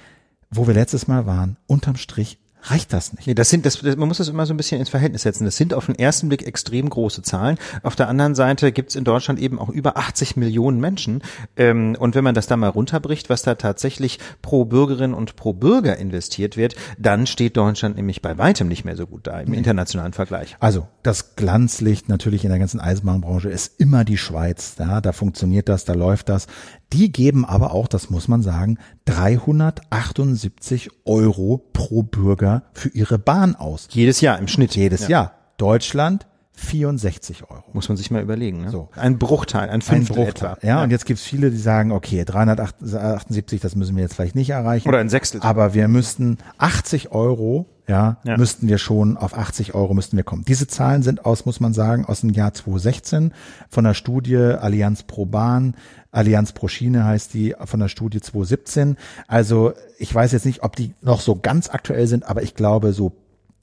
[0.52, 3.27] wo wir letztes Mal waren, unterm Strich reicht das nicht.
[3.27, 5.45] Nee, das sind, das, man muss das immer so ein bisschen ins Verhältnis setzen.
[5.45, 7.59] Das sind auf den ersten Blick extrem große Zahlen.
[7.82, 11.23] Auf der anderen Seite gibt's in Deutschland eben auch über 80 Millionen Menschen.
[11.57, 15.53] Ähm, und wenn man das da mal runterbricht, was da tatsächlich pro Bürgerin und pro
[15.53, 19.51] Bürger investiert wird, dann steht Deutschland nämlich bei weitem nicht mehr so gut da im
[19.51, 19.59] nee.
[19.59, 20.57] internationalen Vergleich.
[20.61, 24.77] Also das Glanzlicht natürlich in der ganzen Eisenbahnbranche ist immer die Schweiz.
[24.78, 26.47] Ja, da funktioniert das, da läuft das.
[26.93, 33.56] Die geben aber auch, das muss man sagen, 378 Euro pro Bürger für ihre Bahn
[33.56, 33.89] aus.
[33.90, 34.77] Jedes Jahr im Schnitt.
[34.77, 35.09] Jedes ja.
[35.09, 35.32] Jahr.
[35.56, 37.65] Deutschland 64 Euro.
[37.73, 38.62] Muss man sich mal überlegen.
[38.62, 38.70] Ne?
[38.70, 38.89] So.
[38.94, 40.66] Ein Bruchteil, ein Fünftel ein Bruchteil, etwa.
[40.66, 44.36] Ja, ja, und jetzt gibt's viele, die sagen, okay, 378, das müssen wir jetzt vielleicht
[44.36, 44.89] nicht erreichen.
[44.89, 45.40] Oder ein Sechstel.
[45.43, 50.24] Aber wir müssten 80 Euro, ja, ja, müssten wir schon auf 80 Euro müssten wir
[50.24, 50.44] kommen.
[50.47, 53.32] Diese Zahlen sind aus, muss man sagen, aus dem Jahr 2016
[53.69, 55.74] von der Studie Allianz Pro Bahn.
[56.15, 58.97] Allianz Pro Schiene heißt die von der Studie 2017.
[59.27, 62.93] Also ich weiß jetzt nicht, ob die noch so ganz aktuell sind, aber ich glaube,
[62.93, 63.12] so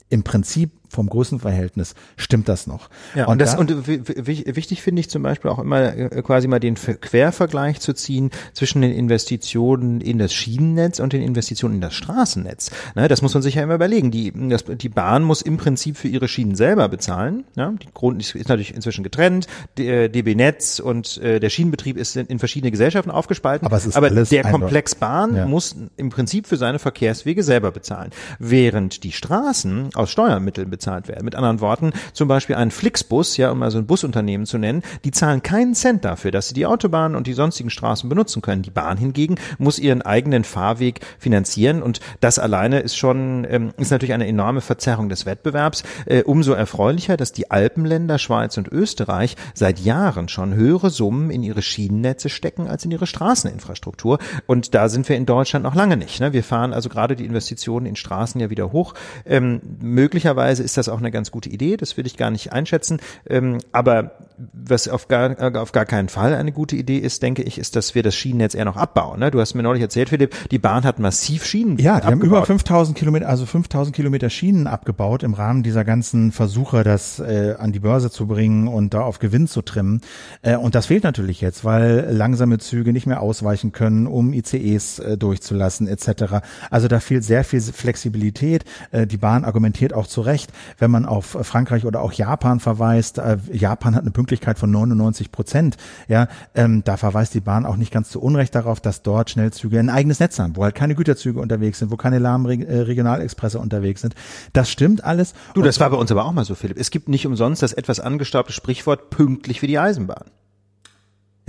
[0.10, 2.89] im Prinzip vom Größenverhältnis stimmt das noch.
[3.15, 6.47] Ja, und, und das, da, und wichtig finde ich zum Beispiel auch immer äh, quasi
[6.47, 11.81] mal den Quervergleich zu ziehen zwischen den Investitionen in das Schienennetz und den Investitionen in
[11.81, 12.72] das Straßennetz.
[12.95, 14.11] Ne, das muss man sich ja immer überlegen.
[14.11, 17.45] Die, das, die Bahn muss im Prinzip für ihre Schienen selber bezahlen.
[17.55, 19.47] Ja, die Grund ist, ist natürlich inzwischen getrennt.
[19.77, 23.65] DB Netz und äh, der Schienenbetrieb ist in, in verschiedene Gesellschaften aufgespalten.
[23.65, 25.45] Aber, es ist aber der Komplex Bahn ja.
[25.45, 28.11] muss im Prinzip für seine Verkehrswege selber bezahlen.
[28.39, 31.23] Während die Straßen aus Steuermitteln bezahlt werden.
[31.23, 34.81] Mit anderen Worten, zum Beispiel ein Flixbus, ja, um mal so ein Busunternehmen zu nennen,
[35.05, 38.63] die zahlen keinen Cent dafür, dass sie die Autobahn und die sonstigen Straßen benutzen können.
[38.63, 43.91] Die Bahn hingegen muss ihren eigenen Fahrweg finanzieren und das alleine ist schon, ähm, ist
[43.91, 45.83] natürlich eine enorme Verzerrung des Wettbewerbs.
[46.07, 51.43] Äh, umso erfreulicher, dass die Alpenländer Schweiz und Österreich seit Jahren schon höhere Summen in
[51.43, 54.17] ihre Schienennetze stecken als in ihre Straßeninfrastruktur.
[54.47, 56.19] Und da sind wir in Deutschland noch lange nicht.
[56.19, 56.33] Ne?
[56.33, 58.95] Wir fahren also gerade die Investitionen in Straßen ja wieder hoch.
[59.25, 62.99] Ähm, möglicherweise ist das auch eine ganz gute Idee, das will ich gar nicht einschätzen.
[63.27, 64.11] Ähm, aber
[64.53, 67.76] was auf gar, äh, auf gar keinen Fall eine gute Idee ist, denke ich, ist,
[67.76, 69.19] dass wir das Schienennetz eher noch abbauen.
[69.19, 69.31] Ne?
[69.31, 72.11] Du hast mir neulich erzählt, Philipp, die Bahn hat massiv Schienen Ja, die abgebaut.
[72.11, 77.19] haben über 5000 Kilometer, also 5000 Kilometer Schienen abgebaut im Rahmen dieser ganzen Versuche, das
[77.19, 80.01] äh, an die Börse zu bringen und da auf Gewinn zu trimmen.
[80.41, 84.99] Äh, und das fehlt natürlich jetzt, weil langsame Züge nicht mehr ausweichen können, um ICEs
[84.99, 86.41] äh, durchzulassen etc.
[86.69, 88.65] Also da fehlt sehr viel Flexibilität.
[88.91, 93.18] Äh, die Bahn argumentiert auch zu Recht, wenn man auf Frankreich oder auch Japan verweist.
[93.18, 95.75] Äh, Japan hat eine Pünktlichkeit von 99 Prozent.
[96.07, 99.77] Ja, ähm, da verweist die Bahn auch nicht ganz zu Unrecht darauf, dass dort Schnellzüge
[99.77, 103.59] ein eigenes Netz haben, wo halt keine Güterzüge unterwegs sind, wo keine lahmen äh, Regionalexpresse
[103.59, 104.15] unterwegs sind.
[104.53, 105.33] Das stimmt alles.
[105.53, 106.77] Du, das war bei uns aber auch mal so, Philipp.
[106.79, 110.31] Es gibt nicht umsonst das etwas angestaubte Sprichwort pünktlich wie die Eisenbahn.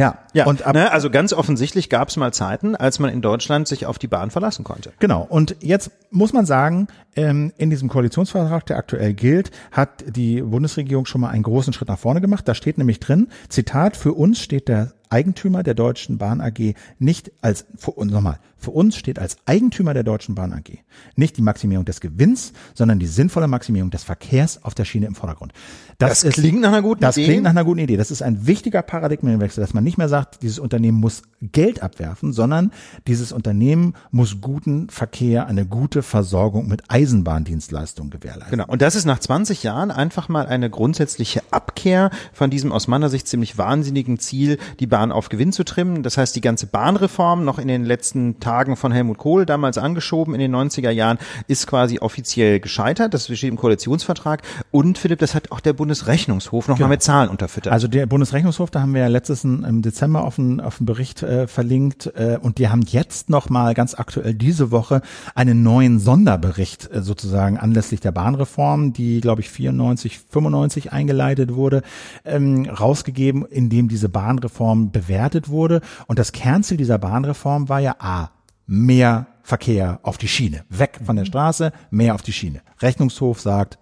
[0.02, 0.46] Ja, ja.
[0.46, 3.86] Und ab, ne, also ganz offensichtlich gab es mal Zeiten, als man in Deutschland sich
[3.86, 4.92] auf die Bahn verlassen konnte.
[4.98, 5.24] Genau.
[5.28, 11.06] Und jetzt muss man sagen, ähm, in diesem Koalitionsvertrag, der aktuell gilt, hat die Bundesregierung
[11.06, 12.48] schon mal einen großen Schritt nach vorne gemacht.
[12.48, 17.32] Da steht nämlich drin, Zitat, für uns steht der Eigentümer der Deutschen Bahn AG nicht
[17.42, 17.66] als,
[17.96, 20.78] nochmal, für uns steht als Eigentümer der Deutschen Bahn AG
[21.16, 25.14] nicht die Maximierung des Gewinns, sondern die sinnvolle Maximierung des Verkehrs auf der Schiene im
[25.14, 25.52] Vordergrund.
[25.98, 27.26] Das, das ist, klingt nach einer guten das Idee.
[27.26, 27.96] Das klingt nach einer guten Idee.
[27.96, 32.32] Das ist ein wichtiger Paradigmenwechsel, dass man nicht mehr sagt, dieses Unternehmen muss Geld abwerfen,
[32.32, 32.72] sondern
[33.06, 38.50] dieses Unternehmen muss guten Verkehr, eine gute Versorgung mit Eisenbahndienstleistungen gewährleisten.
[38.50, 38.66] Genau.
[38.66, 43.08] Und das ist nach 20 Jahren einfach mal eine grundsätzliche Abkehr von diesem aus meiner
[43.08, 46.04] Sicht ziemlich wahnsinnigen Ziel, die Bahn auf Gewinn zu trimmen.
[46.04, 49.76] Das heißt, die ganze Bahnreform noch in den letzten Tagen Tagen von Helmut Kohl damals
[49.76, 51.18] angeschoben in den 90er Jahren,
[51.48, 53.12] ist quasi offiziell gescheitert.
[53.12, 54.42] Das steht im Koalitionsvertrag.
[54.70, 56.88] Und Philipp, das hat auch der Bundesrechnungshof nochmal genau.
[56.90, 57.72] mit Zahlen unterfüttert.
[57.72, 61.24] Also der Bundesrechnungshof, da haben wir ja letztes im Dezember auf einen, auf einen Bericht
[61.24, 65.02] äh, verlinkt äh, und die haben jetzt nochmal ganz aktuell diese Woche
[65.34, 71.82] einen neuen Sonderbericht äh, sozusagen anlässlich der Bahnreform, die glaube ich 94, 95 eingeleitet wurde,
[72.24, 75.80] ähm, rausgegeben, in dem diese Bahnreform bewertet wurde.
[76.06, 78.30] Und das Kernziel dieser Bahnreform war ja A,
[78.66, 80.64] mehr Verkehr auf die Schiene.
[80.68, 82.62] Weg von der Straße, mehr auf die Schiene.
[82.80, 83.78] Rechnungshof sagt,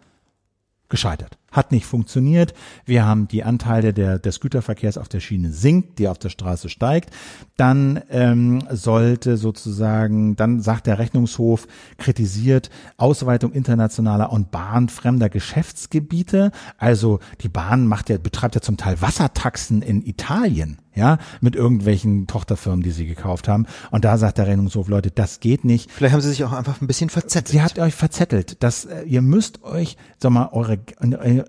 [0.89, 1.37] gescheitert.
[1.51, 2.55] Hat nicht funktioniert.
[2.85, 6.68] Wir haben die Anteile der, des Güterverkehrs auf der Schiene sinkt, die auf der Straße
[6.68, 7.10] steigt.
[7.56, 11.66] Dann ähm, sollte sozusagen, dann sagt der Rechnungshof,
[11.98, 16.52] kritisiert Ausweitung internationaler und bahnfremder Geschäftsgebiete.
[16.78, 22.27] Also die Bahn macht ja, betreibt ja zum Teil Wassertaxen in Italien ja, mit irgendwelchen
[22.27, 23.66] Tochterfirmen, die sie gekauft haben.
[23.90, 25.90] Und da sagt der Rechnungshof, Leute, das geht nicht.
[25.90, 27.48] Vielleicht haben sie sich auch einfach ein bisschen verzettelt.
[27.48, 28.62] Sie hat euch verzettelt.
[28.62, 30.81] Das, äh, ihr müsst euch, sag mal, eure,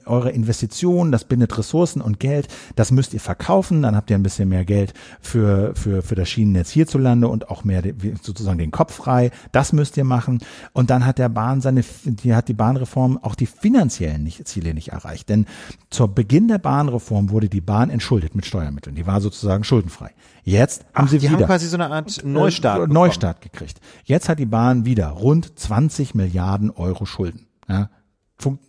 [0.06, 4.24] eure Investitionen, das bindet Ressourcen und Geld, das müsst ihr verkaufen, dann habt ihr ein
[4.24, 7.84] bisschen mehr Geld für, für, für das Schienennetz hierzulande und auch mehr
[8.22, 9.32] sozusagen den Kopf frei.
[9.52, 10.40] Das müsst ihr machen.
[10.74, 14.90] Und dann hat der Bahn seine, die hat die Bahnreform auch die finanziellen Ziele nicht
[14.90, 15.30] erreicht.
[15.30, 15.46] Denn
[15.90, 18.96] zur Beginn der Bahnreform wurde die Bahn entschuldet mit Steuermitteln.
[18.96, 20.12] Die war sozusagen schuldenfrei.
[20.44, 23.80] Jetzt haben Ach, sie die wieder haben quasi so eine Art äh, Neustart, Neustart gekriegt.
[24.04, 27.48] Jetzt hat die Bahn wieder rund 20 Milliarden Euro Schulden.
[27.68, 27.90] Ja,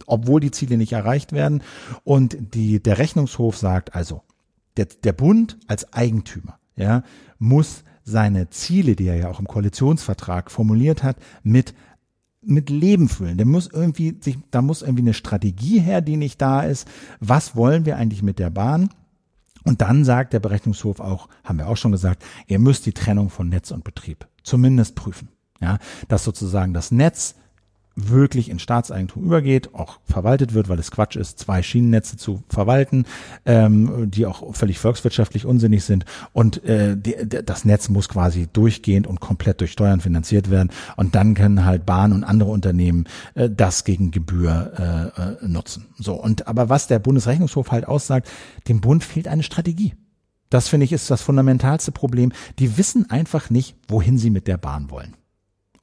[0.06, 1.62] obwohl die Ziele nicht erreicht werden.
[2.04, 4.22] Und die, der Rechnungshof sagt also,
[4.76, 7.02] der, der Bund als Eigentümer ja,
[7.38, 11.74] muss seine Ziele, die er ja auch im Koalitionsvertrag formuliert hat, mit
[12.44, 13.36] mit Leben füllen.
[13.36, 16.88] Der muss irgendwie sich, da muss irgendwie eine Strategie her, die nicht da ist.
[17.20, 18.90] Was wollen wir eigentlich mit der Bahn?
[19.64, 23.30] Und dann sagt der Berechnungshof auch, haben wir auch schon gesagt, ihr müsst die Trennung
[23.30, 25.28] von Netz und Betrieb zumindest prüfen.
[25.60, 25.78] Ja,
[26.08, 27.36] dass sozusagen das Netz
[27.94, 33.04] wirklich in Staatseigentum übergeht, auch verwaltet wird, weil es Quatsch ist, zwei Schienennetze zu verwalten,
[33.44, 36.04] ähm, die auch völlig volkswirtschaftlich unsinnig sind.
[36.32, 40.70] Und äh, die, das Netz muss quasi durchgehend und komplett durch Steuern finanziert werden.
[40.96, 43.04] Und dann können halt Bahn und andere Unternehmen
[43.34, 45.86] äh, das gegen Gebühr äh, äh, nutzen.
[45.98, 48.28] So und aber was der Bundesrechnungshof halt aussagt,
[48.68, 49.94] dem Bund fehlt eine Strategie.
[50.50, 52.32] Das finde ich ist das fundamentalste Problem.
[52.58, 55.16] Die wissen einfach nicht, wohin sie mit der Bahn wollen.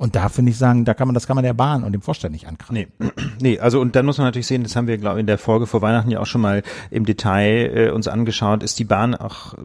[0.01, 2.01] Und da finde ich sagen, da kann man, das kann man der Bahn und dem
[2.01, 2.73] Vorstand nicht ankratzen.
[2.73, 2.87] Nee.
[3.41, 5.37] nee, also und dann muss man natürlich sehen, das haben wir, glaube ich, in der
[5.37, 9.13] Folge vor Weihnachten ja auch schon mal im Detail äh, uns angeschaut, ist die Bahn
[9.13, 9.55] auch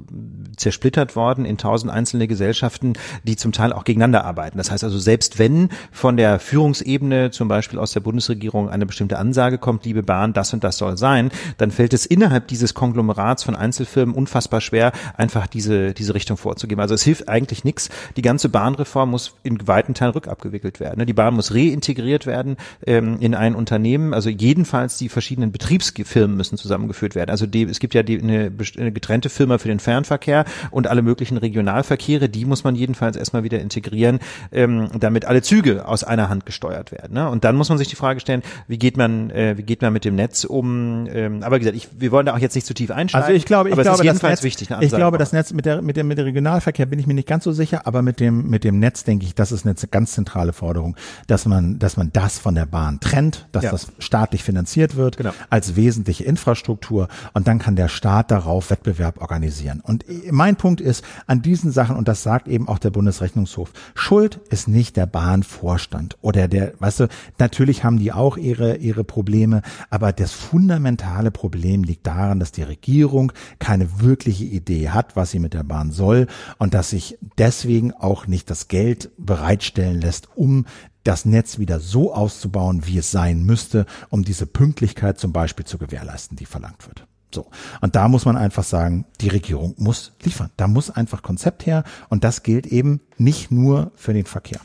[0.56, 4.59] zersplittert worden in tausend einzelne Gesellschaften, die zum Teil auch gegeneinander arbeiten.
[4.59, 9.19] Das heißt also, selbst wenn von der Führungsebene, zum Beispiel aus der Bundesregierung, eine bestimmte
[9.19, 13.44] Ansage kommt, liebe Bahn, das und das soll sein, dann fällt es innerhalb dieses Konglomerats
[13.44, 16.81] von Einzelfirmen unfassbar schwer, einfach diese, diese Richtung vorzugeben.
[16.81, 17.89] Also es hilft eigentlich nichts.
[18.16, 20.99] Die ganze Bahnreform muss in weiten Teilen abgewickelt werden.
[20.99, 21.07] Ne?
[21.07, 22.57] Die Bahn muss reintegriert werden
[22.87, 24.15] ähm, in ein Unternehmen.
[24.15, 27.31] Also jedenfalls die verschiedenen Betriebsfirmen müssen zusammengeführt werden.
[27.31, 31.03] Also die, es gibt ja die, eine, eine getrennte Firma für den Fernverkehr und alle
[31.03, 32.29] möglichen Regionalverkehre.
[32.29, 34.21] Die muss man jedenfalls erstmal wieder integrieren,
[34.53, 37.15] ähm, damit alle Züge aus einer Hand gesteuert werden.
[37.15, 37.29] Ne?
[37.29, 39.93] Und dann muss man sich die Frage stellen, wie geht man, äh, wie geht man
[39.93, 41.07] mit dem Netz um?
[41.11, 43.25] Ähm, aber wie gesagt, ich, wir wollen da auch jetzt nicht zu tief einsteigen.
[43.25, 44.77] Also ich glaube, ich glaube, es ist jedenfalls das Netz, wichtig.
[44.81, 47.29] ich glaube, das Netz mit der mit dem mit dem Regionalverkehr bin ich mir nicht
[47.29, 50.14] ganz so sicher, aber mit dem mit dem Netz denke ich, das ist eine ganz
[50.15, 50.97] zentrale Forderung,
[51.27, 53.70] dass man, dass man das von der Bahn trennt, dass Ja.
[53.70, 55.32] das staatlich finanziert wird Genau.
[55.51, 59.81] als wesentliche Infrastruktur und dann kann der Staat darauf Wettbewerb organisieren.
[59.81, 64.41] Und mein Punkt ist, an diesen Sachen, und das sagt eben auch der Bundesrechnungshof, Schuld
[64.51, 67.09] ist nicht der Bahnvorstand oder der, weißt du,
[67.39, 72.62] natürlich haben die auch ihre, ihre Probleme, aber das fundamentale Problem liegt daran, dass die
[72.62, 76.27] Regierung keine wirkliche Idee hat, was sie mit der Bahn soll
[76.59, 80.67] und dass sich deswegen auch nicht das Geld bereitstellen lässt, um
[81.03, 85.79] das Netz wieder so auszubauen, wie es sein müsste, um diese Pünktlichkeit zum Beispiel zu
[85.79, 87.07] gewährleisten, die verlangt wird.
[87.35, 87.51] So.
[87.81, 90.51] Und da muss man einfach sagen, die Regierung muss liefern.
[90.57, 91.85] Da muss einfach Konzept her.
[92.09, 94.61] Und das gilt eben nicht nur für den Verkehr.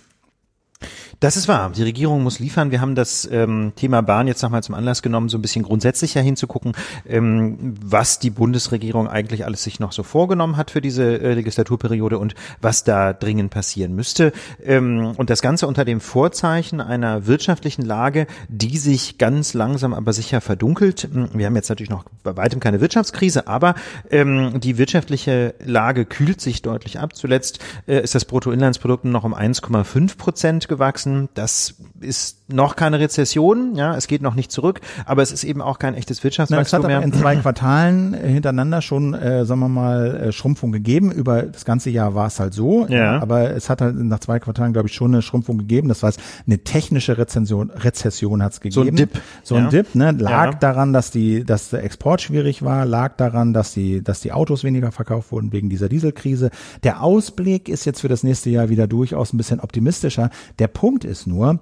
[1.20, 1.70] Das ist wahr.
[1.76, 2.72] Die Regierung muss liefern.
[2.72, 6.22] Wir haben das ähm, Thema Bahn jetzt nochmal zum Anlass genommen, so ein bisschen grundsätzlicher
[6.22, 6.72] hinzugucken,
[7.06, 12.18] ähm, was die Bundesregierung eigentlich alles sich noch so vorgenommen hat für diese äh, Legislaturperiode
[12.18, 14.32] und was da dringend passieren müsste.
[14.64, 20.14] Ähm, und das Ganze unter dem Vorzeichen einer wirtschaftlichen Lage, die sich ganz langsam aber
[20.14, 21.10] sicher verdunkelt.
[21.34, 23.76] Wir haben jetzt natürlich noch bei weitem keine Wirtschaftskrise, aber
[24.10, 27.14] ähm, die wirtschaftliche Lage kühlt sich deutlich ab.
[27.14, 31.09] Zuletzt äh, ist das Bruttoinlandsprodukt noch um 1,5 Prozent gewachsen.
[31.34, 35.62] Das ist noch keine Rezession, ja, es geht noch nicht zurück, aber es ist eben
[35.62, 37.02] auch kein echtes Na, es hat Wirtschaftswachstum mehr.
[37.02, 41.12] in zwei Quartalen äh, hintereinander schon, äh, sagen wir mal, äh, Schrumpfung gegeben.
[41.12, 42.88] Über das ganze Jahr war es halt so.
[42.88, 43.22] Ja.
[43.22, 45.90] Aber es hat halt nach zwei Quartalen, glaube ich, schon eine Schrumpfung gegeben.
[45.90, 48.84] Das heißt, eine technische Rezension, Rezession hat es gegeben.
[48.84, 49.22] So ein Dip.
[49.44, 49.70] So ein Ja.
[49.70, 50.12] Dip, ne?
[50.12, 50.52] Lag Ja.
[50.60, 54.64] daran, dass die, dass der Export schwierig war, lag daran, dass die, dass die Autos
[54.64, 56.50] weniger verkauft wurden wegen dieser Dieselkrise.
[56.84, 60.30] Der Ausblick ist jetzt für das nächste Jahr wieder durchaus ein bisschen optimistischer.
[60.60, 61.60] Der Punkt ist nur,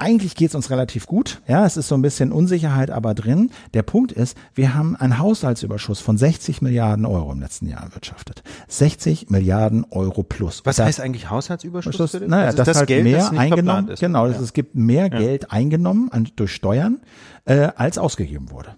[0.00, 1.40] eigentlich geht's uns relativ gut.
[1.46, 3.50] Ja, es ist so ein bisschen Unsicherheit aber drin.
[3.74, 8.42] Der Punkt ist, wir haben einen Haushaltsüberschuss von 60 Milliarden Euro im letzten Jahr erwirtschaftet.
[8.68, 10.62] 60 Milliarden Euro plus.
[10.64, 11.96] Was Das- heißt eigentlich Haushaltsüberschuss?
[11.96, 14.00] das, naja, Also das, ist halt Geld, mehr das eingenommen, ist.
[14.00, 14.40] genau, Ja.
[14.40, 17.00] es gibt mehr Geld eingenommen an, durch Steuern,
[17.44, 18.74] äh, als ausgegeben wurde.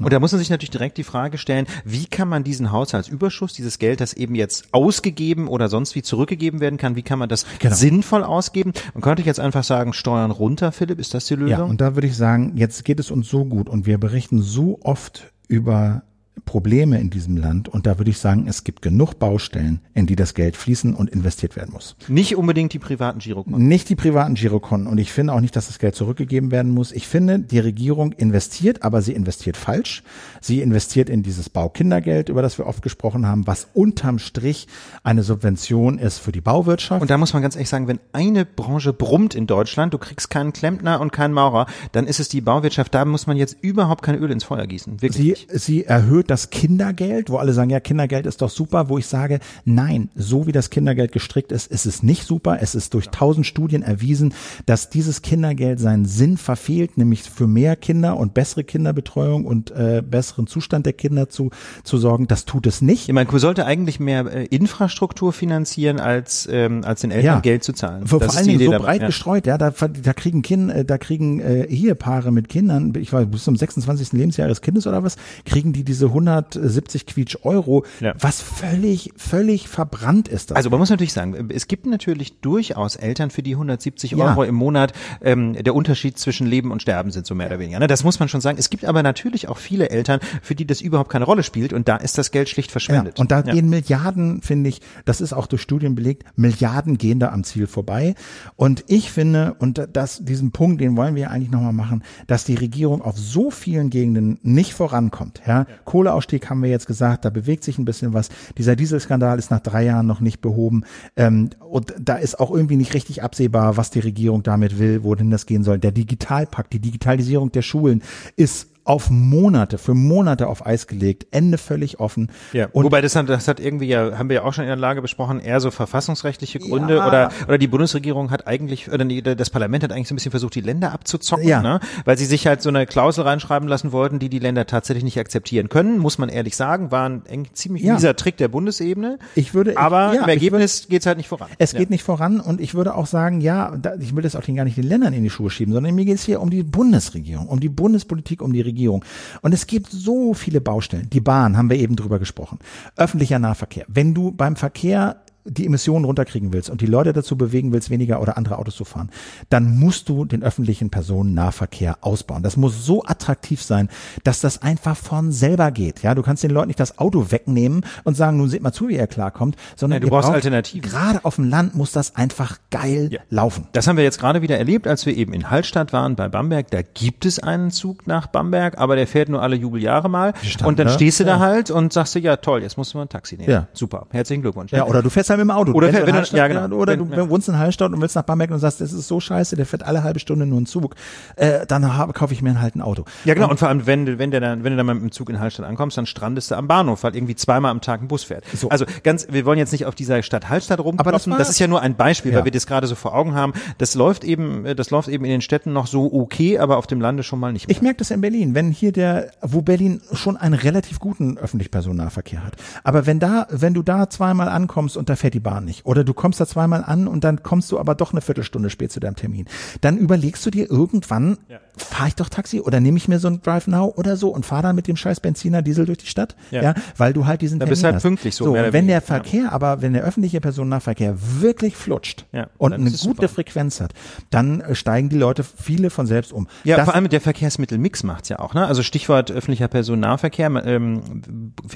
[0.00, 0.04] Ja.
[0.06, 3.52] Und da muss man sich natürlich direkt die Frage stellen, wie kann man diesen Haushaltsüberschuss,
[3.52, 7.28] dieses Geld, das eben jetzt ausgegeben oder sonst wie zurückgegeben werden kann, wie kann man
[7.28, 7.74] das Genau.
[7.74, 8.72] sinnvoll ausgeben?
[8.94, 11.50] Man könnte jetzt einfach sagen, Steuern runter, Philipp, ist das die Lösung?
[11.50, 14.42] Ja, und da würde ich sagen, jetzt geht es uns so gut und wir berichten
[14.42, 16.02] so oft über
[16.44, 20.16] Probleme in diesem Land und da würde ich sagen, es gibt genug Baustellen, in die
[20.16, 21.96] das Geld fließen und investiert werden muss.
[22.08, 23.68] Nicht unbedingt die privaten Girokonten.
[23.68, 26.92] Nicht die privaten Girokonten und ich finde auch nicht, dass das Geld zurückgegeben werden muss.
[26.92, 30.02] Ich finde, die Regierung investiert, aber sie investiert falsch.
[30.40, 34.68] Sie investiert in dieses Baukindergeld, über das wir oft gesprochen haben, was unterm Strich
[35.02, 37.02] eine Subvention ist für die Bauwirtschaft.
[37.02, 40.30] Und da muss man ganz ehrlich sagen, wenn eine Branche brummt in Deutschland, du kriegst
[40.30, 42.94] keinen Klempner und keinen Maurer, dann ist es die Bauwirtschaft.
[42.94, 45.02] Da muss man jetzt überhaupt kein Öl ins Feuer gießen.
[45.02, 45.46] Wirklich.
[45.50, 49.06] Sie, sie erhöht das Kindergeld, wo alle sagen, ja, Kindergeld ist doch super, wo ich
[49.06, 52.58] sage, nein, so wie das Kindergeld gestrickt ist, ist es nicht super.
[52.60, 54.32] Es ist durch tausend Studien erwiesen,
[54.64, 60.02] dass dieses Kindergeld seinen Sinn verfehlt, nämlich für mehr Kinder und bessere Kinderbetreuung und äh,
[60.08, 61.50] besseren Zustand der Kinder zu,
[61.82, 62.28] zu sorgen.
[62.28, 63.08] Das tut es nicht.
[63.08, 67.40] Ich meine, man sollte eigentlich mehr äh, Infrastruktur finanzieren, als, ähm, als den Eltern Ja.
[67.40, 68.06] Geld zu zahlen.
[68.06, 69.06] Vor, vor allen die Dingen so dabei, breit ja.
[69.08, 73.26] gestreut, ja, da, da kriegen Kind, äh, da kriegen äh, Ehepaare mit Kindern, ich weiß,
[73.28, 74.12] bis zum 26.
[74.12, 78.14] Lebensjahr ihres Kindes oder was, kriegen die diese 170 Quietsch Euro, Ja.
[78.18, 80.50] was völlig, völlig verbrannt ist.
[80.50, 80.56] Das.
[80.56, 84.26] Also man muss natürlich sagen, es gibt natürlich durchaus Eltern, für die 170 Ja.
[84.26, 84.92] Euro im Monat
[85.22, 87.78] ähm, der Unterschied zwischen Leben und Sterben sind, so mehr oder weniger.
[87.78, 87.86] Ne?
[87.86, 88.58] Das muss man schon sagen.
[88.58, 91.88] Es gibt aber natürlich auch viele Eltern, für die das überhaupt keine Rolle spielt und
[91.88, 93.18] da ist das Geld schlicht Ja, verschwendet.
[93.18, 93.52] und da Ja.
[93.54, 97.66] gehen Milliarden, finde ich, das ist auch durch Studien belegt, Milliarden gehen da am Ziel
[97.66, 98.14] vorbei.
[98.56, 102.54] Und ich finde, und das, diesen Punkt, den wollen wir eigentlich nochmal machen, dass die
[102.54, 105.40] Regierung auf so vielen Gegenden nicht vorankommt.
[105.46, 105.66] Ja?
[106.00, 108.30] Kohleausstieg haben wir jetzt gesagt, da bewegt sich ein bisschen was.
[108.56, 110.84] Dieser Dieselskandal ist nach drei Jahren noch nicht behoben.
[111.14, 115.30] Ähm, und da ist auch irgendwie nicht richtig absehbar, was die Regierung damit will, wohin
[115.30, 115.78] das gehen soll.
[115.78, 118.02] Der Digitalpakt, die Digitalisierung der Schulen
[118.36, 122.28] ist auf Monate, für Monate auf Eis gelegt, Ende völlig offen.
[122.52, 124.68] Ja, Und wobei das hat, das hat irgendwie ja, haben wir ja auch schon in
[124.68, 127.06] der Lage besprochen, eher so verfassungsrechtliche Gründe Ja.
[127.06, 130.56] oder, oder die Bundesregierung hat eigentlich, oder das Parlament hat eigentlich so ein bisschen versucht,
[130.56, 131.62] die Länder abzuzocken, Ja.
[131.62, 131.78] ne?
[132.04, 135.20] weil sie sich halt so eine Klausel reinschreiben lassen wollten, die die Länder tatsächlich nicht
[135.20, 137.22] akzeptieren können, muss man ehrlich sagen, war ein
[137.52, 137.94] ziemlich Ja.
[137.94, 139.20] mieser Trick der Bundesebene.
[139.36, 141.48] Ich würde- ich- aber ja, im ich Ergebnis geht's halt nicht voran.
[141.58, 144.42] Es geht nicht voran und ich würde auch sagen, ja, da, ich will das auch
[144.42, 146.50] den gar nicht den Ländern in die Schuhe schieben, sondern mir geht es hier um
[146.50, 148.79] die Bundesregierung, um die Bundespolitik, um die Regierung.
[148.88, 151.08] Und es gibt so viele Baustellen.
[151.10, 152.58] Die Bahn haben wir eben drüber gesprochen.
[152.96, 153.84] Öffentlicher Nahverkehr.
[153.88, 158.20] Wenn du beim Verkehr die Emissionen runterkriegen willst und die Leute dazu bewegen willst, weniger
[158.20, 159.10] oder andere Autos zu fahren,
[159.48, 162.42] dann musst du den öffentlichen Personennahverkehr ausbauen.
[162.42, 163.88] Das muss so attraktiv sein,
[164.24, 166.02] dass das einfach von selber geht.
[166.02, 168.88] Ja, du kannst den Leuten nicht das Auto wegnehmen und sagen, nun seht mal zu,
[168.88, 170.88] wie er klarkommt, sondern Ja, du brauchst braucht- Alternativen.
[170.90, 173.20] Gerade auf dem Land muss das einfach geil Ja.
[173.30, 173.66] laufen.
[173.72, 176.70] Das haben wir jetzt gerade wieder erlebt, als wir eben in Hallstatt waren bei Bamberg.
[176.70, 180.34] Da gibt es einen Zug nach Bamberg, aber der fährt nur alle Jubeljahre mal.
[180.42, 180.92] Stand, und dann ne?
[180.92, 181.38] stehst du da Ja.
[181.40, 183.50] halt und sagst du, ja toll, jetzt musst du mal ein Taxi nehmen.
[183.50, 183.68] Ja.
[183.72, 184.72] Super, herzlichen Glückwunsch.
[184.72, 185.72] Ja, oder du fährst halt mit dem Auto.
[185.72, 186.76] Oder Wenn wenn Hallstatt- ja, genau.
[186.76, 187.28] Oder Wenn- du ja.
[187.28, 189.82] wohnst in Hallstatt und willst nach Bamberg und sagst, das ist so scheiße, der fährt
[189.84, 190.94] alle halbe Stunde nur einen Zug.
[191.36, 193.04] Äh, dann habe, kaufe ich mir halt ein Auto.
[193.24, 193.48] Ja, genau.
[193.50, 195.30] Und vor allem, wenn du, wenn der dann, wenn du dann mal mit dem Zug
[195.30, 198.24] in Hallstatt ankommst, dann strandest du am Bahnhof, weil irgendwie zweimal am Tag ein Bus
[198.24, 198.44] fährt.
[198.54, 198.68] So.
[198.68, 201.66] Also ganz, wir wollen jetzt nicht auf dieser Stadt Hallstatt Aber das Das, ist ja
[201.68, 202.38] nur ein Beispiel, Ja.
[202.38, 203.52] weil wir das gerade so vor Augen haben.
[203.78, 207.00] Das läuft eben, das läuft eben in den Städten noch so okay, aber auf dem
[207.00, 207.76] Lande schon mal nicht mehr.
[207.76, 211.70] Ich merke das in Berlin, wenn hier der, wo Berlin schon einen relativ guten öffentlichen
[211.70, 212.54] Personennahverkehr hat.
[212.84, 216.02] Aber wenn da, wenn du da zweimal ankommst und da fährt die Bahn nicht, oder
[216.04, 219.00] du kommst da zweimal an und dann kommst du aber doch eine Viertelstunde spät zu
[219.00, 219.46] deinem Termin,
[219.80, 221.38] dann überlegst du dir irgendwann,
[221.76, 224.44] fahre ich doch Taxi oder nehme ich mir so ein Drive Now oder so und
[224.44, 226.74] fahre dann mit dem scheiß Benziner Diesel durch die Stadt, ja, Ja.
[226.96, 228.02] weil du halt diesen Da Termin bist halt hast.
[228.02, 229.00] pünktlich, so so wenn der weniger, ja.
[229.00, 233.28] Verkehr, aber wenn der öffentliche Personennahverkehr wirklich flutscht Ja, und eine gute super.
[233.28, 233.92] Frequenz hat,
[234.30, 236.48] dann äh, steigen die Leute viele von selbst um.
[236.64, 238.54] Ja, Das- vor allem der Verkehrsmittelmix macht's ja auch.
[238.54, 238.66] Ne?
[238.66, 240.48] Also Stichwort öffentlicher Personennahverkehr.
[240.64, 241.02] Ähm,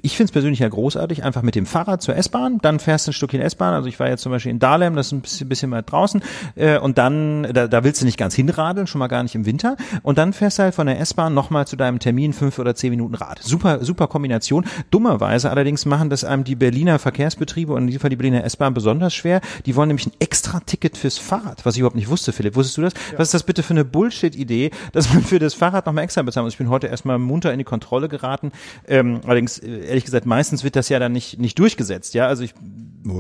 [0.03, 3.11] ich finde es persönlich ja großartig, einfach mit dem Fahrrad zur S-Bahn, dann fährst du
[3.11, 3.75] ein Stückchen S-Bahn.
[3.75, 6.23] Also ich war jetzt zum Beispiel in Dahlem, das ist ein bisschen, bisschen weit draußen.
[6.57, 9.47] Äh, und dann, da, da willst du nicht ganz hinradeln, schon mal gar nicht im
[9.47, 9.77] Winter.
[10.03, 12.91] Und dann fährst du halt von der S-Bahn nochmal zu deinem Termin fünf oder zehn
[12.91, 13.41] Minuten Rad.
[13.43, 14.65] Super, super Kombination.
[14.91, 18.75] Dummerweise allerdings machen das einem die Berliner Verkehrsbetriebe und in diesem Fall die Berliner S-Bahn
[18.75, 19.41] besonders schwer.
[19.67, 22.55] Die wollen nämlich ein extra Ticket fürs Fahrrad, was ich überhaupt nicht wusste, Philipp.
[22.55, 22.95] Wusstest du das?
[23.17, 26.47] Was ist das bitte für eine Bullshit-Idee, dass man für das Fahrrad nochmal extra bezahlen
[26.47, 26.55] muss?
[26.55, 28.53] Ich bin heute erstmal munter in die Kontrolle geraten.
[28.87, 32.15] Ähm, allerdings, äh, ehrlich gesagt, meistens wird das ja dann nicht, nicht durchgesetzt.
[32.15, 32.55] Ja, also ich,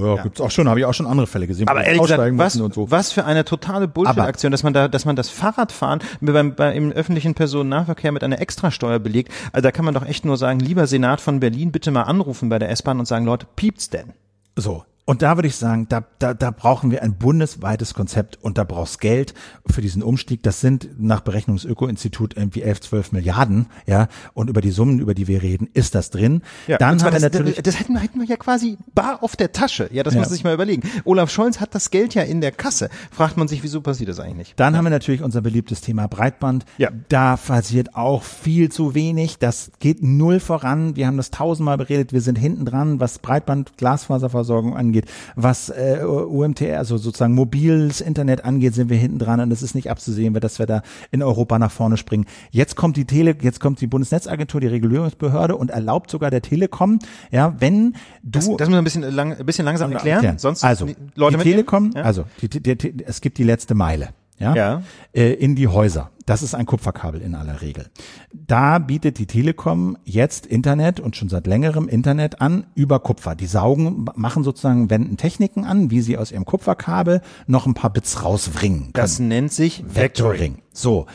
[0.04, 1.68] Ja, gibt's auch schon, habe ich auch schon andere Fälle gesehen.
[1.68, 2.90] aber ehrlich gesagt, was, so.
[2.90, 6.92] was für eine totale Bullshit-Aktion, dass man da, dass man das Fahrradfahren beim, bei, im
[6.92, 9.32] öffentlichen Personennahverkehr mit einer Extrasteuer belegt.
[9.52, 12.48] Also da kann man doch echt nur sagen, lieber Senat von Berlin, bitte mal anrufen
[12.48, 14.12] bei der S-Bahn und sagen, Leute, piept's denn?
[14.56, 14.84] So.
[15.06, 18.64] Und da würde ich sagen, da, da, da brauchen wir ein bundesweites Konzept und da
[18.64, 19.34] brauchst Geld
[19.70, 20.42] für diesen Umstieg.
[20.42, 24.08] Das sind nach Berechnung des Öko-Institut irgendwie 11, 12 Milliarden, ja.
[24.32, 26.40] Und über die Summen, über die wir reden, ist das drin.
[26.66, 28.78] Dann und zwar haben wir das, natürlich, das, das hätten wir, hätten wir ja quasi
[28.94, 29.88] bar auf der Tasche.
[29.92, 30.20] Ja, das Ja.
[30.20, 30.88] muss man sich mal überlegen.
[31.04, 32.88] Olaf Scholz hat das Geld ja in der Kasse.
[33.10, 34.60] Fragt man sich, wieso passiert das eigentlich nicht?
[34.60, 36.64] Dann haben wir natürlich unser beliebtes Thema Breitband.
[36.78, 36.88] Ja.
[37.10, 39.38] Da passiert auch viel zu wenig.
[39.38, 40.96] Das geht null voran.
[40.96, 42.12] Wir haben das tausendmal beredet.
[42.14, 44.93] Wir sind hinten dran, was Breitband, Glasfaserversorgung angeht,
[45.36, 49.74] was äh, UMTR, also sozusagen mobiles Internet angeht, sind wir hinten dran und es ist
[49.74, 52.26] nicht abzusehen, dass wir da in Europa nach vorne springen.
[52.50, 56.98] Jetzt kommt die Tele, jetzt kommt die Bundesnetzagentur, die Regulierungsbehörde und erlaubt sogar der Telekom,
[57.30, 57.92] ja, wenn
[58.22, 60.38] du Das, das müssen wir ein bisschen, lang, ein bisschen langsam erklären.
[60.38, 61.44] Sonst also, Leute die.
[61.44, 62.02] Telekom, Ja?
[62.02, 64.08] also die, die, die, es gibt die letzte Meile,
[64.38, 64.82] ja, Ja.
[65.12, 66.10] Äh, in die Häuser.
[66.26, 67.86] Das ist ein Kupferkabel in aller Regel.
[68.32, 73.34] Da bietet die Telekom jetzt Internet und schon seit längerem Internet an über Kupfer.
[73.34, 77.90] Die saugen, machen sozusagen, wenden Techniken an, wie sie aus ihrem Kupferkabel noch ein paar
[77.90, 78.92] Bits rausbringen können.
[78.94, 80.62] Das nennt sich Vectoring.
[80.72, 81.06] So.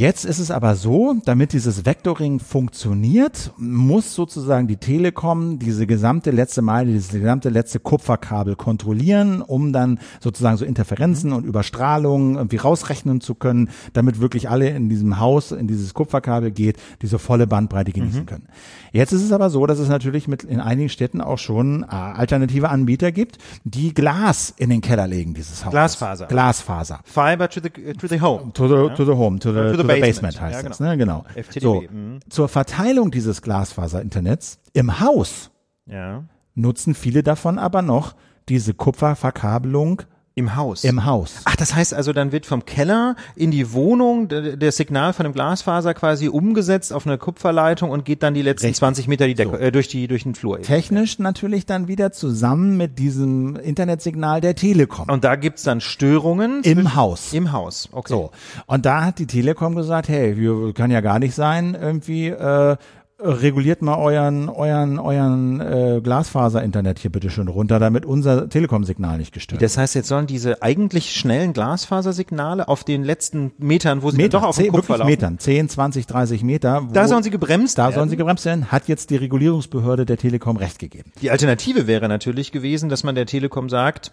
[0.00, 6.30] Jetzt ist es aber so, damit dieses Vectoring funktioniert, muss sozusagen die Telekom diese gesamte
[6.30, 12.56] letzte Meile, dieses gesamte letzte Kupferkabel kontrollieren, um dann sozusagen so Interferenzen und Überstrahlungen irgendwie
[12.56, 17.46] rausrechnen zu können, damit wirklich alle in diesem Haus, in dieses Kupferkabel geht, diese volle
[17.46, 18.26] Bandbreite genießen mhm.
[18.26, 18.48] können.
[18.92, 21.88] Jetzt ist es aber so, dass es natürlich mit in einigen Städten auch schon äh,
[21.94, 25.72] alternative Anbieter gibt, die Glas in den Keller legen, dieses Haus.
[25.72, 26.26] Glasfaser.
[26.26, 27.00] Glasfaser.
[27.04, 28.50] Fiber to the, to the home.
[28.54, 30.34] To the, to the home, to the, to the, basement.
[30.34, 30.68] basement heißt ja, genau.
[30.68, 30.96] das, ne?
[30.96, 31.24] Genau.
[31.34, 31.62] FTTB.
[31.62, 32.20] So, mhm.
[32.28, 35.50] zur Verteilung dieses Glasfaser-Internets im Haus
[35.86, 36.24] ja.
[36.54, 38.14] nutzen viele davon aber noch
[38.48, 40.02] diese Kupferverkabelung
[40.36, 40.84] im Haus.
[40.84, 41.40] Im Haus.
[41.44, 45.32] Ach, das heißt also, dann wird vom Keller in die Wohnung der Signal von dem
[45.32, 48.78] Glasfaser quasi umgesetzt auf eine Kupferleitung und geht dann die letzten Richtig.
[48.78, 49.56] 20 Meter die Decke, so.
[49.56, 50.62] äh, durch die durch den Flur.
[50.62, 55.08] Technisch natürlich dann wieder zusammen mit diesem Internetsignal der Telekom.
[55.08, 57.32] Und da gibt's dann Störungen im Haus.
[57.32, 57.88] Im Haus.
[57.90, 58.12] Okay.
[58.12, 58.30] So.
[58.66, 62.76] Und da hat die Telekom gesagt, hey, wir kann ja gar nicht sein, irgendwie äh,
[63.22, 69.32] reguliert mal euren euren euren äh, Glasfaser-Internet hier bitte schön runter, damit unser Telekom-Signal nicht
[69.32, 69.70] gestört wird.
[69.70, 74.40] Das heißt, jetzt sollen diese eigentlich schnellen Glasfasersignale auf den letzten Metern, wo sie Meter,
[74.40, 76.82] doch auf 10, dem Kupfer laufen, Metern, 10, 20, 30 Meter.
[76.88, 77.92] Wo, da sollen sie gebremst da werden.
[77.92, 81.12] Da sollen sie gebremst werden, hat jetzt die Regulierungsbehörde der Telekom recht gegeben.
[81.20, 84.12] Die Alternative wäre natürlich gewesen, dass man der Telekom sagt,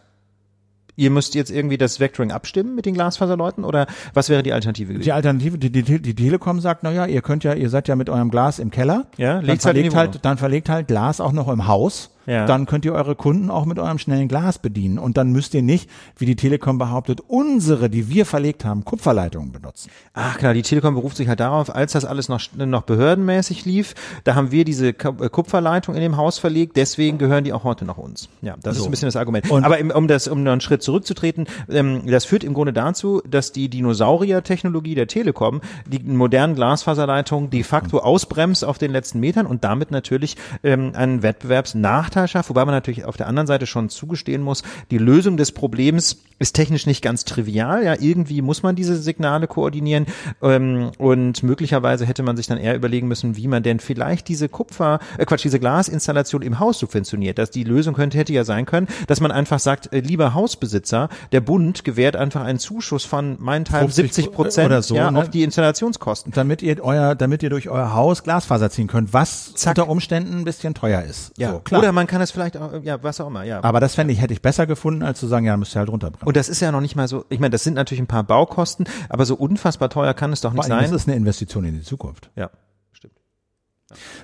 [0.97, 4.93] ihr müsst jetzt irgendwie das Vectoring abstimmen mit den Glasfaserleuten oder was wäre die Alternative
[4.93, 5.05] gewesen?
[5.05, 7.95] Die Alternative, die, die, die Telekom sagt, na ja, ihr könnt ja, ihr seid ja
[7.95, 9.05] mit eurem Glas im Keller.
[9.17, 12.45] Ja, dann verlegt halt, halt, dann verlegt halt Glas auch noch im Haus ja.
[12.45, 14.99] dann könnt ihr eure Kunden auch mit eurem schnellen Glas bedienen.
[14.99, 19.51] Und dann müsst ihr nicht, wie die Telekom behauptet, unsere, die wir verlegt haben, Kupferleitungen
[19.51, 19.89] benutzen.
[20.13, 23.95] Ach klar, die Telekom beruft sich halt darauf, als das alles noch, noch behördenmäßig lief,
[24.25, 27.85] da haben wir diese äh, Kupferleitung in dem Haus verlegt, deswegen gehören die auch heute
[27.85, 28.29] noch uns.
[28.41, 28.81] Ja, das so.
[28.81, 29.49] ist ein bisschen das Argument.
[29.49, 32.73] Und Aber im, um das, um noch einen Schritt zurückzutreten, ähm, das führt im Grunde
[32.73, 39.19] dazu, dass die Dinosaurier-Technologie der Telekom die modernen Glasfaserleitungen de facto ausbremst auf den letzten
[39.21, 43.45] Metern und damit natürlich ähm, einen Wettbewerbsnachteil Vorteil schafft, wobei man natürlich auf der anderen
[43.45, 47.83] Seite schon zugestehen muss, die Lösung des Problems ist technisch nicht ganz trivial.
[47.83, 50.05] Ja, irgendwie muss man diese Signale koordinieren
[50.41, 54.49] ähm, und möglicherweise hätte man sich dann eher überlegen müssen, wie man denn vielleicht diese
[54.49, 57.37] Kupfer, äh Quatsch, diese Glasinstallation im Haus subventioniert.
[57.37, 61.09] Dass die Lösung könnte hätte ja sein können, dass man einfach sagt, äh, lieber Hausbesitzer,
[61.31, 65.19] der Bund gewährt einfach einen Zuschuss von meinethalb 70 Prozent oder so, ja, ne?
[65.19, 69.53] auf die Installationskosten, damit ihr euer, damit ihr durch euer Haus Glasfaser ziehen könnt, was
[69.53, 69.77] Zack.
[69.77, 71.31] unter Umständen ein bisschen teuer ist.
[71.37, 71.81] Ja, so, klar.
[71.81, 73.63] Oder man kann es vielleicht auch, ja, was auch immer, ja.
[73.63, 75.89] Aber das fände ich, hätte ich besser gefunden, als zu sagen, ja, müsst ihr halt
[75.89, 76.26] runterbringen.
[76.27, 78.25] Und das ist ja noch nicht mal so, ich meine, das sind natürlich ein paar
[78.25, 80.81] Baukosten, aber so unfassbar teuer kann es doch nicht sein.
[80.81, 82.31] Das ist eine Investition in die Zukunft.
[82.35, 82.49] Ja.
[82.91, 83.13] Stimmt.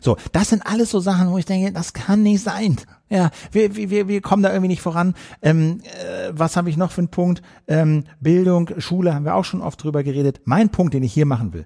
[0.01, 2.75] So, das sind alles so Sachen, wo ich denke, das kann nicht sein.
[3.07, 5.15] Ja, wir, wir, wir kommen da irgendwie nicht voran.
[5.41, 7.41] Ähm, äh, was habe ich noch für einen Punkt?
[7.67, 10.41] Ähm, Bildung, Schule haben wir auch schon oft drüber geredet.
[10.43, 11.63] Mein Punkt, den ich hier machen will.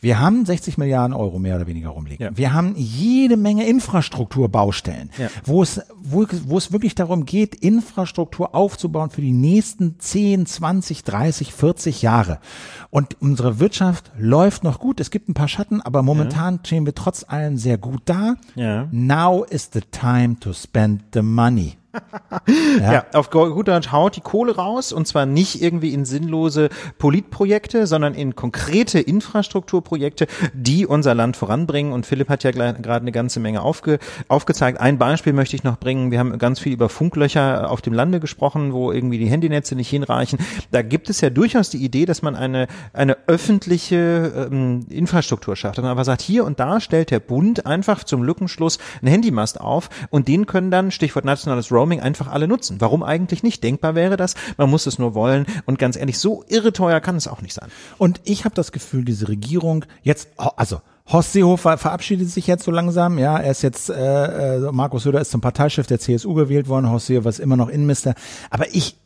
[0.00, 2.24] Wir haben 60 Milliarden Euro mehr oder weniger rumliegen.
[2.24, 2.36] Ja.
[2.36, 5.28] Wir haben jede Menge Infrastrukturbaustellen, ja.
[5.44, 11.04] wo es, wo, wo es wirklich darum geht, Infrastruktur aufzubauen für die nächsten 10, 20,
[11.04, 12.38] 30, 40 Jahre.
[12.90, 15.00] Und unsere Wirtschaft läuft noch gut.
[15.00, 16.60] Es gibt ein paar Schatten, aber momentan ja.
[16.64, 18.36] stehen wir trotz allem sehr gut da.
[18.90, 21.76] Now is the time to spend the money
[22.78, 22.92] ja.
[22.92, 26.68] ja, auf gut Deutsch haut die Kohle raus und zwar nicht irgendwie in sinnlose
[26.98, 31.92] Politprojekte, sondern in konkrete Infrastrukturprojekte, die unser Land voranbringen.
[31.92, 33.98] Und Philipp hat ja gerade eine ganze Menge aufge,
[34.28, 34.80] aufgezeigt.
[34.80, 36.10] Ein Beispiel möchte ich noch bringen.
[36.10, 39.90] Wir haben ganz viel über Funklöcher auf dem Lande gesprochen, wo irgendwie die Handynetze nicht
[39.90, 40.38] hinreichen.
[40.70, 45.78] Da gibt es ja durchaus die Idee, dass man eine, eine öffentliche ähm, Infrastruktur schafft.
[45.78, 49.60] Dass man aber sagt, hier und da stellt der Bund einfach zum Lückenschluss einen Handymast
[49.60, 52.76] auf und den können dann, Stichwort nationales Roaming einfach alle nutzen.
[52.80, 53.64] Warum eigentlich nicht?
[53.64, 54.34] Denkbar wäre das.
[54.58, 55.46] Man muss es nur wollen.
[55.64, 57.70] Und ganz ehrlich, so irre teuer kann es auch nicht sein.
[57.98, 62.70] Und ich habe das Gefühl, diese Regierung jetzt, also Horst Seehofer verabschiedet sich jetzt so
[62.70, 63.18] langsam.
[63.18, 66.90] Ja, er ist jetzt, äh, äh Markus Söder ist zum Parteichef der CSU gewählt worden.
[66.90, 68.14] Horst Seehofer ist immer noch Innenminister.
[68.50, 68.96] Aber ich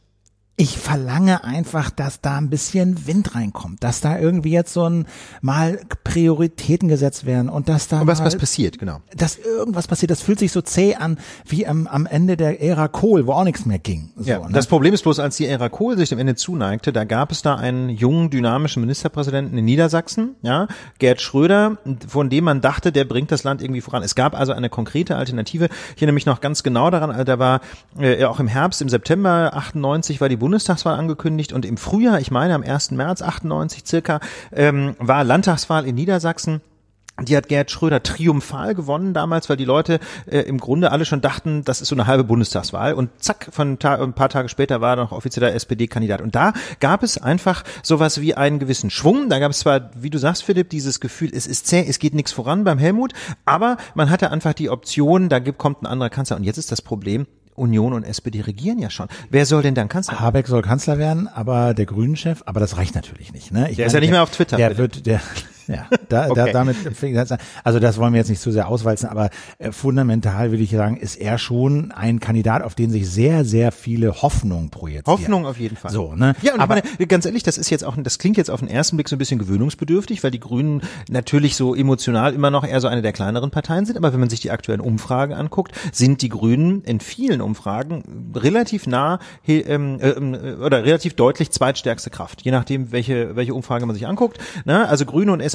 [0.57, 5.07] ich verlange einfach, dass da ein bisschen Wind reinkommt, dass da irgendwie jetzt so ein
[5.41, 9.01] mal Prioritäten gesetzt werden und dass da und was mal, was passiert, genau.
[9.17, 12.87] Dass irgendwas passiert, das fühlt sich so zäh an wie am, am Ende der Ära
[12.87, 14.13] Kohl, wo auch nichts mehr ging.
[14.17, 14.53] So, ja, ne?
[14.53, 17.43] Das Problem ist bloß, als die Ära Kohl sich dem Ende zuneigte, da gab es
[17.43, 20.69] da einen jungen, dynamischen Ministerpräsidenten in Niedersachsen, ja,
[21.01, 24.05] Gerd Schröder, von dem man dachte, der bringt das Land irgendwie voran.
[24.05, 25.69] Es gab also eine konkrete Alternative.
[25.97, 27.61] Hier nämlich noch ganz genau daran, also da war
[27.99, 32.31] äh, auch im Herbst, im September 98 war die Bundestagswahl angekündigt und im Frühjahr, ich
[32.31, 32.91] meine am 1.
[32.91, 34.21] März 98 circa,
[34.53, 36.61] ähm, war Landtagswahl in Niedersachsen.
[37.23, 41.23] Die hat Gerd Schröder triumphal gewonnen damals, weil die Leute äh, im Grunde alle schon
[41.23, 42.93] dachten, das ist so eine halbe Bundestagswahl.
[42.93, 46.21] Und zack, von ta ein paar Tage später war er noch offizieller SPD-Kandidat.
[46.21, 49.31] Und da gab es einfach sowas wie einen gewissen Schwung.
[49.31, 52.13] Da gab es zwar, wie du sagst, Philipp, dieses Gefühl, es ist zäh, es geht
[52.13, 53.15] nichts voran beim Helmut,
[53.47, 56.37] aber man hatte einfach die Option, da gibt, kommt ein anderer Kanzler.
[56.37, 59.09] Und jetzt ist das Problem, Union und SPD regieren ja schon.
[59.31, 60.25] Wer soll denn dann Kanzler werden?
[60.25, 63.53] Habeck soll Kanzler werden, aber der Grünen-Chef, aber das reicht natürlich nicht.
[63.53, 63.71] Ne?
[63.71, 64.57] Ich der meine, ist ja nicht mehr auf Twitter.
[64.57, 64.79] Der bitte.
[64.79, 65.21] wird, der,
[65.67, 66.47] ja, da, okay.
[66.47, 66.77] da, damit,
[67.65, 70.97] also das wollen wir jetzt nicht zu sehr auswalzen, aber äh, fundamental würde ich sagen,
[70.97, 75.07] ist er schon ein Kandidat, auf den sich sehr, sehr viele Hoffnungen projizieren.
[75.07, 75.91] Hoffnung auf jeden Fall.
[75.91, 76.35] So, ne?
[76.43, 78.61] Ja, und aber ich meine, ganz ehrlich, das ist jetzt auch, das klingt jetzt auf
[78.61, 82.67] den ersten Blick so ein bisschen gewöhnungsbedürftig, weil die Grünen natürlich so emotional immer noch
[82.67, 85.73] eher so eine der kleineren Parteien sind, aber wenn man sich die aktuellen Umfragen anguckt,
[85.93, 92.43] sind die Grünen in vielen Umfragen relativ nah ähm, äh, oder relativ deutlich zweitstärkste Kraft,
[92.43, 94.39] je nachdem, welche, welche Umfrage man sich anguckt.
[94.65, 94.89] Ne?
[94.89, 95.54] Also Grüne und SPD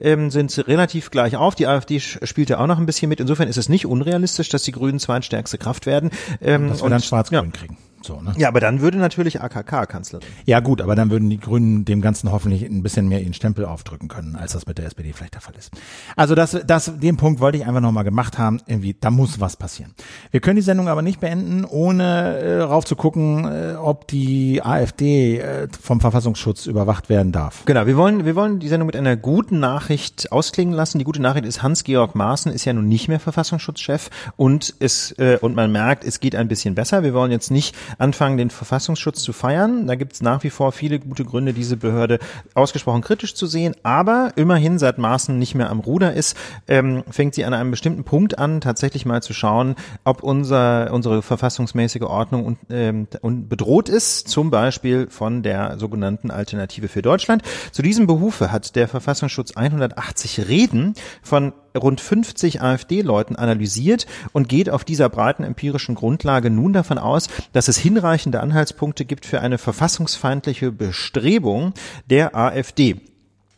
[0.00, 1.54] ähm, sind relativ gleich auf.
[1.54, 3.20] Die AfD spielt ja auch noch ein bisschen mit.
[3.20, 6.10] Insofern ist es nicht unrealistisch, dass die Grünen zweitstärkste Kraft werden.
[6.40, 7.50] Ähm, dass wir dann Schwarz-Grün ja.
[7.50, 7.76] kriegen.
[8.06, 8.32] So, ne?
[8.36, 10.24] Ja, aber dann würde natürlich AKK Kanzlerin.
[10.44, 13.64] Ja gut, aber dann würden die Grünen dem Ganzen hoffentlich ein bisschen mehr ihren Stempel
[13.64, 15.72] aufdrücken können, als das mit der SPD vielleicht der Fall ist.
[16.14, 18.60] Also das, das, den Punkt wollte ich einfach nochmal gemacht haben.
[18.66, 19.92] Irgendwie, da muss was passieren.
[20.30, 24.62] Wir können die Sendung aber nicht beenden, ohne äh, rauf zu gucken, äh, ob die
[24.62, 27.64] AfD äh, vom Verfassungsschutz überwacht werden darf.
[27.64, 31.00] Genau, wir wollen, wir wollen die Sendung mit einer guten Nachricht ausklingen lassen.
[31.00, 35.38] Die gute Nachricht ist, Hans-Georg Maaßen ist ja nun nicht mehr Verfassungsschutzchef und es, äh,
[35.40, 37.02] und man merkt, es geht ein bisschen besser.
[37.02, 39.86] Wir wollen jetzt nicht anfangen, den Verfassungsschutz zu feiern.
[39.86, 42.18] Da gibt es nach wie vor viele gute Gründe, diese Behörde
[42.54, 43.74] ausgesprochen kritisch zu sehen.
[43.82, 46.36] Aber immerhin, seit Maaßen nicht mehr am Ruder ist,
[46.68, 49.74] ähm, fängt sie an einem bestimmten Punkt an, tatsächlich mal zu schauen,
[50.04, 56.30] ob unser, unsere verfassungsmäßige Ordnung und, ähm, und bedroht ist, zum Beispiel von der sogenannten
[56.30, 57.42] Alternative für Deutschland.
[57.72, 64.70] Zu diesem Behufe hat der Verfassungsschutz 180 Reden von rund 50 AfD-Leuten analysiert und geht
[64.70, 69.58] auf dieser breiten empirischen Grundlage nun davon aus, dass es hinreichende Anhaltspunkte gibt für eine
[69.58, 71.74] verfassungsfeindliche Bestrebung
[72.08, 73.00] der AfD.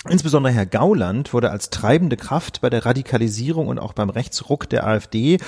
[0.08, 4.86] Insbesondere Herr Gauland wurde als treibende Kraft bei der Radikalisierung und auch beim Rechtsruck der
[4.86, 5.38] AfD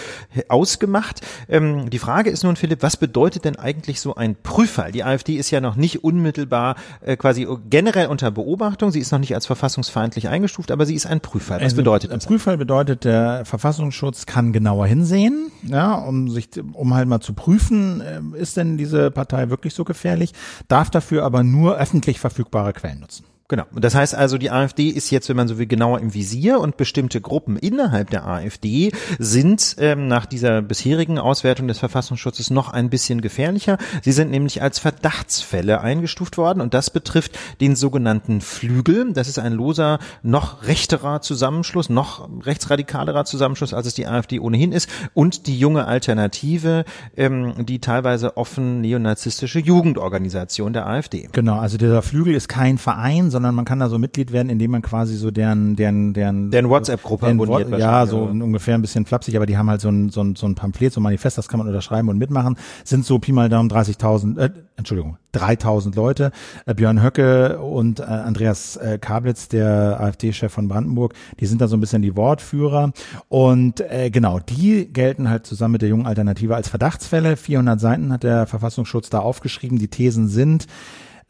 [0.48, 1.20] ausgemacht.
[1.48, 4.90] Ähm, die Frage ist nun, Philipp, was bedeutet denn eigentlich so ein Prüffall?
[4.90, 8.90] Die AfD ist ja noch nicht unmittelbar äh, quasi generell unter Beobachtung.
[8.90, 11.58] Sie ist noch nicht als verfassungsfeindlich eingestuft, aber sie ist ein Prüffall.
[11.58, 12.24] Was also, bedeutet das?
[12.24, 17.34] Ein Prüffall bedeutet, der Verfassungsschutz kann genauer hinsehen, ja, um sich, um halt mal zu
[17.34, 20.32] prüfen, äh, ist denn diese Partei wirklich so gefährlich,
[20.66, 23.29] darf dafür aber nur öffentlich verfügbare Quellen nutzen.
[23.50, 23.64] Genau.
[23.74, 26.76] Das heißt also, die AfD ist jetzt, wenn man so will, genauer im Visier und
[26.76, 32.90] bestimmte Gruppen innerhalb der AfD sind ähm, nach dieser bisherigen Auswertung des Verfassungsschutzes noch ein
[32.90, 33.76] bisschen gefährlicher.
[34.02, 39.12] Sie sind nämlich als Verdachtsfälle eingestuft worden und das betrifft den sogenannten Flügel.
[39.14, 44.70] Das ist ein loser, noch rechterer Zusammenschluss, noch rechtsradikalerer Zusammenschluss, als es die AfD ohnehin
[44.70, 46.84] ist und die junge Alternative,
[47.16, 51.28] ähm, die teilweise offen neonazistische Jugendorganisation der AfD.
[51.32, 54.70] Genau, also dieser Flügel ist kein Verein, sondern man kann da so Mitglied werden, indem
[54.72, 57.78] man quasi so deren, deren, deren, deren WhatsApp-Gruppe abonniert.
[57.78, 58.30] Ja, so ja.
[58.30, 60.92] ungefähr ein bisschen flapsig, aber die haben halt so ein, so ein, so ein Pamphlet,
[60.92, 62.56] so ein Manifest, das kann man unterschreiben und mitmachen.
[62.84, 66.32] Sind so Pi mal Daumen 30.000, äh, Entschuldigung, 3000 Leute.
[66.66, 71.68] Äh, Björn Höcke und äh, Andreas äh, Kablitz, der AfD-Chef von Brandenburg, die sind da
[71.68, 72.92] so ein bisschen die Wortführer.
[73.28, 77.36] Und äh, genau, die gelten halt zusammen mit der jungen Alternative als Verdachtsfälle.
[77.36, 79.78] 400 Seiten hat der Verfassungsschutz da aufgeschrieben.
[79.78, 80.66] Die Thesen sind,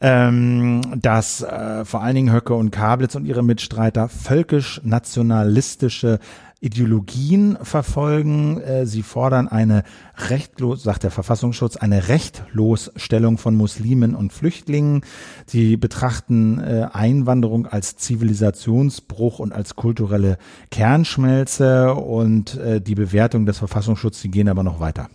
[0.01, 6.19] ähm, dass äh, vor allen Dingen Höcke und Kablitz und ihre Mitstreiter völkisch-nationalistische
[6.59, 8.59] Ideologien verfolgen.
[8.61, 9.83] Äh, sie fordern eine
[10.29, 15.01] rechtlos, sagt der Verfassungsschutz, eine Rechtlosstellung von Muslimen und Flüchtlingen.
[15.47, 20.37] Sie betrachten äh, Einwanderung als Zivilisationsbruch und als kulturelle
[20.69, 25.09] Kernschmelze und äh, die Bewertung des Verfassungsschutzes, die gehen aber noch weiter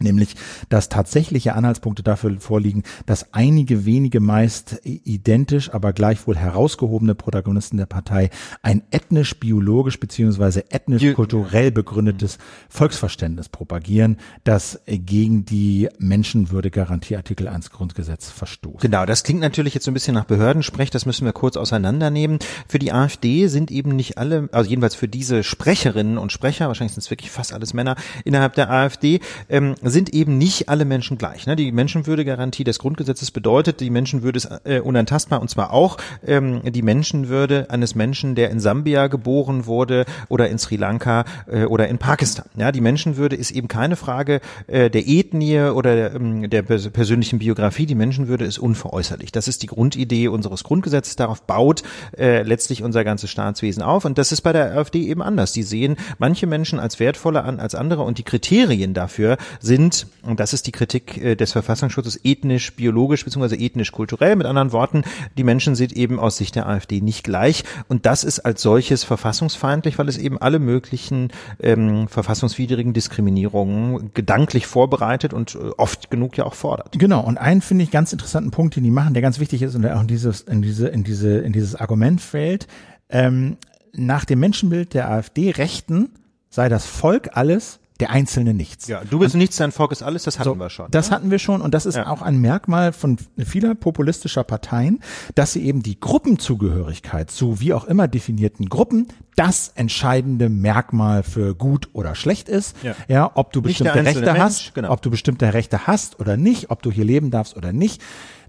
[0.00, 0.34] nämlich
[0.68, 7.86] dass tatsächliche Anhaltspunkte dafür vorliegen, dass einige wenige meist identisch, aber gleichwohl herausgehobene Protagonisten der
[7.86, 8.30] Partei
[8.62, 12.38] ein ethnisch-biologisch beziehungsweise ethnisch-kulturell begründetes
[12.68, 18.80] Volksverständnis propagieren, das gegen die Menschenwürdegarantie Artikel 1 Grundgesetz verstoßt.
[18.80, 22.38] Genau, das klingt natürlich jetzt so ein bisschen nach Behördensprech, das müssen wir kurz auseinandernehmen.
[22.66, 26.94] Für die AfD sind eben nicht alle, also jedenfalls für diese Sprecherinnen und Sprecher, wahrscheinlich
[26.94, 31.18] sind es wirklich fast alles Männer innerhalb der AfD, ähm, sind eben nicht alle Menschen
[31.18, 31.46] gleich.
[31.46, 31.56] Ne?
[31.56, 36.82] Die Menschenwürdegarantie des Grundgesetzes bedeutet, die Menschenwürde ist äh, unantastbar und zwar auch ähm, die
[36.82, 41.98] Menschenwürde eines Menschen, der in Sambia geboren wurde oder in Sri Lanka äh, oder in
[41.98, 42.46] Pakistan.
[42.56, 47.38] Ja, die Menschenwürde ist eben keine Frage äh, der Ethnie oder ähm, der pers persönlichen
[47.38, 47.86] Biografie.
[47.86, 49.32] Die Menschenwürde ist unveräußerlich.
[49.32, 51.16] Das ist die Grundidee unseres Grundgesetzes.
[51.16, 51.82] Darauf baut
[52.16, 54.04] äh, letztlich unser ganzes Staatswesen auf.
[54.04, 55.52] Und das ist bei der AfD eben anders.
[55.52, 60.40] Die sehen manche Menschen als wertvoller an als andere und die Kriterien dafür sind, und
[60.40, 63.56] das ist die Kritik äh, des Verfassungsschutzes, ethnisch, biologisch bzw.
[63.56, 64.36] ethnisch-kulturell.
[64.36, 65.02] Mit anderen Worten,
[65.36, 67.64] die Menschen sind eben aus Sicht der AfD nicht gleich.
[67.88, 71.30] Und das ist als solches verfassungsfeindlich, weil es eben alle möglichen
[71.60, 76.98] ähm, verfassungswidrigen Diskriminierungen gedanklich vorbereitet und äh, oft genug ja auch fordert.
[76.98, 77.20] Genau.
[77.20, 79.82] Und einen finde ich ganz interessanten Punkt, den die machen, der ganz wichtig ist und
[79.82, 82.66] der auch in dieses, in diese, in diese, in dieses Argument fällt.
[83.08, 83.56] Ähm,
[83.92, 86.10] nach dem Menschenbild der AfD-Rechten
[86.50, 88.88] sei das Volk alles, der Einzelne nichts.
[88.88, 90.90] Ja, du bist und, nichts, dein Volk ist alles, das hatten so, wir schon.
[90.90, 91.16] Das ne?
[91.16, 92.08] hatten wir schon und das ist ja.
[92.08, 95.00] auch ein Merkmal von vieler populistischer Parteien,
[95.36, 99.06] dass sie eben die Gruppenzugehörigkeit zu wie auch immer definierten Gruppen
[99.36, 102.76] das entscheidende Merkmal für gut oder schlecht ist.
[102.82, 104.90] Ja, ja ob du bestimmte Rechte Mensch, hast, genau.
[104.90, 108.02] ob du bestimmte Rechte hast oder nicht, ob du hier leben darfst oder nicht.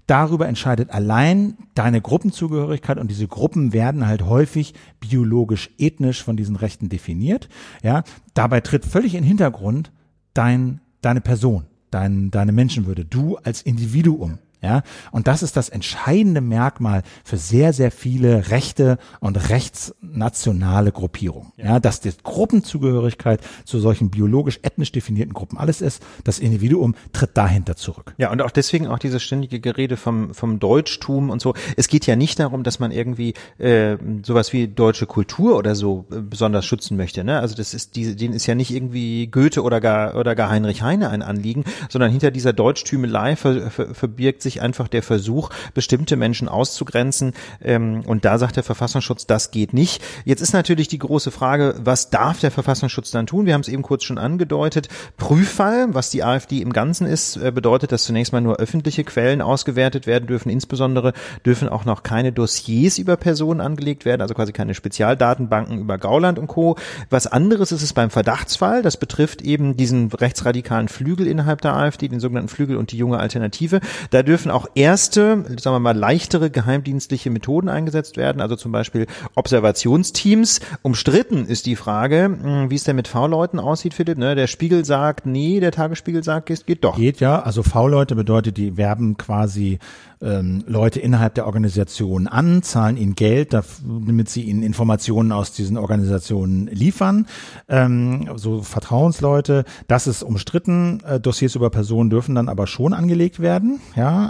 [0.06, 6.54] Darüber entscheidet allein deine Gruppenzugehörigkeit und diese Gruppen werden halt häufig biologisch, ethnisch von diesen
[6.54, 7.48] Rechten definiert.
[7.82, 9.90] Ja, dabei tritt völlig in den Hintergrund
[10.32, 14.38] dein, deine Person, dein, deine Menschenwürde, du als Individuum.
[14.62, 21.52] Ja, und das ist das entscheidende Merkmal für sehr, sehr viele rechte und rechtsnationale Gruppierungen.
[21.56, 26.02] Ja, ja dass die Gruppenzugehörigkeit zu solchen biologisch-ethnisch definierten Gruppen alles ist.
[26.24, 28.14] Das Individuum tritt dahinter zurück.
[28.16, 31.54] Ja, und auch deswegen auch dieses ständige Gerede vom, vom Deutschtum und so.
[31.76, 36.06] Es geht ja nicht darum, dass man irgendwie äh, sowas wie deutsche Kultur oder so
[36.10, 37.24] äh, besonders schützen möchte.
[37.24, 37.40] Ne?
[37.40, 40.82] Also das ist diese, denen ist ja nicht irgendwie Goethe oder gar oder gar Heinrich
[40.82, 46.16] Heine ein Anliegen, sondern hinter dieser Deutschtümelei ver, ver, verbirgt sich einfach der Versuch, bestimmte
[46.16, 47.34] Menschen auszugrenzen.
[47.62, 50.02] Ähm, und da sagt der Verfassungsschutz, das geht nicht.
[50.24, 53.46] Jetzt ist natürlich die große Frage, was darf der Verfassungsschutz dann tun?
[53.46, 54.88] Wir haben es eben kurz schon angedeutet.
[55.16, 59.42] Prüffall, was die AfD im Ganzen ist, äh, bedeutet, dass zunächst mal nur öffentliche Quellen
[59.42, 60.50] ausgewertet werden dürfen.
[60.50, 61.12] Insbesondere
[61.44, 66.38] dürfen auch noch keine Dossiers über Personen angelegt werden, also quasi keine Spezialdatenbanken über Gauland
[66.38, 66.76] und Co.
[67.10, 68.82] Was anderes ist es beim Verdachtsfall.
[68.82, 73.18] Das betrifft eben diesen rechtsradikalen Flügel innerhalb der AfD, den sogenannten Flügel und die junge
[73.18, 73.80] Alternative.
[74.10, 78.70] Da dürfen dürfen auch erste, sagen wir mal, leichtere geheimdienstliche Methoden eingesetzt werden, also zum
[78.70, 80.60] Beispiel Observationsteams.
[80.82, 84.18] Umstritten ist die Frage, hm, wie es denn mit V-Leuten aussieht, Philipp.
[84.18, 84.34] Ne?
[84.34, 86.96] Der Spiegel sagt, nee, der Tagesspiegel sagt, es geht doch.
[86.96, 89.78] Geht ja, also V-Leute bedeutet, die werben quasi
[90.20, 95.76] ähm, Leute innerhalb der Organisation an, zahlen ihnen Geld, damit sie ihnen Informationen aus diesen
[95.76, 97.26] Organisationen liefern.
[97.68, 101.02] Ähm, so Vertrauensleute, das ist umstritten.
[101.06, 104.25] Äh, Dossiers über Personen dürfen dann aber schon angelegt werden, ja,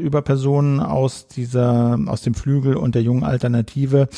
[0.00, 4.08] über Personen aus dieser, aus dem Flügel und der jungen Alternative.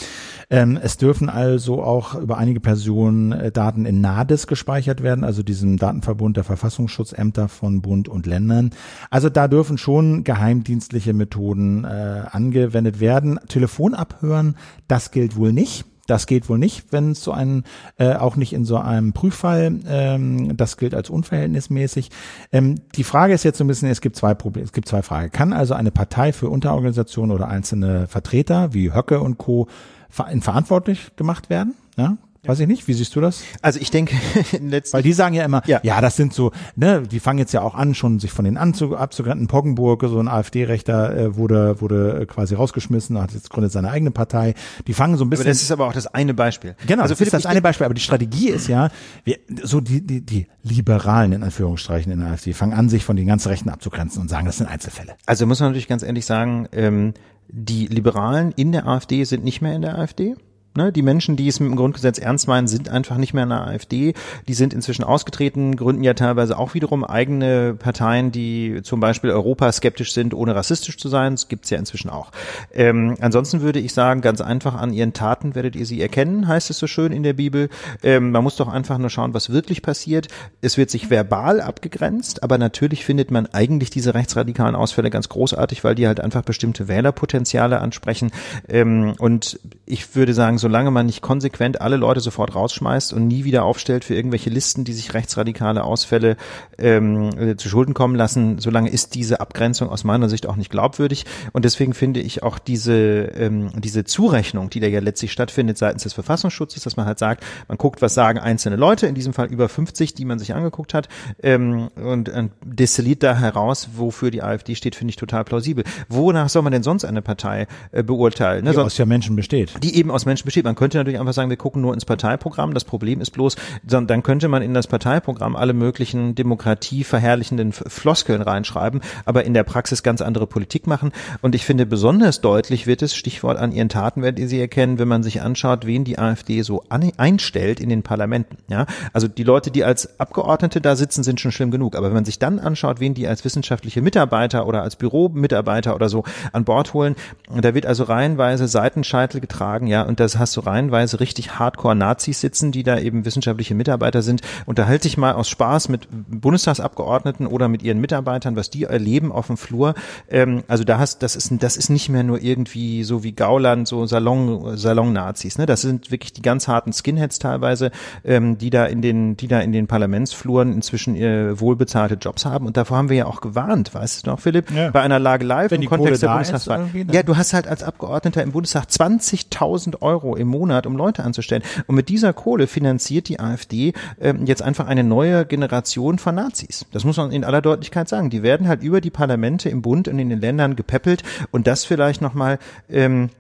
[0.51, 5.43] Ähm, es dürfen also auch über einige Personen äh, Daten in NADIS gespeichert werden, also
[5.43, 8.71] diesem Datenverbund der Verfassungsschutzämter von Bund und Ländern.
[9.11, 13.39] Also da dürfen schon geheimdienstliche Methoden äh, angewendet werden.
[13.49, 14.57] Telefon abhören,
[14.89, 15.85] das gilt wohl nicht.
[16.07, 17.65] Das geht wohl nicht, wenn es so einen,
[17.97, 22.11] äh, auch nicht in so einem Prüffall, ähm, das gilt als unverhältnismäßig.
[22.51, 25.03] Ähm, die Frage ist jetzt so ein bisschen, es gibt zwei Probleme, es gibt zwei
[25.03, 25.31] Fragen.
[25.31, 29.69] Kann also eine Partei für Unterorganisationen oder einzelne Vertreter wie Höcke und Co.
[30.09, 31.75] verantwortlich gemacht werden?
[31.97, 32.17] Ja?
[32.45, 33.45] Weiß ich nicht, wie siehst du das?
[33.63, 34.17] Also ich denke,
[34.61, 34.95] letztlich.
[34.95, 35.79] Weil die sagen ja immer, ja.
[35.85, 38.57] ja, das sind so, ne, die fangen jetzt ja auch an, schon sich von den
[38.57, 39.47] Anzug abzugrenzen.
[39.47, 44.55] Poggenburg, so ein AfD-Rechter, äh, wurde, wurde quasi rausgeschmissen, hat jetzt gründet seine eigene Partei.
[44.89, 45.45] Die fangen so ein bisschen.
[45.45, 46.75] Aber das ist aber auch das eine Beispiel.
[46.85, 47.85] Genau, also das ist das eine Beispiel.
[47.85, 48.89] Aber die Strategie ist ja,
[49.23, 53.15] wir, so die, die, die Liberalen in Anführungsstrichen in der AfD fangen an, sich von
[53.15, 55.15] den ganzen Rechten abzugrenzen und sagen, das sind Einzelfälle.
[55.27, 57.15] Also muss man natürlich ganz ehrlich sagen, ähm,
[57.47, 60.35] die Liberalen in der AfD sind nicht mehr in der AfD.
[60.75, 63.51] Ne, die Menschen, die es mit dem Grundgesetz ernst meinen, sind einfach nicht mehr in
[63.51, 64.15] der AfD.
[64.49, 69.71] Die sind inzwischen ausgetreten, gründen ja teilweise auch wiederum eigene Parteien, die zum Beispiel Europa
[69.71, 71.35] skeptisch sind, ohne rassistisch zu sein.
[71.35, 72.31] Das gibt's ja inzwischen auch.
[72.73, 76.71] Ähm, ansonsten würde ich sagen, ganz einfach an ihren Taten werdet ihr sie erkennen, heißt
[76.71, 77.69] es so schön in der Bibel.
[78.03, 80.29] Ähm, man muss doch einfach nur schauen, was wirklich passiert.
[80.63, 85.85] Es wird sich verbal abgegrenzt, aber natürlich findet man eigentlich diese rechtsradikalen Ausfälle ganz großartig,
[85.85, 88.31] weil die halt einfach bestimmte Wählerpotenziale ansprechen.
[88.71, 93.45] Ähm, und ich würde sagen, solange man nicht konsequent alle Leute sofort rausschmeißt und nie
[93.45, 96.37] wieder aufstellt für irgendwelche Listen, die sich rechtsradikale Ausfälle
[96.79, 100.71] ähm, äh, zu Schulden kommen lassen, solange ist diese Abgrenzung aus meiner Sicht auch nicht
[100.71, 101.27] glaubwürdig.
[101.53, 106.05] Und deswegen finde ich auch diese, ähm, diese Zurechnung, die da ja letztlich stattfindet seitens
[106.05, 109.49] des Verfassungsschutzes, dass man halt sagt, man guckt, was sagen einzelne Leute, in diesem Fall
[109.49, 111.09] über 50, die man sich angeguckt hat,
[111.43, 115.85] ähm, und, und destilliert da heraus, wofür die AfD steht, finde ich total plausibel.
[116.09, 118.65] Wonach soll man denn sonst eine Partei äh, beurteilen?
[118.65, 118.71] Ne?
[118.71, 119.73] Die aus ja Menschen besteht.
[119.83, 120.65] Die eben aus Menschen besteht.
[120.65, 122.75] Man könnte natürlich einfach sagen, wir gucken nur ins Parteiprogramm.
[122.75, 129.01] Das Problem ist bloß, dann könnte man in das Parteiprogramm alle möglichen demokratieverherrlichenden Floskeln reinschreiben,
[129.25, 131.13] aber in der Praxis ganz andere Politik machen.
[131.41, 134.99] Und ich finde, besonders deutlich wird es, Stichwort an ihren Taten werdet ihr sie erkennen,
[134.99, 138.59] wenn man sich anschaut, wen die AfD so einstellt in den Parlamenten.
[138.69, 138.85] Ja,
[139.15, 141.97] also die Leute, die als Abgeordnete da sitzen, sind schon schlimm genug.
[141.97, 146.11] Aber wenn man sich dann anschaut, wen die als wissenschaftliche Mitarbeiter oder als Büromitarbeiter oder
[146.11, 147.17] so an Bord holen,
[147.49, 152.73] da wird also reihenweise Seitenscheitel getragen, ja, und das hast du reihenweise richtig Hardcore-Nazis sitzen,
[152.73, 154.43] die da eben wissenschaftliche Mitarbeiter sind.
[154.67, 159.47] Unterhalte dich mal aus Spaß mit Bundestagsabgeordneten oder mit ihren Mitarbeitern, was die erleben auf
[159.47, 159.95] dem Flur.
[160.29, 163.89] Ähm, also da hast, das ist, das ist nicht mehr nur irgendwie so wie Gauland,
[163.89, 165.67] so Salon, Salon-Nazis, ne?
[165.67, 167.91] Das sind wirklich die ganz harten Skinheads teilweise,
[168.25, 172.67] ähm, die da in den, die da in den Parlamentsfluren inzwischen äh, wohlbezahlte Jobs haben.
[172.67, 174.71] Und davor haben wir ja auch gewarnt, weißt du noch, Philipp?
[174.71, 174.91] Ja.
[174.91, 176.89] Bei einer Lage live Wenn im Kontext der Bundestagswahl.
[177.13, 181.63] Ja, du hast halt als Abgeordneter im Bundestag 20.000 Euro im Monat, um Leute anzustellen.
[181.87, 186.87] Und mit dieser Kohle finanziert die AfD ähm, jetzt einfach eine neue Generation von Nazis.
[186.93, 188.31] Das muss man in aller Deutlichkeit sagen.
[188.31, 191.85] Die werden halt über die Parlamente im Bund und in den Ländern gepäppelt und das
[191.85, 192.59] vielleicht nochmal
[192.91, 193.31] ähm,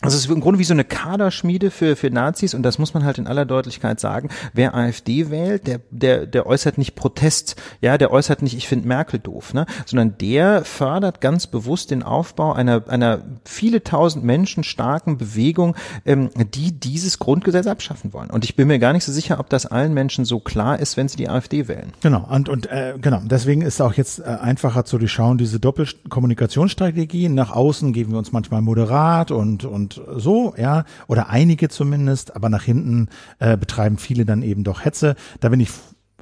[0.00, 2.94] also es ist im Grunde wie so eine Kaderschmiede für, für Nazis und das muss
[2.94, 4.28] man halt in aller Deutlichkeit sagen.
[4.52, 8.86] Wer AfD wählt, der, der, der äußert nicht Protest, ja, der äußert nicht, ich finde
[8.86, 14.62] Merkel doof, ne, sondern der fördert ganz bewusst den Aufbau einer, einer viele tausend Menschen
[14.62, 15.74] starken Bewegung,
[16.06, 18.30] ähm, die dieses Grundgesetz abschaffen wollen.
[18.30, 20.96] Und ich bin mir gar nicht so sicher, ob das allen Menschen so klar ist,
[20.96, 21.92] wenn sie die AfD wählen.
[22.02, 27.28] Genau, und, und äh, genau, deswegen ist auch jetzt äh, einfacher zu durchschauen, diese Doppelkommunikationsstrategie.
[27.28, 32.34] Nach außen geben wir uns manchmal moderat und, und und so, ja, oder einige zumindest,
[32.34, 33.08] aber nach hinten
[33.38, 35.14] äh, betreiben viele dann eben doch Hetze.
[35.40, 35.70] Da bin ich,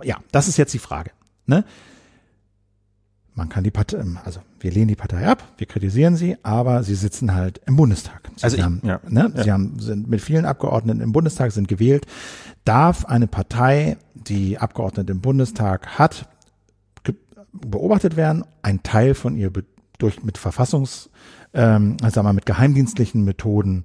[0.02, 1.10] ja, das ist jetzt die Frage.
[1.46, 1.64] Ne?
[3.34, 6.82] Man kann die Partei, ähm, also wir lehnen die Partei ab, wir kritisieren sie, aber
[6.82, 8.30] sie sitzen halt im Bundestag.
[8.36, 9.44] Sie also ich, haben, ja, ne, ja.
[9.44, 12.06] sie haben, sind mit vielen Abgeordneten im Bundestag, sind gewählt.
[12.64, 16.28] Darf eine Partei, die Abgeordnete im Bundestag hat,
[17.52, 19.50] beobachtet werden, ein Teil von ihr
[19.98, 21.10] durch mit Verfassungs
[21.56, 23.84] ähm, sagen wir mal, mit geheimdienstlichen Methoden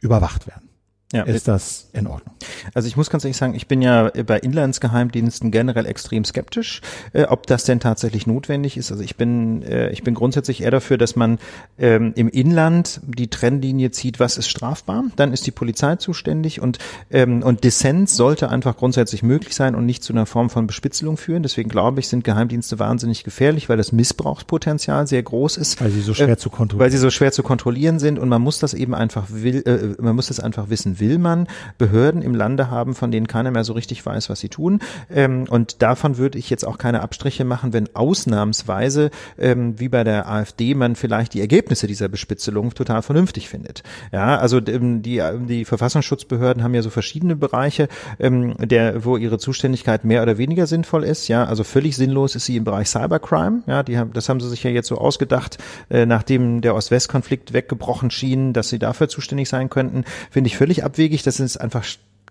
[0.00, 0.71] überwacht werden
[1.12, 1.22] ja.
[1.24, 2.34] ist das in Ordnung.
[2.74, 6.80] Also ich muss ganz ehrlich sagen, ich bin ja bei Inlandsgeheimdiensten generell extrem skeptisch,
[7.12, 8.90] äh, ob das denn tatsächlich notwendig ist.
[8.90, 11.38] Also ich bin, äh, ich bin grundsätzlich eher dafür, dass man
[11.78, 16.78] ähm, im Inland die Trennlinie zieht, was ist strafbar, dann ist die Polizei zuständig und,
[17.10, 21.16] ähm, und Dissens sollte einfach grundsätzlich möglich sein und nicht zu einer Form von Bespitzelung
[21.18, 21.42] führen.
[21.42, 25.80] Deswegen glaube ich, sind Geheimdienste wahnsinnig gefährlich, weil das Missbrauchspotenzial sehr groß ist.
[25.80, 26.84] Weil sie so schwer äh, zu kontrollieren.
[26.84, 30.02] Weil sie so schwer zu kontrollieren sind und man muss das eben einfach will, äh,
[30.02, 31.48] man muss das einfach wissen will man
[31.78, 34.78] Behörden im Lande haben, von denen keiner mehr so richtig weiß, was sie tun.
[35.12, 40.04] Ähm, und davon würde ich jetzt auch keine Abstriche machen, wenn ausnahmsweise, ähm, wie bei
[40.04, 43.82] der AfD, man vielleicht die Ergebnisse dieser Bespitzelung total vernünftig findet.
[44.12, 47.88] Ja, also ähm, die, die Verfassungsschutzbehörden haben ja so verschiedene Bereiche,
[48.20, 51.26] ähm, der, wo ihre Zuständigkeit mehr oder weniger sinnvoll ist.
[51.26, 53.62] Ja, also völlig sinnlos ist sie im Bereich Cybercrime.
[53.66, 55.58] Ja, die haben, das haben sie sich ja jetzt so ausgedacht,
[55.90, 60.04] äh, nachdem der Ost-West-Konflikt weggebrochen schien, dass sie dafür zuständig sein könnten.
[60.30, 61.22] Finde ich völlig abwegig.
[61.22, 61.84] Das ist einfach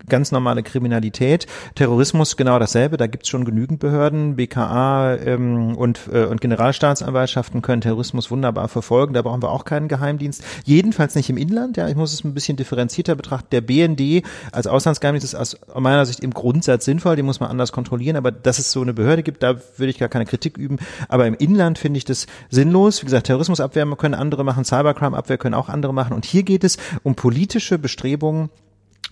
[0.08, 1.48] ganz normale Kriminalität.
[1.76, 7.82] Terrorismus genau dasselbe, da gibt's schon genügend Behörden, BKA ähm, und, äh, und Generalstaatsanwaltschaften können
[7.82, 10.44] Terrorismus wunderbar verfolgen, da brauchen wir auch keinen Geheimdienst.
[10.66, 13.48] Jedenfalls nicht im Inland, ja, ich muss es ein bisschen differenzierter betrachten.
[13.52, 17.72] Der BND als Auslandsgeheimdienst ist aus meiner Sicht im Grundsatz sinnvoll, den muss man anders
[17.72, 20.78] kontrollieren, aber dass es so eine Behörde gibt, da würde ich gar keine Kritik üben.
[21.08, 23.02] Aber im Inland finde ich das sinnlos.
[23.02, 26.14] Wie gesagt, Terrorismusabwehr können andere machen, Cybercrime-Abwehr können auch andere machen.
[26.14, 28.50] Und hier geht es um politische Bestrebungen,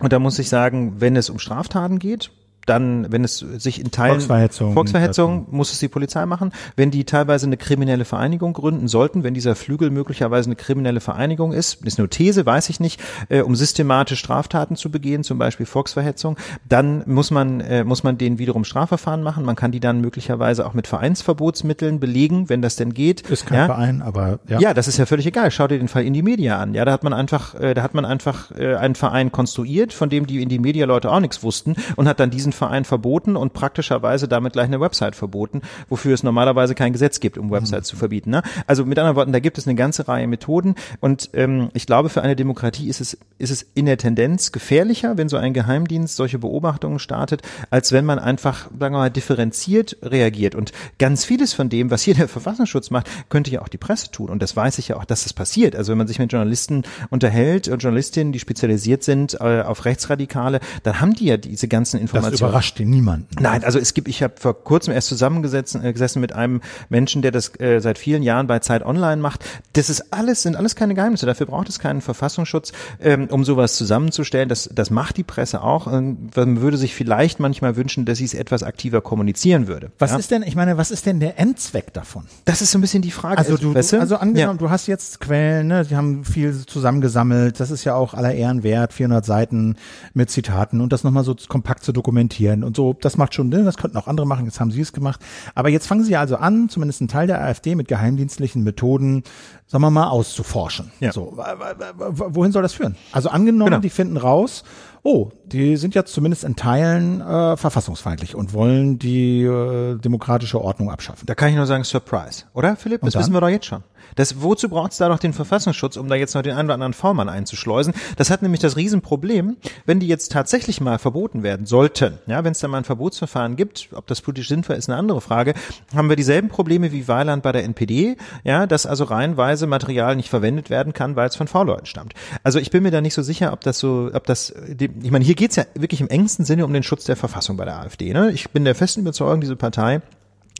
[0.00, 2.30] und da muss ich sagen, wenn es um Straftaten geht,
[2.66, 6.52] dann, wenn es sich in Teilen Volksverhetzung, Volksverhetzung muss es die Polizei machen.
[6.76, 11.52] Wenn die teilweise eine kriminelle Vereinigung gründen sollten, wenn dieser Flügel möglicherweise eine kriminelle Vereinigung
[11.52, 15.66] ist, ist eine These, weiß ich nicht, äh, um systematisch Straftaten zu begehen, zum Beispiel
[15.66, 16.36] Volksverhetzung,
[16.68, 19.44] dann muss man äh, muss man denen wiederum Strafverfahren machen.
[19.44, 23.22] Man kann die dann möglicherweise auch mit Vereinsverbotsmitteln belegen, wenn das denn geht.
[23.22, 23.66] Ist kein ja?
[23.66, 24.60] Verein, aber ja.
[24.60, 25.50] Ja, das ist ja völlig egal.
[25.50, 26.74] Schau dir den Fall in die Media an.
[26.74, 30.08] Ja, da hat man einfach, äh, da hat man einfach äh, einen Verein konstruiert, von
[30.08, 32.84] dem die in die Media Leute auch nichts wussten und hat dann diesen diesen Verein
[32.84, 37.50] verboten und praktischerweise damit gleich eine Website verboten, wofür es normalerweise kein Gesetz gibt, um
[37.50, 37.90] Websites mhm.
[37.90, 38.30] zu verbieten.
[38.30, 38.42] Ne?
[38.66, 42.08] Also mit anderen Worten, da gibt es eine ganze Reihe Methoden und ähm, ich glaube,
[42.08, 46.16] für eine Demokratie ist es, ist es in der Tendenz gefährlicher, wenn so ein Geheimdienst
[46.16, 50.54] solche Beobachtungen startet, als wenn man einfach, sagen wir mal, differenziert reagiert.
[50.54, 54.10] Und ganz vieles von dem, was hier der Verfassungsschutz macht, könnte ja auch die Presse
[54.10, 54.30] tun.
[54.30, 55.76] Und das weiß ich ja auch, dass das passiert.
[55.76, 60.60] Also wenn man sich mit Journalisten unterhält und Journalistinnen, die spezialisiert sind äh, auf Rechtsradikale,
[60.82, 62.39] dann haben die ja diese ganzen Informationen.
[62.40, 63.28] Überrascht den niemanden.
[63.40, 67.22] Nein, also es gibt, ich habe vor kurzem erst zusammengesessen äh, gesessen mit einem Menschen,
[67.22, 69.44] der das äh, seit vielen Jahren bei Zeit Online macht.
[69.74, 71.26] Das ist alles, sind alles keine Geheimnisse.
[71.26, 74.48] Dafür braucht es keinen Verfassungsschutz, ähm, um sowas zusammenzustellen.
[74.48, 75.92] Das, das macht die Presse auch.
[75.92, 79.92] Ähm, man würde sich vielleicht manchmal wünschen, dass sie es etwas aktiver kommunizieren würde.
[79.98, 80.18] Was ja?
[80.18, 82.24] ist denn, ich meine, was ist denn der Endzweck davon?
[82.44, 83.38] Das ist so ein bisschen die Frage.
[83.38, 84.00] Also du, weißt du?
[84.00, 84.66] also angenommen, ja.
[84.66, 87.60] du hast jetzt Quellen, ne, die haben viel zusammengesammelt.
[87.60, 89.76] Das ist ja auch aller Ehren wert, 400 Seiten
[90.14, 92.29] mit Zitaten und das nochmal so kompakt zu dokumentieren
[92.64, 92.94] und so.
[92.94, 93.64] Das macht schon Sinn.
[93.64, 94.44] Das könnten auch andere machen.
[94.44, 95.20] Jetzt haben sie es gemacht.
[95.54, 99.24] Aber jetzt fangen sie also an, zumindest ein Teil der AfD mit geheimdienstlichen Methoden,
[99.66, 100.90] sagen wir mal, auszuforschen.
[101.00, 101.12] Ja.
[101.12, 102.96] So, wohin soll das führen?
[103.12, 103.80] Also angenommen, genau.
[103.80, 104.64] die finden raus,
[105.02, 110.90] oh, die sind jetzt zumindest in Teilen äh, verfassungsfeindlich und wollen die äh, demokratische Ordnung
[110.90, 111.26] abschaffen.
[111.26, 113.00] Da kann ich nur sagen, Surprise, oder Philipp?
[113.02, 113.82] Das wissen wir doch jetzt schon.
[114.16, 116.74] Das, wozu braucht es da doch den Verfassungsschutz, um da jetzt noch den einen oder
[116.74, 117.94] anderen V-Mann einzuschleusen?
[118.16, 119.56] Das hat nämlich das Riesenproblem,
[119.86, 123.56] wenn die jetzt tatsächlich mal verboten werden sollten, ja, wenn es da mal ein Verbotsverfahren
[123.56, 125.54] gibt, ob das politisch sinnvoll ist, eine andere Frage,
[125.94, 130.28] haben wir dieselben Probleme wie Weiland bei der NPD, ja, dass also reihenweise Material nicht
[130.28, 132.14] verwendet werden kann, weil es von V-Leuten stammt.
[132.42, 135.24] Also ich bin mir da nicht so sicher, ob das so, ob das, ich meine,
[135.24, 138.12] hier geht's ja wirklich im engsten Sinne um den Schutz der Verfassung bei der AfD.
[138.12, 138.30] Ne?
[138.32, 140.00] Ich bin der festen Überzeugung, diese Partei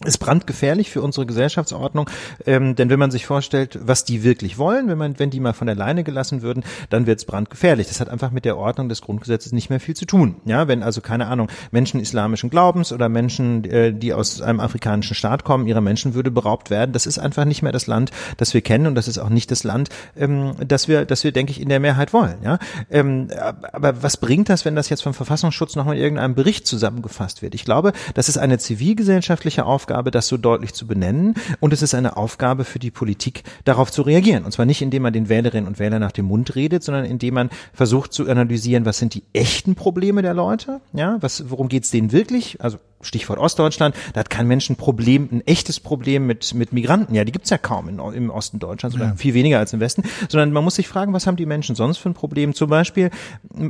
[0.05, 2.09] ist brandgefährlich für unsere Gesellschaftsordnung,
[2.47, 5.53] ähm, denn wenn man sich vorstellt, was die wirklich wollen, wenn man, wenn die mal
[5.53, 7.89] von der Leine gelassen würden, dann wird es brandgefährlich.
[7.89, 10.37] Das hat einfach mit der Ordnung des Grundgesetzes nicht mehr viel zu tun.
[10.47, 15.15] Ja, wenn also keine Ahnung Menschen islamischen Glaubens oder Menschen, äh, die aus einem afrikanischen
[15.15, 18.63] Staat kommen, ihrer Menschenwürde beraubt werden, das ist einfach nicht mehr das Land, das wir
[18.63, 21.61] kennen und das ist auch nicht das Land, ähm, das wir, das wir denke ich
[21.61, 22.39] in der Mehrheit wollen.
[22.43, 22.59] Ja,
[22.91, 23.29] ähm,
[23.73, 27.43] aber was bringt das, wenn das jetzt vom Verfassungsschutz noch mal in irgendeinem Bericht zusammengefasst
[27.43, 27.55] wird?
[27.55, 31.35] Ich glaube, das ist eine zivilgesellschaftliche Aufgabe Aufgabe, das so deutlich zu benennen.
[31.59, 34.45] Und es ist eine Aufgabe für die Politik, darauf zu reagieren.
[34.45, 37.35] Und zwar nicht, indem man den Wählerinnen und Wählern nach dem Mund redet, sondern indem
[37.35, 41.91] man versucht zu analysieren, was sind die echten Probleme der Leute, ja, was, worum geht's
[41.91, 46.55] denen wirklich, also Stichwort Ostdeutschland, da hat kein Mensch ein Problem, ein echtes Problem mit,
[46.55, 47.15] mit Migranten.
[47.15, 49.15] Ja, die gibt's ja kaum in, im Osten Deutschlands oder ja.
[49.15, 51.99] viel weniger als im Westen, sondern man muss sich fragen, was haben die Menschen sonst
[51.99, 52.55] für ein Problem?
[52.55, 53.11] Zum Beispiel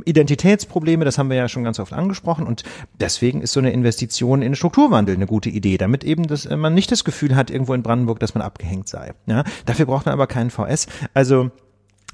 [0.05, 2.63] Identitätsprobleme, das haben wir ja schon ganz oft angesprochen und
[2.99, 6.91] deswegen ist so eine Investition in Strukturwandel eine gute Idee, damit eben das, man nicht
[6.91, 9.13] das Gefühl hat, irgendwo in Brandenburg, dass man abgehängt sei.
[9.25, 10.87] Ja, dafür braucht man aber keinen VS.
[11.13, 11.51] Also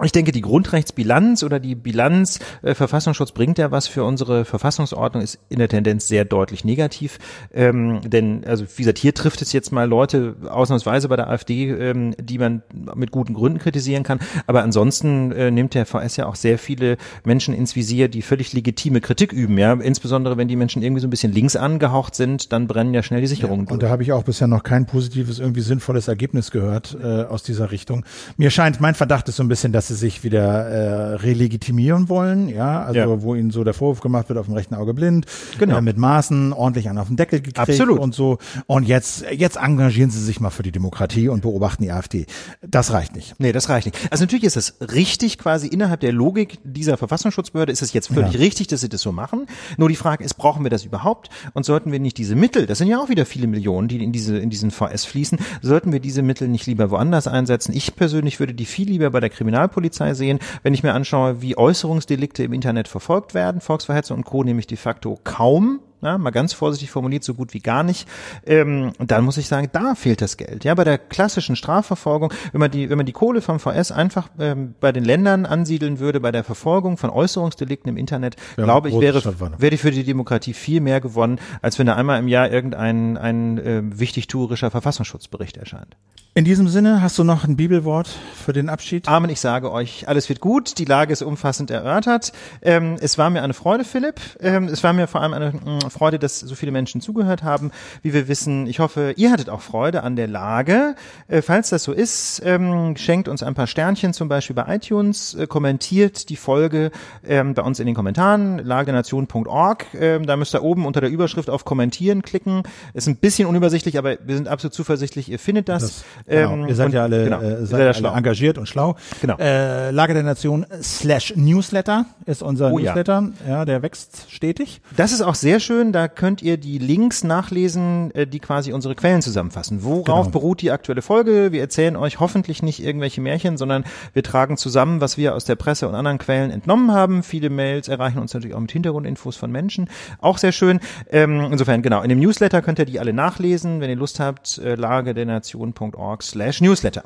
[0.05, 5.23] ich denke, die Grundrechtsbilanz oder die Bilanz äh, Verfassungsschutz bringt ja was für unsere Verfassungsordnung,
[5.23, 7.19] ist in der Tendenz sehr deutlich negativ.
[7.53, 11.69] Ähm, denn, also wie gesagt, hier trifft es jetzt mal Leute ausnahmsweise bei der AfD,
[11.71, 12.61] ähm, die man
[12.95, 14.19] mit guten Gründen kritisieren kann.
[14.45, 18.53] Aber ansonsten äh, nimmt der VS ja auch sehr viele Menschen ins Visier, die völlig
[18.53, 19.57] legitime Kritik üben.
[19.57, 23.03] Ja, Insbesondere wenn die Menschen irgendwie so ein bisschen links angehaucht sind, dann brennen ja
[23.03, 23.65] schnell die Sicherungen.
[23.65, 27.23] Ja, und da habe ich auch bisher noch kein positives, irgendwie sinnvolles Ergebnis gehört äh,
[27.23, 28.05] aus dieser Richtung.
[28.37, 32.49] Mir scheint, mein Verdacht ist so ein bisschen, dass sie sich wieder äh, relegitimieren wollen,
[32.49, 33.21] ja, also ja.
[33.21, 35.25] wo ihnen so der Vorwurf gemacht wird, auf dem rechten Auge blind,
[35.57, 35.77] genau.
[35.77, 37.99] äh, mit Maßen ordentlich an auf den Deckel gekriegt Absolut.
[37.99, 38.37] und so.
[38.65, 42.25] Und jetzt, jetzt engagieren sie sich mal für die Demokratie und beobachten die AfD.
[42.61, 43.39] Das reicht nicht.
[43.39, 44.11] Nee, das reicht nicht.
[44.11, 48.33] Also natürlich ist es richtig, quasi innerhalb der Logik dieser Verfassungsschutzbehörde ist es jetzt völlig
[48.33, 48.39] ja.
[48.39, 49.47] richtig, dass sie das so machen.
[49.77, 51.29] Nur die Frage ist, brauchen wir das überhaupt?
[51.53, 54.11] Und sollten wir nicht diese Mittel, das sind ja auch wieder viele Millionen, die in
[54.11, 57.73] diese, in diesen VS fließen, sollten wir diese Mittel nicht lieber woanders einsetzen?
[57.75, 59.76] Ich persönlich würde die viel lieber bei der Kriminalpolizei
[60.15, 64.43] sehen, wenn ich mir anschaue, wie Äußerungsdelikte im Internet verfolgt werden, Volksverhetzung und Co.
[64.43, 68.07] nämlich de facto kaum ja, mal ganz vorsichtig formuliert, so gut wie gar nicht.
[68.45, 70.63] Ähm, dann muss ich sagen, da fehlt das Geld.
[70.63, 74.29] Ja, bei der klassischen Strafverfolgung, wenn man die, wenn man die Kohle vom VS einfach
[74.39, 78.89] ähm, bei den Ländern ansiedeln würde, bei der Verfolgung von Äußerungsdelikten im Internet, ja, glaube
[78.89, 79.23] ich, wäre,
[79.57, 83.17] wäre die für die Demokratie viel mehr gewonnen, als wenn da einmal im Jahr irgendein
[83.17, 85.97] ein äh, wichtigtuerischer Verfassungsschutzbericht erscheint.
[86.37, 89.07] In diesem Sinne, hast du noch ein Bibelwort für den Abschied?
[89.07, 92.31] Amen, ich sage euch, alles wird gut, die Lage ist umfassend erörtert.
[92.61, 94.21] Ähm, es war mir eine Freude, Philipp.
[94.39, 95.53] Ähm, es war mir vor allem eine
[95.89, 97.71] Freude, dass so viele Menschen zugehört haben.
[98.01, 100.95] Wie wir wissen, ich hoffe, ihr hattet auch Freude an der Lage.
[101.27, 105.35] Äh, falls das so ist, ähm, schenkt uns ein paar Sternchen zum Beispiel bei iTunes,
[105.35, 106.91] äh, kommentiert die Folge
[107.27, 109.85] ähm, bei uns in den Kommentaren, lagenation.org.
[109.99, 112.63] Ähm, da müsst ihr oben unter der Überschrift auf Kommentieren klicken.
[112.93, 115.81] Ist ein bisschen unübersichtlich, aber wir sind absolut zuversichtlich, ihr findet das.
[115.83, 116.53] das Genau.
[116.53, 118.95] Ähm, ihr seid ja alle, genau, äh, seid alle engagiert und schlau.
[119.21, 119.37] Genau.
[119.37, 123.29] Äh, Lage der Nation slash Newsletter ist unser oh, Newsletter.
[123.45, 123.51] Ja.
[123.51, 124.81] ja, der wächst stetig.
[124.95, 128.73] Das ist auch sehr schön schön, da könnt ihr die Links nachlesen, äh, die quasi
[128.73, 129.83] unsere Quellen zusammenfassen.
[129.83, 130.29] Worauf Genau.
[130.29, 131.51] beruht die aktuelle Folge?
[131.51, 133.83] Wir erzählen euch hoffentlich nicht irgendwelche Märchen, sondern
[134.13, 137.21] wir tragen zusammen, was wir aus der Presse und anderen Quellen entnommen haben.
[137.21, 139.87] Viele Mails erreichen uns natürlich auch mit Hintergrundinfos von Menschen.
[140.19, 140.79] Auch sehr schön.
[141.11, 143.79] Ähm, insofern, genau, in dem Newsletter könnt ihr die alle nachlesen.
[143.79, 147.03] Wenn ihr Lust habt, äh, lagedernation.org slash newsletter.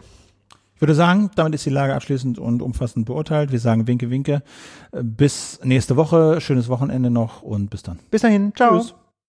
[0.81, 3.51] Ich würde sagen, damit ist die Lage abschließend und umfassend beurteilt.
[3.51, 4.41] Wir sagen Winke, Winke.
[4.91, 6.41] Bis nächste Woche.
[6.41, 7.99] Schönes Wochenende noch und bis dann.
[8.09, 8.51] Bis dahin.
[8.55, 8.79] Ciao.
[8.79, 8.95] Tschüss.